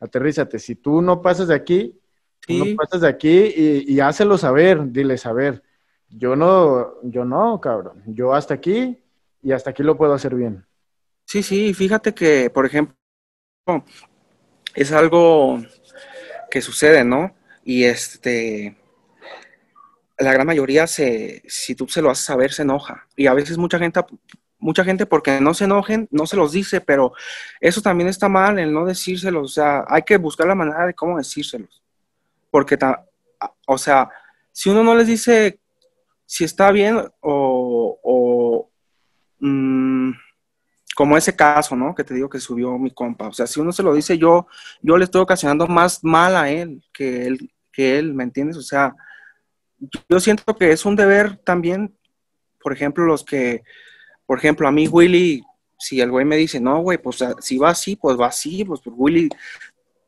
aterrízate, 0.00 0.58
si 0.58 0.76
tú 0.76 1.00
no 1.00 1.22
pasas 1.22 1.48
de 1.48 1.54
aquí, 1.54 2.00
no 2.48 2.76
pasas 2.76 3.00
de 3.00 3.08
aquí 3.08 3.52
y, 3.56 3.94
y 3.94 4.00
hácelo 4.00 4.38
saber, 4.38 4.92
dile 4.92 5.16
saber. 5.18 5.62
Yo 6.08 6.36
no, 6.36 7.02
yo 7.02 7.24
no, 7.24 7.60
cabrón. 7.60 8.02
Yo 8.06 8.34
hasta 8.34 8.54
aquí 8.54 8.98
y 9.42 9.52
hasta 9.52 9.70
aquí 9.70 9.82
lo 9.82 9.96
puedo 9.96 10.14
hacer 10.14 10.34
bien. 10.34 10.64
Sí, 11.24 11.42
sí, 11.42 11.74
fíjate 11.74 12.14
que, 12.14 12.50
por 12.50 12.66
ejemplo, 12.66 12.94
es 14.74 14.92
algo 14.92 15.62
que 16.50 16.60
sucede, 16.60 17.04
¿no? 17.04 17.34
Y 17.64 17.84
este, 17.84 18.76
la 20.18 20.32
gran 20.32 20.46
mayoría 20.46 20.86
se, 20.86 21.42
si 21.48 21.74
tú 21.74 21.88
se 21.88 22.02
lo 22.02 22.10
haces 22.10 22.26
saber, 22.26 22.52
se 22.52 22.62
enoja. 22.62 23.08
Y 23.16 23.26
a 23.26 23.34
veces 23.34 23.58
mucha 23.58 23.78
gente, 23.78 24.00
mucha 24.58 24.84
gente 24.84 25.06
porque 25.06 25.40
no 25.40 25.54
se 25.54 25.64
enojen, 25.64 26.08
no 26.10 26.26
se 26.26 26.36
los 26.36 26.52
dice, 26.52 26.80
pero 26.80 27.12
eso 27.60 27.80
también 27.80 28.08
está 28.08 28.28
mal, 28.28 28.58
el 28.58 28.72
no 28.72 28.84
decírselos. 28.84 29.44
O 29.44 29.54
sea, 29.54 29.84
hay 29.88 30.02
que 30.02 30.18
buscar 30.18 30.46
la 30.46 30.54
manera 30.54 30.86
de 30.86 30.94
cómo 30.94 31.16
decírselos 31.18 31.83
porque, 32.54 32.78
o 33.66 33.76
sea, 33.78 34.08
si 34.52 34.70
uno 34.70 34.84
no 34.84 34.94
les 34.94 35.08
dice 35.08 35.58
si 36.24 36.44
está 36.44 36.70
bien 36.70 37.02
o, 37.20 38.70
mm, 39.40 40.12
como 40.94 41.16
ese 41.16 41.34
caso, 41.34 41.74
¿no? 41.74 41.96
Que 41.96 42.04
te 42.04 42.14
digo 42.14 42.28
que 42.28 42.38
subió 42.38 42.78
mi 42.78 42.92
compa. 42.92 43.26
O 43.26 43.32
sea, 43.32 43.48
si 43.48 43.58
uno 43.58 43.72
se 43.72 43.82
lo 43.82 43.92
dice 43.92 44.18
yo, 44.18 44.46
yo 44.82 44.96
le 44.96 45.04
estoy 45.04 45.20
ocasionando 45.20 45.66
más 45.66 46.04
mal 46.04 46.36
a 46.36 46.48
él 46.48 46.80
que 46.92 47.26
él, 47.26 47.50
que 47.72 47.98
él, 47.98 48.14
¿me 48.14 48.22
entiendes? 48.22 48.56
O 48.56 48.62
sea, 48.62 48.94
yo 50.08 50.20
siento 50.20 50.54
que 50.54 50.70
es 50.70 50.84
un 50.84 50.94
deber 50.94 51.36
también, 51.38 51.92
por 52.62 52.72
ejemplo, 52.72 53.04
los 53.04 53.24
que, 53.24 53.64
por 54.26 54.38
ejemplo, 54.38 54.68
a 54.68 54.70
mí 54.70 54.86
Willy, 54.86 55.42
si 55.76 56.00
el 56.00 56.12
güey 56.12 56.24
me 56.24 56.36
dice, 56.36 56.60
no, 56.60 56.78
güey, 56.82 56.98
pues 56.98 57.18
si 57.40 57.58
va 57.58 57.70
así, 57.70 57.96
pues 57.96 58.16
va 58.16 58.28
así, 58.28 58.64
pues, 58.64 58.80
pues 58.80 58.94
Willy 58.96 59.28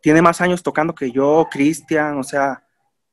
tiene 0.07 0.23
más 0.23 0.41
años 0.41 0.63
tocando 0.63 0.95
que 0.95 1.11
yo, 1.11 1.49
Cristian, 1.51 2.17
o 2.19 2.23
sea, 2.23 2.65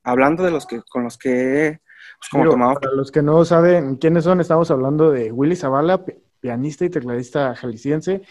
hablando 0.04 0.44
de 0.44 0.52
los 0.52 0.64
que 0.64 0.80
con 0.82 1.02
los 1.02 1.18
que 1.18 1.80
pues, 2.20 2.28
como 2.30 2.48
tomado. 2.48 2.74
Para 2.74 2.94
los 2.94 3.10
que 3.10 3.20
no 3.20 3.44
saben 3.44 3.96
quiénes 3.96 4.22
son, 4.22 4.40
estamos 4.40 4.70
hablando 4.70 5.10
de 5.10 5.32
Willy 5.32 5.56
Zavala, 5.56 6.04
pianista 6.38 6.84
y 6.84 6.90
tecladista 6.90 7.56
jalisciense, 7.56 8.22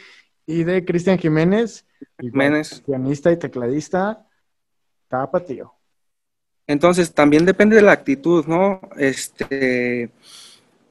y 0.45 0.63
de 0.63 0.85
Cristian 0.85 1.17
Jiménez, 1.17 1.85
Jiménez, 2.17 2.81
pianista 2.85 3.33
y 3.33 3.37
tecladista 3.37 4.25
tapatío. 5.09 5.73
Entonces, 6.65 7.13
también 7.13 7.45
depende 7.45 7.75
de 7.75 7.81
la 7.81 7.91
actitud, 7.91 8.45
¿no? 8.45 8.79
Este, 8.95 10.09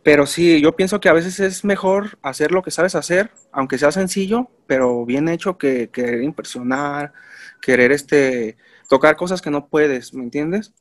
pero 0.03 0.27
sí, 0.27 0.61
yo 0.61 0.77
pienso 0.77 1.01
que 1.01 1.09
a 1.09 1.15
veces 1.15 1.41
es 1.41 1.65
mejor 1.65 2.19
hacer 2.21 2.53
lo 2.53 2.63
que 2.63 2.71
sabes 2.71 2.95
hacer, 2.97 3.31
aunque 3.51 3.79
sea 3.79 3.93
sencillo, 3.93 4.51
pero 4.67 5.07
bien 5.07 5.27
hecho 5.31 5.57
que 5.57 5.89
querer 5.89 6.23
impresionar, 6.23 7.15
querer 7.63 7.93
este, 7.93 8.59
tocar 8.89 9.17
cosas 9.17 9.41
que 9.41 9.51
no 9.51 9.69
puedes, 9.69 10.13
¿me 10.13 10.23
entiendes? 10.23 10.75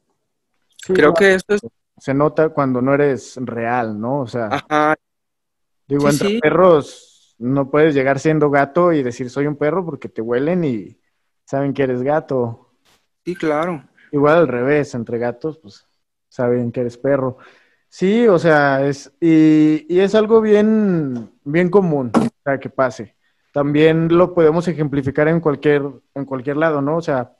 Creo 0.86 1.14
que 1.14 1.36
esto 1.36 1.56
es... 1.56 1.62
Se 1.98 2.14
nota 2.16 2.50
cuando 2.50 2.82
no 2.82 2.96
eres 2.96 3.38
real, 3.38 4.00
¿no? 4.00 4.22
O 4.22 4.28
sea, 4.28 4.50
digo, 5.88 6.10
entre 6.10 6.40
perros 6.40 7.36
no 7.38 7.70
puedes 7.70 7.94
llegar 7.94 8.20
siendo 8.20 8.50
gato 8.50 8.92
y 8.92 9.04
decir 9.04 9.30
soy 9.30 9.46
un 9.46 9.56
perro 9.56 9.86
porque 9.86 10.10
te 10.10 10.22
huelen 10.22 10.64
y 10.64 11.00
saben 11.46 11.74
que 11.74 11.84
eres 11.84 12.02
gato. 12.02 12.74
Sí, 13.24 13.36
claro. 13.36 13.88
Igual 14.12 14.40
al 14.40 14.48
revés, 14.48 14.96
entre 14.96 15.20
gatos, 15.20 15.60
pues 15.60 15.86
saben 16.28 16.72
que 16.72 16.82
eres 16.82 16.98
perro. 16.98 17.38
Sí, 17.88 18.28
o 18.28 18.40
sea, 18.40 18.84
es, 18.84 19.14
y, 19.20 19.86
y 19.88 20.00
es 20.00 20.16
algo 20.16 20.42
bien, 20.42 21.32
bien 21.44 21.70
común, 21.70 22.12
o 22.16 22.30
sea, 22.44 22.60
que 22.60 22.70
pase 22.70 23.16
también 23.52 24.08
lo 24.10 24.34
podemos 24.34 24.68
ejemplificar 24.68 25.28
en 25.28 25.40
cualquier, 25.40 25.84
en 26.16 26.26
cualquier 26.26 26.58
lado, 26.58 26.82
¿no? 26.82 26.98
O 26.98 27.02
sea, 27.02 27.34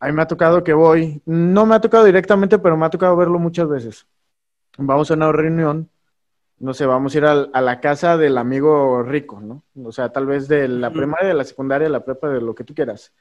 a 0.00 0.06
mí 0.06 0.12
me 0.12 0.22
ha 0.22 0.26
tocado 0.26 0.64
que 0.64 0.72
voy, 0.72 1.22
no 1.26 1.66
me 1.66 1.74
ha 1.74 1.80
tocado 1.80 2.04
directamente, 2.04 2.58
pero 2.58 2.76
me 2.76 2.86
ha 2.86 2.90
tocado 2.90 3.16
verlo 3.16 3.38
muchas 3.38 3.68
veces. 3.68 4.06
Vamos 4.78 5.10
a 5.10 5.14
una 5.14 5.30
reunión, 5.32 5.90
no 6.58 6.74
sé, 6.74 6.86
vamos 6.86 7.14
a 7.14 7.18
ir 7.18 7.24
a, 7.26 7.60
la 7.60 7.80
casa 7.80 8.16
del 8.16 8.38
amigo 8.38 9.02
rico, 9.02 9.40
¿no? 9.40 9.64
O 9.84 9.92
sea, 9.92 10.10
tal 10.10 10.26
vez 10.26 10.48
de 10.48 10.68
la 10.68 10.90
primaria, 10.90 11.28
de 11.28 11.34
la 11.34 11.44
secundaria, 11.44 11.86
de 11.86 11.92
la 11.92 12.04
prepa, 12.04 12.28
de 12.28 12.40
lo 12.40 12.54
que 12.54 12.64
tú 12.64 12.74
quieras. 12.74 13.12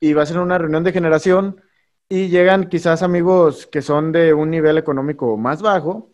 Y 0.00 0.12
va 0.12 0.22
a 0.22 0.26
ser 0.26 0.38
una 0.38 0.58
reunión 0.58 0.84
de 0.84 0.92
generación 0.92 1.62
y 2.08 2.28
llegan 2.28 2.68
quizás 2.68 3.02
amigos 3.02 3.66
que 3.66 3.82
son 3.82 4.12
de 4.12 4.34
un 4.34 4.50
nivel 4.50 4.78
económico 4.78 5.36
más 5.36 5.62
bajo 5.62 6.12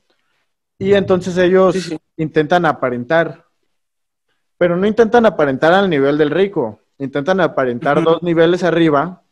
y 0.79 0.95
entonces 0.95 1.37
ellos 1.39 1.95
intentan 2.17 2.67
aparentar 2.67 3.47
pero 4.63 4.77
no 4.77 4.87
intentan 4.87 5.27
aparentar 5.27 5.73
al 5.73 5.91
nivel 5.91 6.17
del 6.17 6.31
rico, 6.31 6.79
intentan 6.99 7.41
aparentar 7.41 8.01
dos 8.01 8.23
niveles 8.23 8.63
arriba 8.63 9.25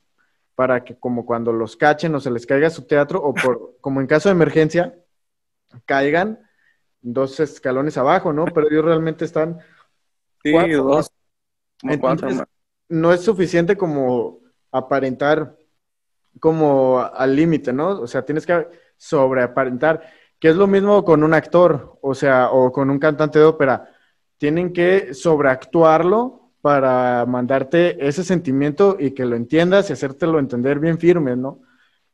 para 0.57 0.83
que 0.83 0.99
como 0.99 1.25
cuando 1.25 1.53
los 1.53 1.77
cachen 1.77 2.13
o 2.17 2.21
se 2.21 2.33
les 2.33 2.47
caiga 2.47 2.69
su 2.69 2.85
teatro 2.85 3.23
o 3.23 3.33
por 3.33 3.77
como 3.81 4.01
en 4.01 4.09
caso 4.09 4.29
de 4.29 4.33
emergencia 4.33 4.93
caigan 5.85 6.41
dos 7.01 7.39
escalones 7.39 7.97
abajo, 7.97 8.33
¿no? 8.33 8.45
Pero 8.47 8.69
ellos 8.69 8.85
realmente 8.85 9.25
están 9.25 9.61
sí, 10.43 10.51
dos. 10.73 11.13
no 12.89 13.13
es 13.13 13.21
suficiente 13.21 13.77
como 13.77 14.41
aparentar 14.73 15.57
como 16.41 16.99
al 17.03 17.37
límite, 17.37 17.73
¿no? 17.73 18.01
O 18.01 18.09
sea, 18.09 18.25
tienes 18.25 18.45
que 18.45 18.67
sobreaparentar, 18.97 20.03
que 20.41 20.49
es 20.49 20.57
lo 20.57 20.67
mismo 20.67 21.05
con 21.05 21.23
un 21.23 21.35
actor, 21.35 22.01
o 22.03 22.17
sea, 22.17 22.51
o 22.51 22.73
con 22.73 22.91
un 22.91 22.99
cantante 22.99 23.39
de 23.39 23.45
ópera 23.45 23.90
tienen 24.41 24.73
que 24.73 25.13
sobreactuarlo 25.13 26.51
para 26.63 27.27
mandarte 27.27 28.09
ese 28.09 28.25
sentimiento 28.25 28.97
y 28.99 29.11
que 29.11 29.27
lo 29.27 29.37
entiendas 29.37 29.91
y 29.91 29.93
hacértelo 29.93 30.39
entender 30.39 30.79
bien 30.79 30.99
firme, 30.99 31.37
¿no? 31.37 31.61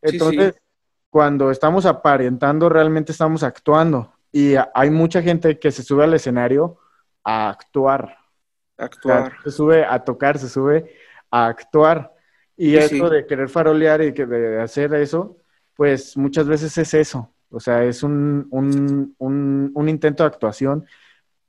Entonces, 0.02 0.60
cuando 1.08 1.52
estamos 1.52 1.86
aparentando, 1.86 2.68
realmente 2.68 3.12
estamos 3.12 3.44
actuando. 3.44 4.12
y 4.32 4.54
hay 4.74 4.90
mucha 4.90 5.22
gente 5.22 5.58
que 5.60 5.70
se 5.70 5.84
sube 5.84 6.02
al 6.02 6.14
escenario 6.14 6.78
a 7.22 7.48
actuar. 7.48 8.18
Actuar. 8.76 9.32
se 9.44 9.52
sube 9.52 9.84
a 9.84 10.02
tocar, 10.02 10.36
se 10.38 10.48
sube 10.48 10.92
a 11.30 11.46
actuar. 11.46 12.12
Y 12.56 12.74
eso 12.74 13.08
de 13.08 13.24
querer 13.24 13.48
farolear 13.48 14.02
y 14.02 14.12
que 14.12 14.26
de 14.26 14.60
hacer 14.60 14.92
eso, 14.94 15.38
pues 15.76 16.16
muchas 16.16 16.48
veces 16.48 16.76
es 16.76 16.92
eso. 16.92 17.32
O 17.50 17.60
sea, 17.60 17.84
es 17.84 18.02
un, 18.02 18.48
un, 18.50 19.14
un, 19.74 19.88
intento 19.88 20.24
de 20.24 20.28
actuación 20.28 20.84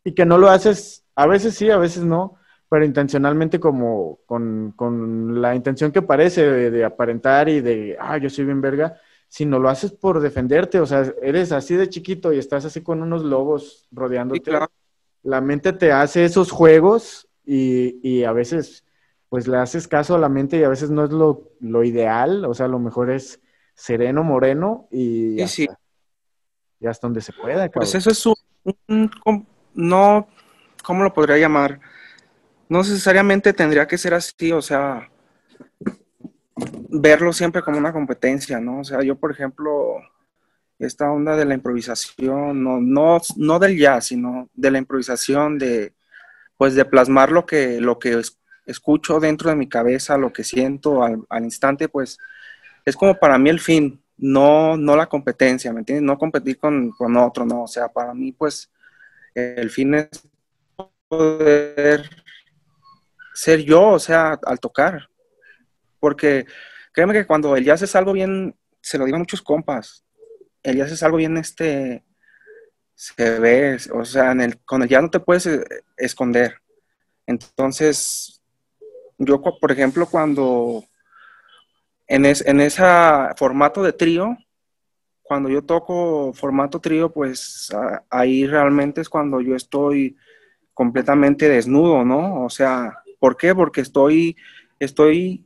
y 0.08 0.14
que 0.14 0.26
no 0.26 0.38
lo 0.38 0.50
haces, 0.50 1.04
a 1.16 1.28
veces 1.28 1.56
sí, 1.56 1.70
a 1.70 1.76
veces 1.76 2.06
no, 2.06 2.38
pero 2.70 2.86
intencionalmente 2.86 3.60
como 3.60 4.20
con, 4.26 4.72
con 4.74 5.42
la 5.42 5.54
intención 5.54 5.92
que 5.92 6.02
parece 6.02 6.50
de, 6.50 6.86
aparentar 6.86 7.50
y 7.50 7.60
de, 7.60 7.98
ah, 8.00 8.18
yo 8.18 8.30
soy 8.30 8.46
bien 8.46 8.62
verga, 8.62 9.02
sino 9.28 9.60
lo 9.60 9.68
haces 9.68 9.92
por 9.92 10.22
defenderte, 10.22 10.80
o 10.80 10.86
sea, 10.86 11.14
eres 11.22 11.52
así 11.52 11.76
de 11.76 11.90
chiquito 11.90 12.32
y 12.32 12.38
estás 12.40 12.64
así 12.64 12.82
con 12.82 13.02
unos 13.02 13.26
lobos 13.26 13.90
rodeándote. 13.92 14.50
La 15.24 15.42
mente 15.42 15.74
te 15.74 15.92
hace 15.92 16.24
esos 16.24 16.52
juegos 16.52 17.28
y, 17.44 18.00
y, 18.02 18.24
a 18.24 18.32
veces 18.32 18.86
pues 19.28 19.46
le 19.46 19.58
haces 19.58 19.90
caso 19.90 20.16
a 20.16 20.20
la 20.20 20.30
mente 20.30 20.58
y 20.58 20.64
a 20.64 20.70
veces 20.70 20.90
no 20.90 21.04
es 21.04 21.12
lo, 21.12 21.52
lo 21.60 21.84
ideal, 21.84 22.46
o 22.46 22.54
sea, 22.54 22.70
lo 22.70 22.80
mejor 22.80 23.12
es 23.12 23.42
sereno, 23.74 24.24
moreno 24.24 24.88
y, 24.90 25.42
hasta, 25.42 25.78
y 26.80 26.88
hasta 26.88 27.08
donde 27.08 27.20
se 27.20 27.34
pueda. 27.34 27.68
Pues 27.68 27.94
eso 27.94 28.10
es 28.10 28.26
un, 28.88 29.46
no, 29.78 30.28
¿cómo 30.84 31.04
lo 31.04 31.14
podría 31.14 31.38
llamar? 31.38 31.80
No 32.68 32.80
necesariamente 32.80 33.54
tendría 33.54 33.88
que 33.88 33.98
ser 33.98 34.14
así, 34.14 34.52
o 34.52 34.62
sea, 34.62 35.10
verlo 36.90 37.32
siempre 37.32 37.62
como 37.62 37.78
una 37.78 37.94
competencia, 37.94 38.60
¿no? 38.60 38.80
O 38.80 38.84
sea, 38.84 39.02
yo, 39.04 39.16
por 39.16 39.32
ejemplo, 39.32 39.98
esta 40.80 41.12
onda 41.12 41.36
de 41.38 41.46
la 41.46 41.54
improvisación, 41.54 42.64
no, 42.64 42.82
no, 42.82 43.22
no 43.38 43.60
del 43.60 43.78
jazz, 43.78 44.08
sino 44.08 44.50
de 44.56 44.72
la 44.72 44.80
improvisación, 44.80 45.60
de, 45.60 45.94
pues, 46.58 46.74
de 46.76 46.84
plasmar 46.84 47.32
lo 47.32 47.46
que, 47.46 47.80
lo 47.80 48.00
que 48.00 48.20
escucho 48.66 49.20
dentro 49.20 49.52
de 49.52 49.56
mi 49.56 49.70
cabeza, 49.70 50.18
lo 50.18 50.34
que 50.34 50.44
siento 50.44 51.04
al, 51.04 51.24
al 51.30 51.44
instante, 51.44 51.88
pues, 51.88 52.18
es 52.84 52.96
como 52.96 53.16
para 53.16 53.38
mí 53.38 53.50
el 53.52 53.60
fin, 53.60 54.02
no, 54.18 54.76
no 54.76 54.96
la 54.96 55.08
competencia, 55.08 55.72
¿me 55.72 55.80
entiendes? 55.80 56.04
No 56.04 56.18
competir 56.18 56.58
con, 56.58 56.92
con 56.92 57.16
otro, 57.18 57.46
no. 57.46 57.64
O 57.64 57.68
sea, 57.68 57.88
para 57.90 58.14
mí, 58.16 58.32
pues, 58.32 58.72
el 59.38 59.70
fin 59.70 59.94
es 59.94 60.28
poder 61.08 62.10
ser 63.34 63.60
yo, 63.62 63.90
o 63.90 64.00
sea, 64.00 64.40
al 64.44 64.60
tocar. 64.60 65.10
Porque 66.00 66.46
créeme 66.92 67.14
que 67.14 67.28
cuando 67.28 67.56
el 67.56 67.64
jazz 67.64 67.82
es 67.84 67.96
algo 67.96 68.14
bien, 68.14 68.56
se 68.82 68.98
lo 68.98 69.06
digo 69.06 69.16
a 69.16 69.20
muchos 69.20 69.42
compas, 69.42 70.04
el 70.64 70.78
jazz 70.78 70.92
es 70.92 71.04
algo 71.04 71.18
bien, 71.18 71.38
este, 71.38 72.04
se 72.96 73.40
ve, 73.40 73.78
o 73.94 74.04
sea, 74.04 74.32
en 74.32 74.42
el, 74.42 74.60
con 74.64 74.82
el 74.82 74.90
jazz 74.90 75.04
no 75.04 75.10
te 75.10 75.20
puedes 75.20 75.46
eh, 75.46 75.64
esconder. 75.98 76.62
Entonces, 77.26 78.42
yo, 79.18 79.42
por 79.42 79.72
ejemplo, 79.72 80.08
cuando 80.08 80.84
en, 82.08 82.26
en 82.26 82.62
ese 82.62 82.84
formato 83.36 83.84
de 83.84 83.94
trío, 83.94 84.38
cuando 85.28 85.50
yo 85.50 85.64
toco 85.64 86.32
formato 86.34 86.80
trío, 86.80 87.12
pues 87.12 87.70
ahí 88.10 88.48
realmente 88.48 89.02
es 89.02 89.10
cuando 89.10 89.42
yo 89.42 89.56
estoy 89.56 90.16
completamente 90.74 91.50
desnudo, 91.50 92.06
¿no? 92.06 92.44
O 92.46 92.50
sea, 92.50 93.04
¿por 93.20 93.36
qué? 93.36 93.54
Porque 93.54 93.82
estoy, 93.82 94.38
estoy 94.80 95.46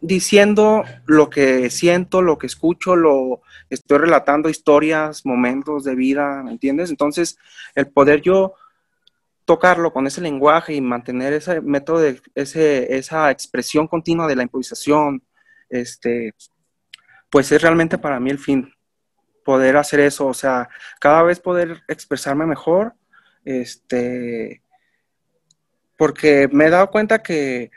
diciendo 0.00 0.84
lo 1.06 1.30
que 1.30 1.70
siento, 1.70 2.20
lo 2.20 2.36
que 2.36 2.46
escucho, 2.46 2.96
lo 2.96 3.40
estoy 3.70 3.98
relatando 3.98 4.50
historias, 4.50 5.24
momentos 5.24 5.84
de 5.84 5.94
vida, 5.94 6.42
¿me 6.42 6.50
entiendes? 6.50 6.90
Entonces, 6.90 7.38
el 7.74 7.88
poder 7.88 8.20
yo 8.20 8.54
tocarlo 9.46 9.92
con 9.92 10.06
ese 10.06 10.20
lenguaje 10.20 10.74
y 10.74 10.80
mantener 10.80 11.32
ese 11.32 11.60
método, 11.60 12.00
de, 12.00 12.20
ese, 12.34 12.96
esa 12.96 13.30
expresión 13.30 13.86
continua 13.86 14.26
de 14.26 14.36
la 14.36 14.42
improvisación, 14.42 15.22
este, 15.70 16.34
pues 17.34 17.50
es 17.50 17.60
realmente 17.60 17.98
para 17.98 18.20
mí 18.20 18.30
el 18.30 18.38
fin, 18.38 18.72
poder 19.44 19.76
hacer 19.76 19.98
eso, 19.98 20.28
o 20.28 20.34
sea, 20.34 20.68
cada 21.00 21.20
vez 21.24 21.40
poder 21.40 21.82
expresarme 21.88 22.46
mejor, 22.46 22.94
este, 23.44 24.62
porque 25.98 26.48
me 26.52 26.66
he 26.66 26.70
dado 26.70 26.92
cuenta 26.92 27.24
que 27.24 27.72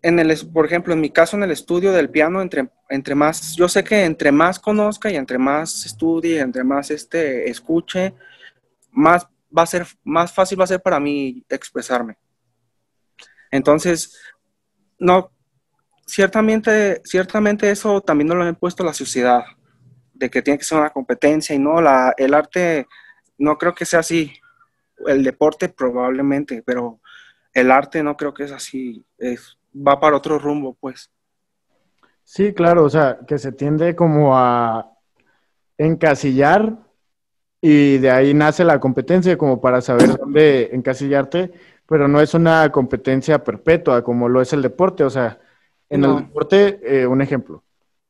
en 0.00 0.18
el, 0.18 0.34
por 0.54 0.64
ejemplo, 0.64 0.94
en 0.94 1.02
mi 1.02 1.10
caso 1.10 1.36
en 1.36 1.42
el 1.42 1.50
estudio 1.50 1.92
del 1.92 2.08
piano, 2.08 2.40
entre, 2.40 2.70
entre 2.88 3.14
más, 3.14 3.56
yo 3.56 3.68
sé 3.68 3.84
que 3.84 4.06
entre 4.06 4.32
más 4.32 4.58
conozca 4.58 5.10
y 5.10 5.16
entre 5.16 5.36
más 5.36 5.84
estudie, 5.84 6.40
entre 6.40 6.64
más 6.64 6.90
este, 6.90 7.50
escuche, 7.50 8.14
más 8.90 9.28
va 9.54 9.64
a 9.64 9.66
ser, 9.66 9.86
más 10.02 10.32
fácil 10.32 10.58
va 10.58 10.64
a 10.64 10.68
ser 10.68 10.80
para 10.80 10.98
mí 10.98 11.44
expresarme. 11.46 12.16
Entonces, 13.50 14.18
no, 14.98 15.30
ciertamente, 16.06 17.00
ciertamente 17.04 17.70
eso 17.70 18.00
también 18.00 18.28
no 18.28 18.34
lo 18.34 18.44
ha 18.44 18.52
puesto 18.52 18.84
la 18.84 18.92
sociedad, 18.92 19.42
de 20.14 20.30
que 20.30 20.42
tiene 20.42 20.58
que 20.58 20.64
ser 20.64 20.78
una 20.78 20.90
competencia 20.90 21.54
y 21.54 21.58
no, 21.58 21.80
la, 21.80 22.14
el 22.16 22.34
arte 22.34 22.86
no 23.38 23.58
creo 23.58 23.74
que 23.74 23.84
sea 23.84 24.00
así. 24.00 24.32
El 25.06 25.24
deporte 25.24 25.68
probablemente, 25.68 26.62
pero 26.64 27.00
el 27.52 27.70
arte 27.70 28.02
no 28.02 28.16
creo 28.16 28.32
que 28.32 28.44
es 28.44 28.52
así, 28.52 29.04
es, 29.18 29.58
va 29.74 29.98
para 29.98 30.16
otro 30.16 30.38
rumbo, 30.38 30.76
pues. 30.78 31.10
Sí, 32.24 32.52
claro, 32.54 32.84
o 32.84 32.90
sea, 32.90 33.18
que 33.26 33.38
se 33.38 33.52
tiende 33.52 33.96
como 33.96 34.36
a 34.36 34.92
encasillar 35.76 36.78
y 37.60 37.98
de 37.98 38.10
ahí 38.10 38.32
nace 38.32 38.64
la 38.64 38.78
competencia 38.78 39.36
como 39.36 39.60
para 39.60 39.80
saber 39.80 40.16
dónde 40.16 40.70
encasillarte, 40.72 41.52
pero 41.86 42.08
no 42.08 42.20
es 42.20 42.34
una 42.34 42.70
competencia 42.70 43.42
perpetua 43.42 44.04
como 44.04 44.28
lo 44.28 44.40
es 44.40 44.52
el 44.52 44.62
deporte, 44.62 45.04
o 45.04 45.10
sea, 45.10 45.40
en 45.92 46.04
el 46.04 46.16
deporte, 46.16 46.80
eh, 46.82 47.06
un 47.06 47.20
ejemplo, 47.20 47.62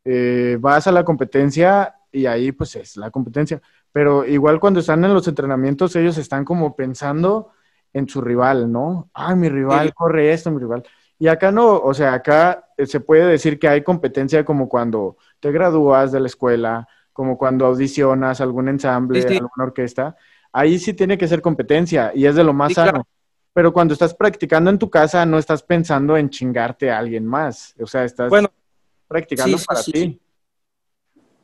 eh, 0.04 0.56
vas 0.60 0.86
a 0.86 0.92
la 0.92 1.04
competencia 1.04 1.94
y 2.10 2.26
ahí 2.26 2.52
pues 2.52 2.76
es 2.76 2.96
la 2.96 3.10
competencia, 3.10 3.60
pero 3.90 4.24
igual 4.24 4.60
cuando 4.60 4.80
están 4.80 5.04
en 5.04 5.12
los 5.12 5.26
entrenamientos 5.26 5.96
ellos 5.96 6.16
están 6.18 6.44
como 6.44 6.76
pensando 6.76 7.50
en 7.92 8.08
su 8.08 8.20
rival, 8.20 8.70
¿no? 8.70 9.10
Ay, 9.12 9.36
mi 9.36 9.48
rival 9.48 9.92
corre 9.94 10.32
esto, 10.32 10.50
mi 10.50 10.58
rival. 10.58 10.84
Y 11.18 11.28
acá 11.28 11.52
no, 11.52 11.76
o 11.76 11.92
sea, 11.94 12.14
acá 12.14 12.68
eh, 12.76 12.86
se 12.86 13.00
puede 13.00 13.26
decir 13.26 13.58
que 13.58 13.68
hay 13.68 13.82
competencia 13.82 14.44
como 14.44 14.68
cuando 14.68 15.16
te 15.40 15.52
gradúas 15.52 16.12
de 16.12 16.20
la 16.20 16.26
escuela, 16.26 16.88
como 17.12 17.36
cuando 17.36 17.66
audicionas 17.66 18.40
algún 18.40 18.68
ensamble, 18.68 19.22
alguna 19.22 19.64
orquesta. 19.64 20.16
Ahí 20.52 20.78
sí 20.78 20.94
tiene 20.94 21.18
que 21.18 21.28
ser 21.28 21.42
competencia 21.42 22.12
y 22.14 22.26
es 22.26 22.34
de 22.34 22.44
lo 22.44 22.52
más 22.52 22.72
sano. 22.72 23.06
Pero 23.53 23.72
cuando 23.72 23.92
estás 23.92 24.14
practicando 24.14 24.70
en 24.70 24.78
tu 24.78 24.88
casa, 24.88 25.26
no 25.26 25.38
estás 25.38 25.62
pensando 25.62 26.16
en 26.16 26.30
chingarte 26.30 26.90
a 26.90 26.98
alguien 26.98 27.26
más. 27.26 27.74
O 27.80 27.86
sea, 27.86 28.05
estás 28.05 28.32
practicando 29.07 29.59
para 29.66 29.82
ti. 29.82 30.20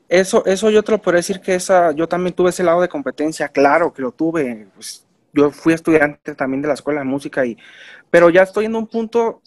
Eso, 0.09 0.45
eso 0.47 0.71
yo 0.71 0.83
te 0.83 0.93
lo 0.93 1.03
podría 1.03 1.19
decir 1.19 1.41
que 1.41 1.55
esa, 1.55 1.93
yo 1.93 2.09
también 2.09 2.35
tuve 2.35 2.49
ese 2.49 2.65
lado 2.65 2.81
de 2.81 2.89
competencia, 2.89 3.49
claro 3.49 3.93
que 3.93 4.01
lo 4.01 4.13
tuve. 4.13 4.69
Pues, 4.75 5.07
yo 5.35 5.51
fui 5.51 5.75
estudiante 5.75 6.35
también 6.35 6.63
de 6.63 6.69
la 6.69 6.75
escuela 6.75 7.01
de 7.01 7.07
música 7.07 7.45
y, 7.45 7.57
pero 8.11 8.31
ya 8.31 8.43
estoy 8.43 8.65
en 8.65 8.75
un 8.75 8.87
punto 8.87 9.43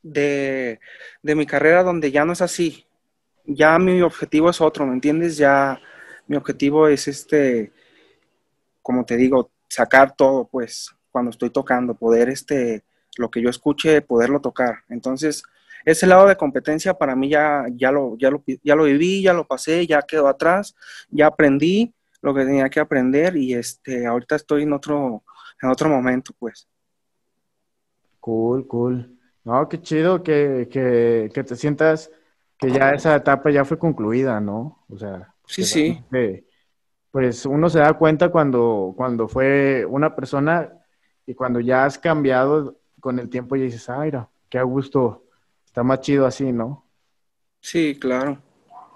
de, 0.00 0.78
de 1.22 1.34
mi 1.34 1.46
carrera 1.46 1.82
donde 1.82 2.12
ya 2.12 2.24
no 2.24 2.32
es 2.32 2.40
así. 2.40 2.86
Ya 3.44 3.76
mi 3.78 4.00
objetivo 4.02 4.50
es 4.50 4.60
otro, 4.60 4.86
¿me 4.86 4.92
entiendes? 4.92 5.36
Ya 5.36 5.80
mi 6.28 6.36
objetivo 6.36 6.86
es 6.86 7.08
este, 7.08 7.72
como 8.82 9.04
te 9.04 9.16
digo, 9.16 9.50
sacar 9.68 10.14
todo, 10.14 10.46
pues, 10.46 10.94
cuando 11.18 11.30
estoy 11.30 11.50
tocando, 11.50 11.94
poder 11.94 12.28
este, 12.28 12.84
lo 13.16 13.30
que 13.30 13.42
yo 13.42 13.50
escuche, 13.50 14.00
poderlo 14.02 14.40
tocar. 14.40 14.84
Entonces, 14.88 15.42
ese 15.84 16.06
lado 16.06 16.28
de 16.28 16.36
competencia 16.36 16.94
para 16.94 17.16
mí 17.16 17.28
ya, 17.28 17.66
ya, 17.74 17.90
lo, 17.90 18.16
ya, 18.18 18.30
lo, 18.30 18.42
ya 18.62 18.76
lo 18.76 18.84
viví, 18.84 19.22
ya 19.22 19.32
lo 19.32 19.46
pasé, 19.46 19.86
ya 19.86 20.02
quedó 20.02 20.28
atrás, 20.28 20.76
ya 21.10 21.26
aprendí 21.26 21.92
lo 22.20 22.34
que 22.34 22.44
tenía 22.44 22.68
que 22.68 22.80
aprender 22.80 23.36
y 23.36 23.54
este, 23.54 24.06
ahorita 24.06 24.36
estoy 24.36 24.62
en 24.62 24.72
otro, 24.72 25.24
en 25.60 25.68
otro 25.68 25.88
momento, 25.88 26.32
pues. 26.38 26.68
Cool, 28.20 28.66
cool. 28.66 29.18
No, 29.44 29.68
qué 29.68 29.80
chido 29.80 30.22
que, 30.22 30.68
que, 30.70 31.30
que 31.32 31.44
te 31.44 31.56
sientas 31.56 32.10
que 32.58 32.70
ya 32.70 32.92
esa 32.92 33.16
etapa 33.16 33.50
ya 33.50 33.64
fue 33.64 33.78
concluida, 33.78 34.40
¿no? 34.40 34.84
O 34.88 34.98
sea, 34.98 35.34
sí, 35.46 35.64
sí. 35.64 36.04
pues 37.10 37.46
uno 37.46 37.70
se 37.70 37.78
da 37.78 37.94
cuenta 37.94 38.30
cuando, 38.30 38.94
cuando 38.96 39.28
fue 39.28 39.86
una 39.86 40.14
persona 40.14 40.77
y 41.28 41.34
cuando 41.34 41.60
ya 41.60 41.84
has 41.84 41.98
cambiado 41.98 42.78
con 43.00 43.18
el 43.18 43.28
tiempo 43.28 43.54
y 43.54 43.60
dices, 43.60 43.90
ay, 43.90 44.10
qué 44.48 44.58
a 44.58 44.62
gusto, 44.62 45.26
está 45.66 45.82
más 45.82 46.00
chido 46.00 46.24
así, 46.24 46.52
¿no? 46.52 46.86
Sí, 47.60 47.98
claro. 48.00 48.38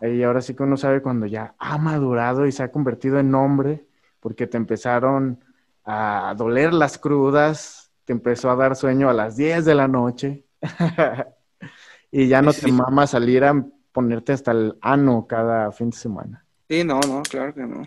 Y 0.00 0.22
ahora 0.22 0.40
sí 0.40 0.54
que 0.54 0.62
uno 0.62 0.78
sabe 0.78 1.02
cuando 1.02 1.26
ya 1.26 1.54
ha 1.58 1.76
madurado 1.76 2.46
y 2.46 2.52
se 2.52 2.62
ha 2.62 2.72
convertido 2.72 3.18
en 3.18 3.34
hombre, 3.34 3.86
porque 4.18 4.46
te 4.46 4.56
empezaron 4.56 5.44
a 5.84 6.34
doler 6.34 6.72
las 6.72 6.96
crudas, 6.96 7.92
te 8.06 8.14
empezó 8.14 8.50
a 8.50 8.56
dar 8.56 8.76
sueño 8.76 9.10
a 9.10 9.12
las 9.12 9.36
10 9.36 9.66
de 9.66 9.74
la 9.74 9.86
noche, 9.86 10.46
y 12.10 12.28
ya 12.28 12.40
no 12.40 12.54
te 12.54 12.72
mama 12.72 13.06
salir 13.06 13.44
a 13.44 13.62
ponerte 13.92 14.32
hasta 14.32 14.52
el 14.52 14.78
ano 14.80 15.26
cada 15.28 15.70
fin 15.70 15.90
de 15.90 15.96
semana. 15.98 16.46
Sí, 16.66 16.82
no, 16.82 16.98
no, 17.00 17.20
claro 17.24 17.52
que 17.52 17.66
no. 17.66 17.82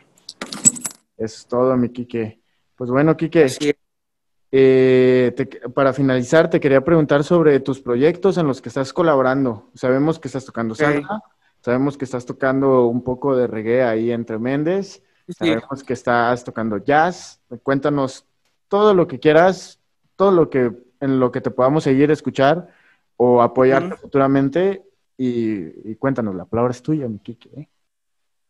Eso 1.17 1.35
es 1.35 1.47
todo, 1.47 1.75
mi 1.75 1.89
Quique. 1.89 2.43
Pues 2.75 2.91
bueno, 2.91 3.17
Quique, 3.17 3.47
eh, 4.51 5.33
para 5.73 5.93
finalizar, 5.93 6.49
te 6.49 6.59
quería 6.59 6.83
preguntar 6.83 7.23
sobre 7.23 7.59
tus 7.59 7.81
proyectos 7.81 8.37
en 8.37 8.47
los 8.47 8.61
que 8.61 8.69
estás 8.69 8.93
colaborando. 8.93 9.69
Sabemos 9.73 10.19
que 10.19 10.27
estás 10.27 10.45
tocando 10.45 10.75
salsa, 10.75 11.21
sabemos 11.61 11.97
que 11.97 12.05
estás 12.05 12.25
tocando 12.25 12.87
un 12.87 13.03
poco 13.03 13.35
de 13.35 13.47
reggae 13.47 13.83
ahí 13.83 14.11
entre 14.11 14.39
Méndez, 14.39 15.01
sabemos 15.27 15.83
que 15.83 15.93
estás 15.93 16.43
tocando 16.43 16.77
jazz. 16.77 17.41
Cuéntanos 17.63 18.25
todo 18.67 18.93
lo 18.93 19.07
que 19.07 19.19
quieras, 19.19 19.79
todo 20.15 20.31
lo 20.31 20.49
que 20.49 20.71
en 20.99 21.19
lo 21.19 21.31
que 21.31 21.41
te 21.41 21.51
podamos 21.51 21.83
seguir, 21.83 22.11
escuchar 22.11 22.69
o 23.17 23.41
apoyarte 23.41 23.95
futuramente. 23.97 24.83
Y, 25.17 25.95
cuéntanos, 25.95 26.35
la 26.35 26.45
palabra 26.45 26.71
es 26.71 26.81
tuya, 26.81 27.07
mi 27.07 27.19
Kike. 27.19 27.49
¿eh? 27.59 27.69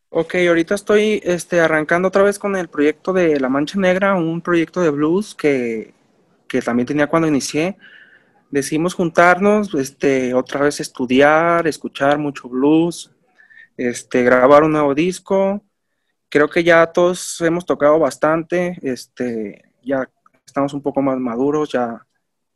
Ok, 0.10 0.36
ahorita 0.48 0.76
estoy 0.76 1.22
este, 1.24 1.60
arrancando 1.60 2.08
otra 2.08 2.24
vez 2.24 2.40
con 2.40 2.56
el 2.56 2.70
proyecto 2.70 3.12
de 3.12 3.40
La 3.40 3.50
Mancha 3.50 3.80
Negra, 3.80 4.16
un 4.16 4.42
proyecto 4.42 4.82
de 4.82 4.90
blues 4.90 5.36
que, 5.36 5.94
que 6.48 6.62
también 6.62 6.88
tenía 6.88 7.08
cuando 7.08 7.28
inicié. 7.28 7.78
Decidimos 8.52 8.94
juntarnos, 8.94 9.74
este, 9.74 10.34
otra 10.34 10.62
vez 10.62 10.80
estudiar, 10.80 11.68
escuchar 11.68 12.18
mucho 12.18 12.48
blues, 12.48 13.12
este, 13.78 14.24
grabar 14.24 14.64
un 14.64 14.74
nuevo 14.74 14.96
disco. 14.96 15.62
Creo 16.30 16.50
que 16.50 16.64
ya 16.64 16.86
todos 16.88 17.42
hemos 17.42 17.66
tocado 17.66 18.00
bastante, 18.00 18.78
este, 18.84 19.66
ya 19.84 20.10
estamos 20.46 20.74
un 20.74 20.82
poco 20.82 21.02
más 21.02 21.18
maduros, 21.20 21.72
ya 21.72 22.06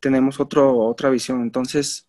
tenemos 0.00 0.40
otro, 0.40 0.78
otra 0.78 1.10
visión. 1.10 1.42
Entonces, 1.42 2.08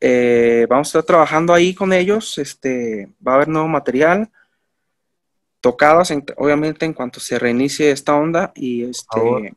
eh, 0.00 0.66
vamos 0.68 0.88
a 0.88 0.90
estar 0.90 1.04
trabajando 1.04 1.52
ahí 1.52 1.74
con 1.74 1.92
ellos. 1.92 2.38
Este, 2.38 3.10
va 3.26 3.32
a 3.32 3.34
haber 3.36 3.48
nuevo 3.48 3.68
material, 3.68 4.30
tocadas, 5.60 6.12
obviamente, 6.36 6.86
en 6.86 6.92
cuanto 6.92 7.20
se 7.20 7.38
reinicie 7.38 7.90
esta 7.90 8.14
onda. 8.14 8.52
Y 8.54 8.84
este, 8.84 9.54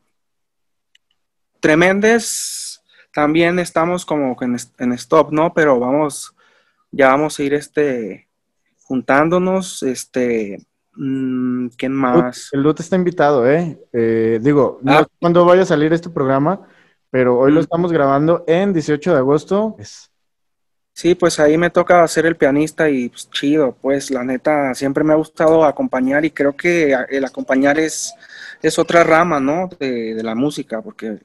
tremendes, 1.60 2.82
también 3.12 3.58
estamos 3.58 4.04
como 4.04 4.36
en, 4.40 4.56
en, 4.78 4.92
stop, 4.92 5.32
¿no? 5.32 5.52
Pero 5.54 5.78
vamos, 5.78 6.34
ya 6.90 7.08
vamos 7.08 7.38
a 7.38 7.42
ir 7.42 7.54
este, 7.54 8.28
juntándonos, 8.82 9.82
este, 9.82 10.66
Mm, 10.94 11.68
¿Quién 11.76 11.92
más? 11.92 12.50
El 12.52 12.62
Lut 12.62 12.80
está 12.80 12.96
invitado, 12.96 13.48
¿eh? 13.50 13.78
eh 13.92 14.38
digo, 14.42 14.78
no 14.82 14.92
ah. 14.92 14.98
sé 15.04 15.10
cuándo 15.18 15.44
vaya 15.44 15.62
a 15.62 15.66
salir 15.66 15.92
este 15.92 16.10
programa, 16.10 16.66
pero 17.10 17.38
hoy 17.38 17.52
lo 17.52 17.60
mm. 17.60 17.62
estamos 17.62 17.92
grabando 17.92 18.44
en 18.46 18.72
18 18.72 19.12
de 19.12 19.18
agosto. 19.18 19.76
Sí, 20.94 21.14
pues 21.14 21.40
ahí 21.40 21.56
me 21.56 21.70
toca 21.70 22.06
ser 22.06 22.26
el 22.26 22.36
pianista 22.36 22.88
y 22.90 23.08
pues 23.08 23.30
chido, 23.30 23.76
pues 23.80 24.10
la 24.10 24.24
neta, 24.24 24.74
siempre 24.74 25.02
me 25.04 25.12
ha 25.14 25.16
gustado 25.16 25.64
acompañar 25.64 26.24
y 26.24 26.30
creo 26.30 26.56
que 26.56 26.94
el 27.10 27.24
acompañar 27.24 27.78
es, 27.78 28.14
es 28.62 28.78
otra 28.78 29.02
rama, 29.02 29.40
¿no? 29.40 29.68
De, 29.80 30.22
la 30.22 30.34
música, 30.34 30.82
porque 30.82 31.18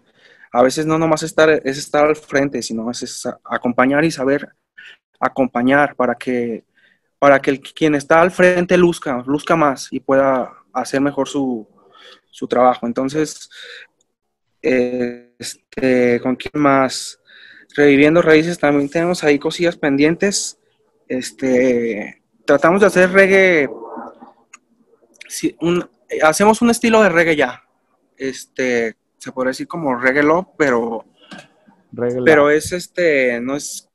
a 0.51 0.63
veces 0.63 0.85
no 0.85 0.97
nomás 0.97 1.23
estar, 1.23 1.49
es 1.49 1.77
estar 1.77 2.05
al 2.05 2.15
frente, 2.15 2.61
sino 2.61 2.89
es 2.91 3.27
acompañar 3.43 4.05
y 4.05 4.11
saber 4.11 4.49
acompañar 5.19 5.95
para 5.95 6.15
que 6.15 6.63
para 7.19 7.39
que 7.39 7.51
el, 7.51 7.61
quien 7.61 7.95
está 7.95 8.21
al 8.21 8.31
frente 8.31 8.77
luzca, 8.77 9.23
luzca 9.25 9.55
más 9.55 9.87
y 9.91 9.99
pueda 9.99 10.53
hacer 10.73 11.01
mejor 11.01 11.27
su, 11.27 11.67
trabajo. 12.49 12.85
Entonces, 12.85 13.49
este, 14.61 16.19
¿con 16.21 16.35
quién 16.35 16.61
más? 16.61 17.19
Reviviendo 17.75 18.21
Raíces 18.21 18.57
también 18.57 18.89
tenemos 18.89 19.23
ahí 19.23 19.39
cosillas 19.39 19.77
pendientes. 19.77 20.59
Este, 21.07 22.23
tratamos 22.45 22.81
de 22.81 22.87
hacer 22.87 23.11
reggae, 23.11 23.69
hacemos 26.23 26.61
un 26.61 26.69
estilo 26.69 27.01
de 27.01 27.09
reggae 27.09 27.35
ya. 27.35 27.63
Este, 28.17 28.95
se 29.17 29.31
podría 29.31 29.51
decir 29.51 29.67
como 29.67 29.95
reggae 29.95 30.23
love, 30.23 30.47
pero, 30.57 31.05
pero 32.25 32.49
es 32.49 32.71
este, 32.71 33.39
no 33.39 33.55
es, 33.55 33.89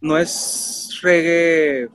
no 0.00 0.18
es 0.18 0.98
reggae 1.02 1.88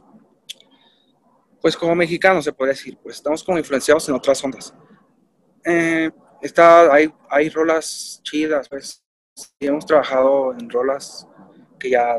pues 1.65 1.75
como 1.75 1.95
mexicano 1.95 2.43
se 2.43 2.53
puede 2.53 2.73
decir, 2.73 2.95
pues 3.01 3.15
estamos 3.15 3.43
como 3.43 3.57
influenciados 3.57 4.07
en 4.07 4.13
otras 4.13 4.43
ondas. 4.43 4.71
Eh, 5.63 6.11
está, 6.39 6.93
hay, 6.93 7.11
hay 7.27 7.49
rolas 7.49 8.21
chidas, 8.21 8.69
pues 8.69 9.03
hemos 9.59 9.85
trabajado 9.85 10.53
en 10.53 10.69
rolas 10.69 11.27
que 11.79 11.89
ya 11.89 12.17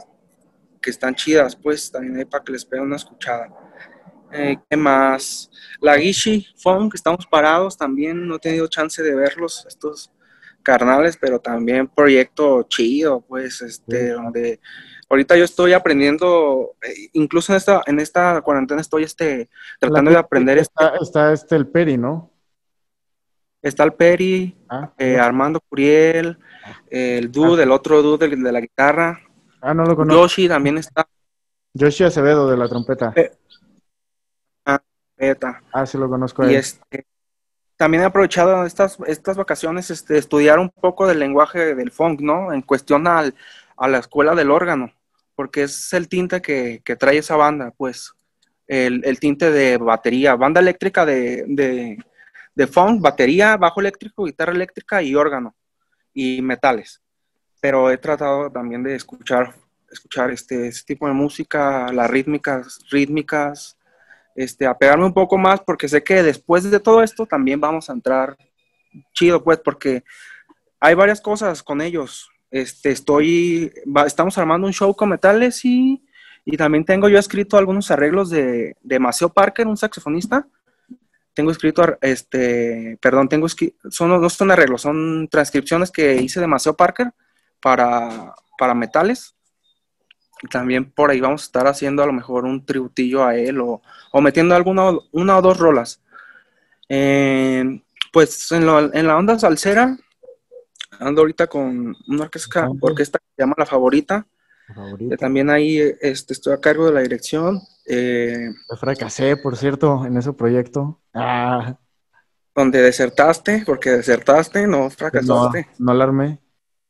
que 0.81 0.91
están 0.91 1.15
chidas, 1.15 1.57
pues 1.57 1.91
también 1.91 2.17
hay 2.17 2.25
para 2.25 2.45
que 2.45 2.53
les 2.53 2.65
peguen 2.65 2.87
una 2.87 2.97
escuchada. 2.97 3.49
Eh, 4.33 4.57
¿Qué 4.69 4.77
más? 4.77 5.51
La 5.81 5.99
Gishi 5.99 6.47
Funk, 6.57 6.95
estamos 6.95 7.27
parados 7.27 7.77
también, 7.77 8.27
no 8.27 8.37
he 8.37 8.39
tenido 8.39 8.69
chance 8.69 9.03
de 9.03 9.15
verlos, 9.15 9.65
estos 9.67 10.13
carnales, 10.63 11.17
pero 11.17 11.41
también 11.41 11.89
proyecto 11.89 12.63
chido, 12.65 13.21
pues, 13.23 13.63
este, 13.63 14.11
donde 14.11 14.61
ahorita 15.09 15.37
yo 15.37 15.45
estoy 15.45 15.73
aprendiendo, 15.73 16.77
eh, 16.83 17.09
incluso 17.13 17.53
en 17.53 17.57
esta, 17.57 17.83
en 17.87 18.01
esta 18.01 18.41
cuarentena 18.43 18.81
estoy 18.81 19.05
este, 19.05 19.49
tratando 19.81 20.11
de 20.11 20.19
aprender. 20.19 20.59
Está, 20.59 20.89
este, 20.89 21.05
está 21.05 21.33
este 21.33 21.57
el 21.57 21.67
Peri, 21.69 21.97
¿no? 21.97 22.31
Está 23.67 23.83
el 23.83 23.95
Peri, 23.95 24.57
ah, 24.69 24.93
eh, 24.97 25.19
Armando 25.19 25.61
Curiel, 25.61 26.39
el 26.89 27.33
Dude, 27.33 27.65
el 27.65 27.73
otro 27.73 28.01
Dude 28.01 28.29
de, 28.29 28.53
la 28.53 28.61
guitarra. 28.61 29.21
Ah, 29.61 29.75
no 29.75 29.85
lo 29.85 29.97
conozco. 29.97 30.23
Yoshi 30.23 30.47
también 30.47 30.79
está. 30.79 31.09
Yoshi 31.75 32.05
Acevedo 32.05 32.49
de 32.49 32.57
la 32.57 32.69
trompeta. 32.69 33.13
Eh, 33.17 33.33
ah, 34.67 34.81
trompeta. 35.17 35.65
Ah, 35.73 35.85
sí 35.85 35.99
lo 35.99 36.09
conozco. 36.09 36.49
Y 36.49 36.55
este, 36.55 37.07
también 37.77 38.05
he 38.05 38.07
aprovechado 38.07 38.65
estas, 38.65 38.99
estas 39.09 39.37
vacaciones 39.37 39.91
este, 39.91 40.17
estudiar 40.17 40.61
un 40.61 40.71
poco 40.71 41.09
del 41.09 41.19
lenguaje 41.19 41.75
del 41.75 41.91
funk, 41.91 42.21
¿no? 42.21 42.53
En 42.53 42.63
cuestión 42.63 43.09
al, 43.09 43.35
a 43.77 43.89
la 43.89 43.99
escuela 43.99 44.37
del 44.37 44.53
órgano, 44.53 44.93
porque 45.35 45.65
es 45.65 45.93
el 45.93 46.09
tinte 46.09 46.41
que, 46.41 46.81
trae 47.01 47.19
esa 47.19 47.35
banda, 47.35 47.75
pues, 47.77 48.13
el, 48.69 49.19
tinte 49.19 49.51
de 49.51 49.77
batería, 49.77 50.37
banda 50.37 50.61
eléctrica 50.61 51.05
de, 51.05 51.99
funk, 52.67 53.03
batería, 53.03 53.57
bajo 53.59 53.81
eléctrico, 53.81 54.25
guitarra 54.25 54.53
eléctrica 54.53 55.03
y 55.03 55.15
órgano, 55.15 55.55
y 56.15 56.41
metales. 56.41 57.03
Pero 57.61 57.91
he 57.91 57.99
tratado 57.99 58.51
también 58.51 58.83
de 58.83 58.95
escuchar, 58.95 59.55
escuchar 59.91 60.31
este, 60.31 60.69
este 60.69 60.95
tipo 60.95 61.07
de 61.07 61.13
música, 61.13 61.93
las 61.93 62.11
rítmicas, 62.11 62.79
rítmicas, 62.91 63.77
este, 64.35 64.67
apegarme 64.67 65.05
un 65.05 65.13
poco 65.13 65.37
más, 65.37 65.61
porque 65.61 65.89
sé 65.89 66.03
que 66.03 66.23
después 66.23 66.71
de 66.71 66.81
todo 66.81 67.03
esto 67.03 67.27
también 67.27 67.61
vamos 67.61 67.91
a 67.91 67.93
entrar 67.93 68.37
chido, 69.13 69.45
pues, 69.45 69.59
porque 69.59 70.05
hay 70.81 70.95
varias 70.95 71.21
cosas 71.21 71.63
con 71.63 71.81
ellos. 71.81 72.31
Este, 72.51 72.91
estoy, 72.91 73.73
estamos 74.07 74.39
armando 74.39 74.67
un 74.67 74.73
show 74.73 74.95
con 74.95 75.11
metales 75.11 75.65
y, 75.65 76.03
también 76.57 76.85
tengo 76.85 77.09
yo 77.09 77.19
escrito 77.19 77.59
algunos 77.59 77.91
arreglos 77.91 78.31
de, 78.31 78.77
de 78.81 78.99
Maceo 79.01 79.29
Parker, 79.31 79.67
un 79.67 79.77
saxofonista. 79.77 80.47
Tengo 81.37 81.51
escrito, 81.51 81.99
este, 82.01 82.97
perdón, 83.03 83.29
tengo 83.29 83.47
son, 83.91 84.09
no 84.23 84.31
son 84.31 84.51
arreglos, 84.51 84.81
son 84.81 85.29
transcripciones 85.31 85.91
que 85.91 86.17
hice 86.17 86.41
de 86.41 86.47
Maceo 86.47 86.75
Parker 86.75 87.13
para, 87.61 88.35
para 88.57 88.73
metales. 88.73 89.37
También 90.51 90.91
por 90.91 91.11
ahí 91.11 91.21
vamos 91.21 91.43
a 91.43 91.45
estar 91.45 91.67
haciendo 91.67 92.03
a 92.03 92.07
lo 92.07 92.15
mejor 92.15 92.47
un 92.47 92.65
tributillo 92.65 93.23
a 93.23 93.37
él 93.37 93.61
o, 93.61 93.83
o 94.13 94.21
metiendo 94.23 94.55
alguna 94.55 94.93
una 95.13 95.37
o 95.37 95.43
dos 95.43 95.59
rolas. 95.59 96.01
Eh, 96.89 97.83
pues 98.15 98.51
en, 98.53 98.63
en 98.95 99.07
la 99.07 99.17
onda 99.19 99.39
salsera, 99.39 99.95
ando 100.99 101.21
ahorita 101.21 101.49
con 101.49 101.95
una 102.09 102.23
orquesta, 102.23 102.67
orquesta 102.81 103.19
que 103.19 103.27
se 103.37 103.43
llama 103.43 103.57
La 103.59 103.67
Favorita. 103.67 104.27
Que 104.99 105.17
también 105.17 105.49
ahí 105.51 105.79
este, 106.01 106.33
estoy 106.33 106.53
a 106.53 106.61
cargo 106.61 106.87
de 106.87 106.93
la 106.93 107.01
dirección. 107.01 107.61
Eh, 107.87 108.51
fracasé, 108.81 109.37
por 109.37 109.57
cierto, 109.57 110.05
en 110.05 110.17
ese 110.17 110.33
proyecto. 110.33 111.01
Ah. 111.15 111.77
Donde 112.55 112.83
desertaste, 112.83 113.63
porque 113.65 113.91
desertaste, 113.91 114.67
no 114.67 114.91
fracasaste. 114.91 115.69
No, 115.79 115.87
no 115.87 115.93
alarmé. 115.93 116.41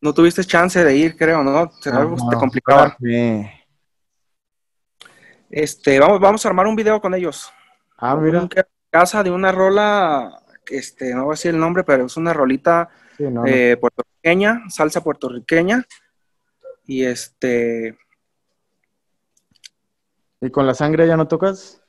No 0.00 0.14
tuviste 0.14 0.44
chance 0.44 0.82
de 0.82 0.96
ir, 0.96 1.16
creo, 1.16 1.42
¿no? 1.42 1.70
Se 1.80 1.90
ah, 1.90 2.08
te 2.30 2.36
complicaba. 2.36 2.96
Este, 5.50 5.98
vamos, 5.98 6.20
vamos 6.20 6.44
a 6.44 6.48
armar 6.48 6.66
un 6.66 6.76
video 6.76 7.00
con 7.00 7.14
ellos. 7.14 7.52
Ah, 7.98 8.16
mira. 8.16 8.48
casa 8.90 9.22
de 9.22 9.30
una 9.30 9.52
rola, 9.52 10.42
este, 10.70 11.14
no 11.14 11.24
voy 11.24 11.32
a 11.32 11.34
decir 11.34 11.54
el 11.54 11.60
nombre, 11.60 11.84
pero 11.84 12.06
es 12.06 12.16
una 12.16 12.32
rolita 12.32 12.88
eh, 13.18 13.76
puertorriqueña, 13.78 14.62
salsa 14.68 15.02
puertorriqueña. 15.02 15.84
Y 16.86 17.04
este. 17.04 17.98
¿Y 20.40 20.50
con 20.50 20.66
la 20.66 20.74
sangre 20.74 21.06
ya 21.06 21.16
no 21.16 21.26
tocas? 21.26 21.82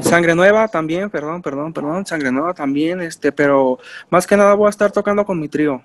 Sangre 0.00 0.34
nueva 0.34 0.68
también, 0.68 1.10
perdón, 1.10 1.42
perdón, 1.42 1.72
perdón, 1.72 2.06
sangre 2.06 2.30
nueva 2.30 2.54
también, 2.54 3.00
este, 3.00 3.32
pero 3.32 3.78
más 4.10 4.26
que 4.26 4.36
nada 4.36 4.54
voy 4.54 4.66
a 4.66 4.70
estar 4.70 4.92
tocando 4.92 5.24
con 5.24 5.40
mi 5.40 5.48
trío. 5.48 5.82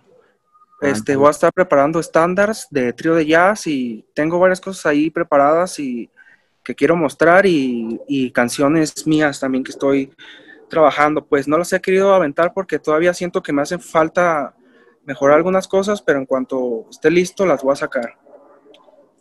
Ah, 0.82 0.89
este, 0.89 1.16
voy 1.16 1.28
a 1.28 1.32
estar 1.32 1.51
preparando 1.51 1.99
estándares 1.99 2.68
de 2.70 2.93
trío 2.93 3.16
de 3.16 3.26
jazz 3.26 3.66
y 3.68 4.05
tengo 4.14 4.39
varias 4.39 4.61
cosas 4.61 4.86
ahí 4.86 5.09
preparadas 5.09 5.80
y, 5.80 6.11
que 6.64 6.76
quiero 6.76 6.95
mostrar 6.95 7.45
y, 7.45 7.99
y, 8.07 8.32
canciones 8.32 9.05
mías 9.05 9.39
también 9.39 9.64
que 9.64 9.72
estoy 9.72 10.14
trabajando. 10.70 11.26
Pues 11.26 11.47
no 11.47 11.57
las 11.57 11.74
he 11.74 11.82
querido 11.82 12.14
aventar 12.14 12.53
porque 12.53 12.80
todavía 12.80 13.14
siento 13.14 13.43
que 13.43 13.53
me 13.53 13.61
hacen 13.61 13.82
falta 13.82 14.55
mejorar 15.05 15.38
algunas 15.38 15.68
cosas, 15.68 16.01
pero 16.01 16.20
en 16.20 16.26
cuanto 16.26 16.88
esté 16.89 17.11
listo 17.11 17.45
las 17.45 17.61
voy 17.61 17.74
a 17.74 17.78
sacar. 17.78 18.18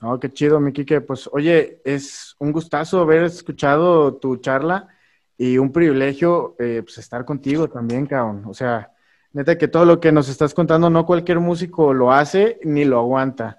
Oh, 0.05 0.19
qué 0.19 0.33
chido, 0.33 0.59
mi 0.59 0.73
Kike. 0.73 1.01
Pues 1.03 1.29
oye, 1.33 1.81
es 1.85 2.35
un 2.41 2.51
gustazo 2.51 3.01
haber 3.01 3.23
escuchado 3.23 4.17
tu 4.17 4.37
charla 4.39 4.89
y 5.39 5.59
un 5.59 5.71
privilegio 5.71 6.57
eh, 6.59 6.83
pues, 6.85 6.99
estar 6.99 7.25
contigo 7.25 7.69
también, 7.69 8.07
cabrón. 8.07 8.43
O 8.47 8.55
sea, 8.55 8.91
neta 9.33 9.57
que 9.57 9.69
todo 9.69 9.85
lo 9.85 10.01
que 10.01 10.11
nos 10.11 10.29
estás 10.29 10.55
contando, 10.55 10.91
no 10.91 11.07
cualquier 11.07 11.39
músico 11.39 11.95
lo 11.95 12.13
hace 12.13 12.59
ni 12.65 12.85
lo 12.85 12.99
aguanta. 12.99 13.59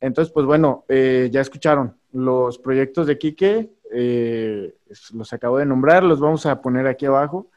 Entonces, 0.00 0.32
pues 0.32 0.46
bueno, 0.46 0.84
eh, 0.88 1.28
ya 1.32 1.40
escucharon 1.40 1.96
los 2.12 2.58
proyectos 2.58 3.08
de 3.08 3.18
Quique, 3.18 3.72
eh, 3.92 4.76
los 5.12 5.32
acabo 5.32 5.58
de 5.58 5.66
nombrar, 5.66 6.04
los 6.04 6.20
vamos 6.20 6.46
a 6.46 6.62
poner 6.62 6.86
aquí 6.86 7.06
abajo. 7.06 7.50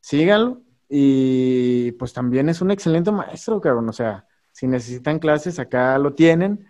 Síganlo 0.00 0.60
y 0.90 1.92
pues 1.92 2.12
también 2.12 2.50
es 2.50 2.60
un 2.60 2.70
excelente 2.70 3.10
maestro, 3.12 3.62
cabrón. 3.62 3.88
O 3.88 3.92
sea, 3.94 4.26
si 4.52 4.66
necesitan 4.66 5.18
clases, 5.18 5.58
acá 5.58 5.96
lo 5.98 6.12
tienen. 6.12 6.67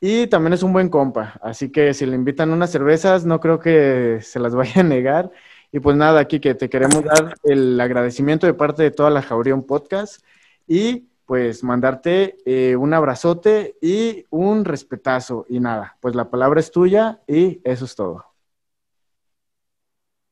Y 0.00 0.26
también 0.26 0.52
es 0.52 0.62
un 0.62 0.72
buen 0.72 0.88
compa. 0.88 1.38
Así 1.42 1.70
que 1.70 1.94
si 1.94 2.06
le 2.06 2.14
invitan 2.14 2.50
unas 2.50 2.70
cervezas, 2.70 3.24
no 3.24 3.40
creo 3.40 3.58
que 3.60 4.20
se 4.22 4.38
las 4.38 4.54
vaya 4.54 4.80
a 4.80 4.84
negar. 4.84 5.30
Y 5.72 5.80
pues 5.80 5.96
nada, 5.96 6.20
aquí 6.20 6.40
que 6.40 6.54
te 6.54 6.68
queremos 6.68 7.02
dar 7.04 7.34
el 7.44 7.80
agradecimiento 7.80 8.46
de 8.46 8.54
parte 8.54 8.82
de 8.82 8.90
toda 8.90 9.10
la 9.10 9.22
Jaurión 9.22 9.64
Podcast 9.64 10.22
y 10.66 11.08
pues 11.26 11.64
mandarte 11.64 12.36
eh, 12.46 12.76
un 12.76 12.94
abrazote 12.94 13.76
y 13.80 14.24
un 14.30 14.64
respetazo. 14.64 15.44
Y 15.48 15.60
nada, 15.60 15.96
pues 16.00 16.14
la 16.14 16.30
palabra 16.30 16.60
es 16.60 16.70
tuya 16.70 17.20
y 17.26 17.60
eso 17.64 17.84
es 17.84 17.94
todo. 17.96 18.24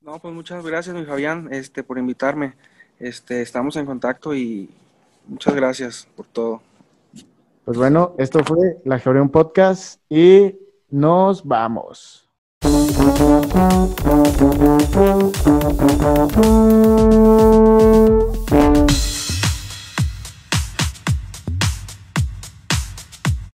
No, 0.01 0.19
pues 0.21 0.35
muchas 0.35 0.65
gracias, 0.65 0.95
mi 0.95 1.05
Fabián, 1.05 1.49
este, 1.53 1.83
por 1.83 1.99
invitarme. 1.99 2.55
Este, 2.99 3.43
estamos 3.43 3.75
en 3.77 3.87
contacto 3.87 4.35
y 4.35 4.71
muchas 5.27 5.55
gracias 5.55 6.09
por 6.15 6.27
todo. 6.27 6.63
Pues 7.65 7.79
bueno, 7.79 8.15
esto 8.19 8.45
fue 8.45 8.83
la 8.85 8.99
Georion 8.99 9.31
Podcast 9.31 9.99
y 10.11 10.55
nos 10.91 11.45
vamos. 11.45 12.29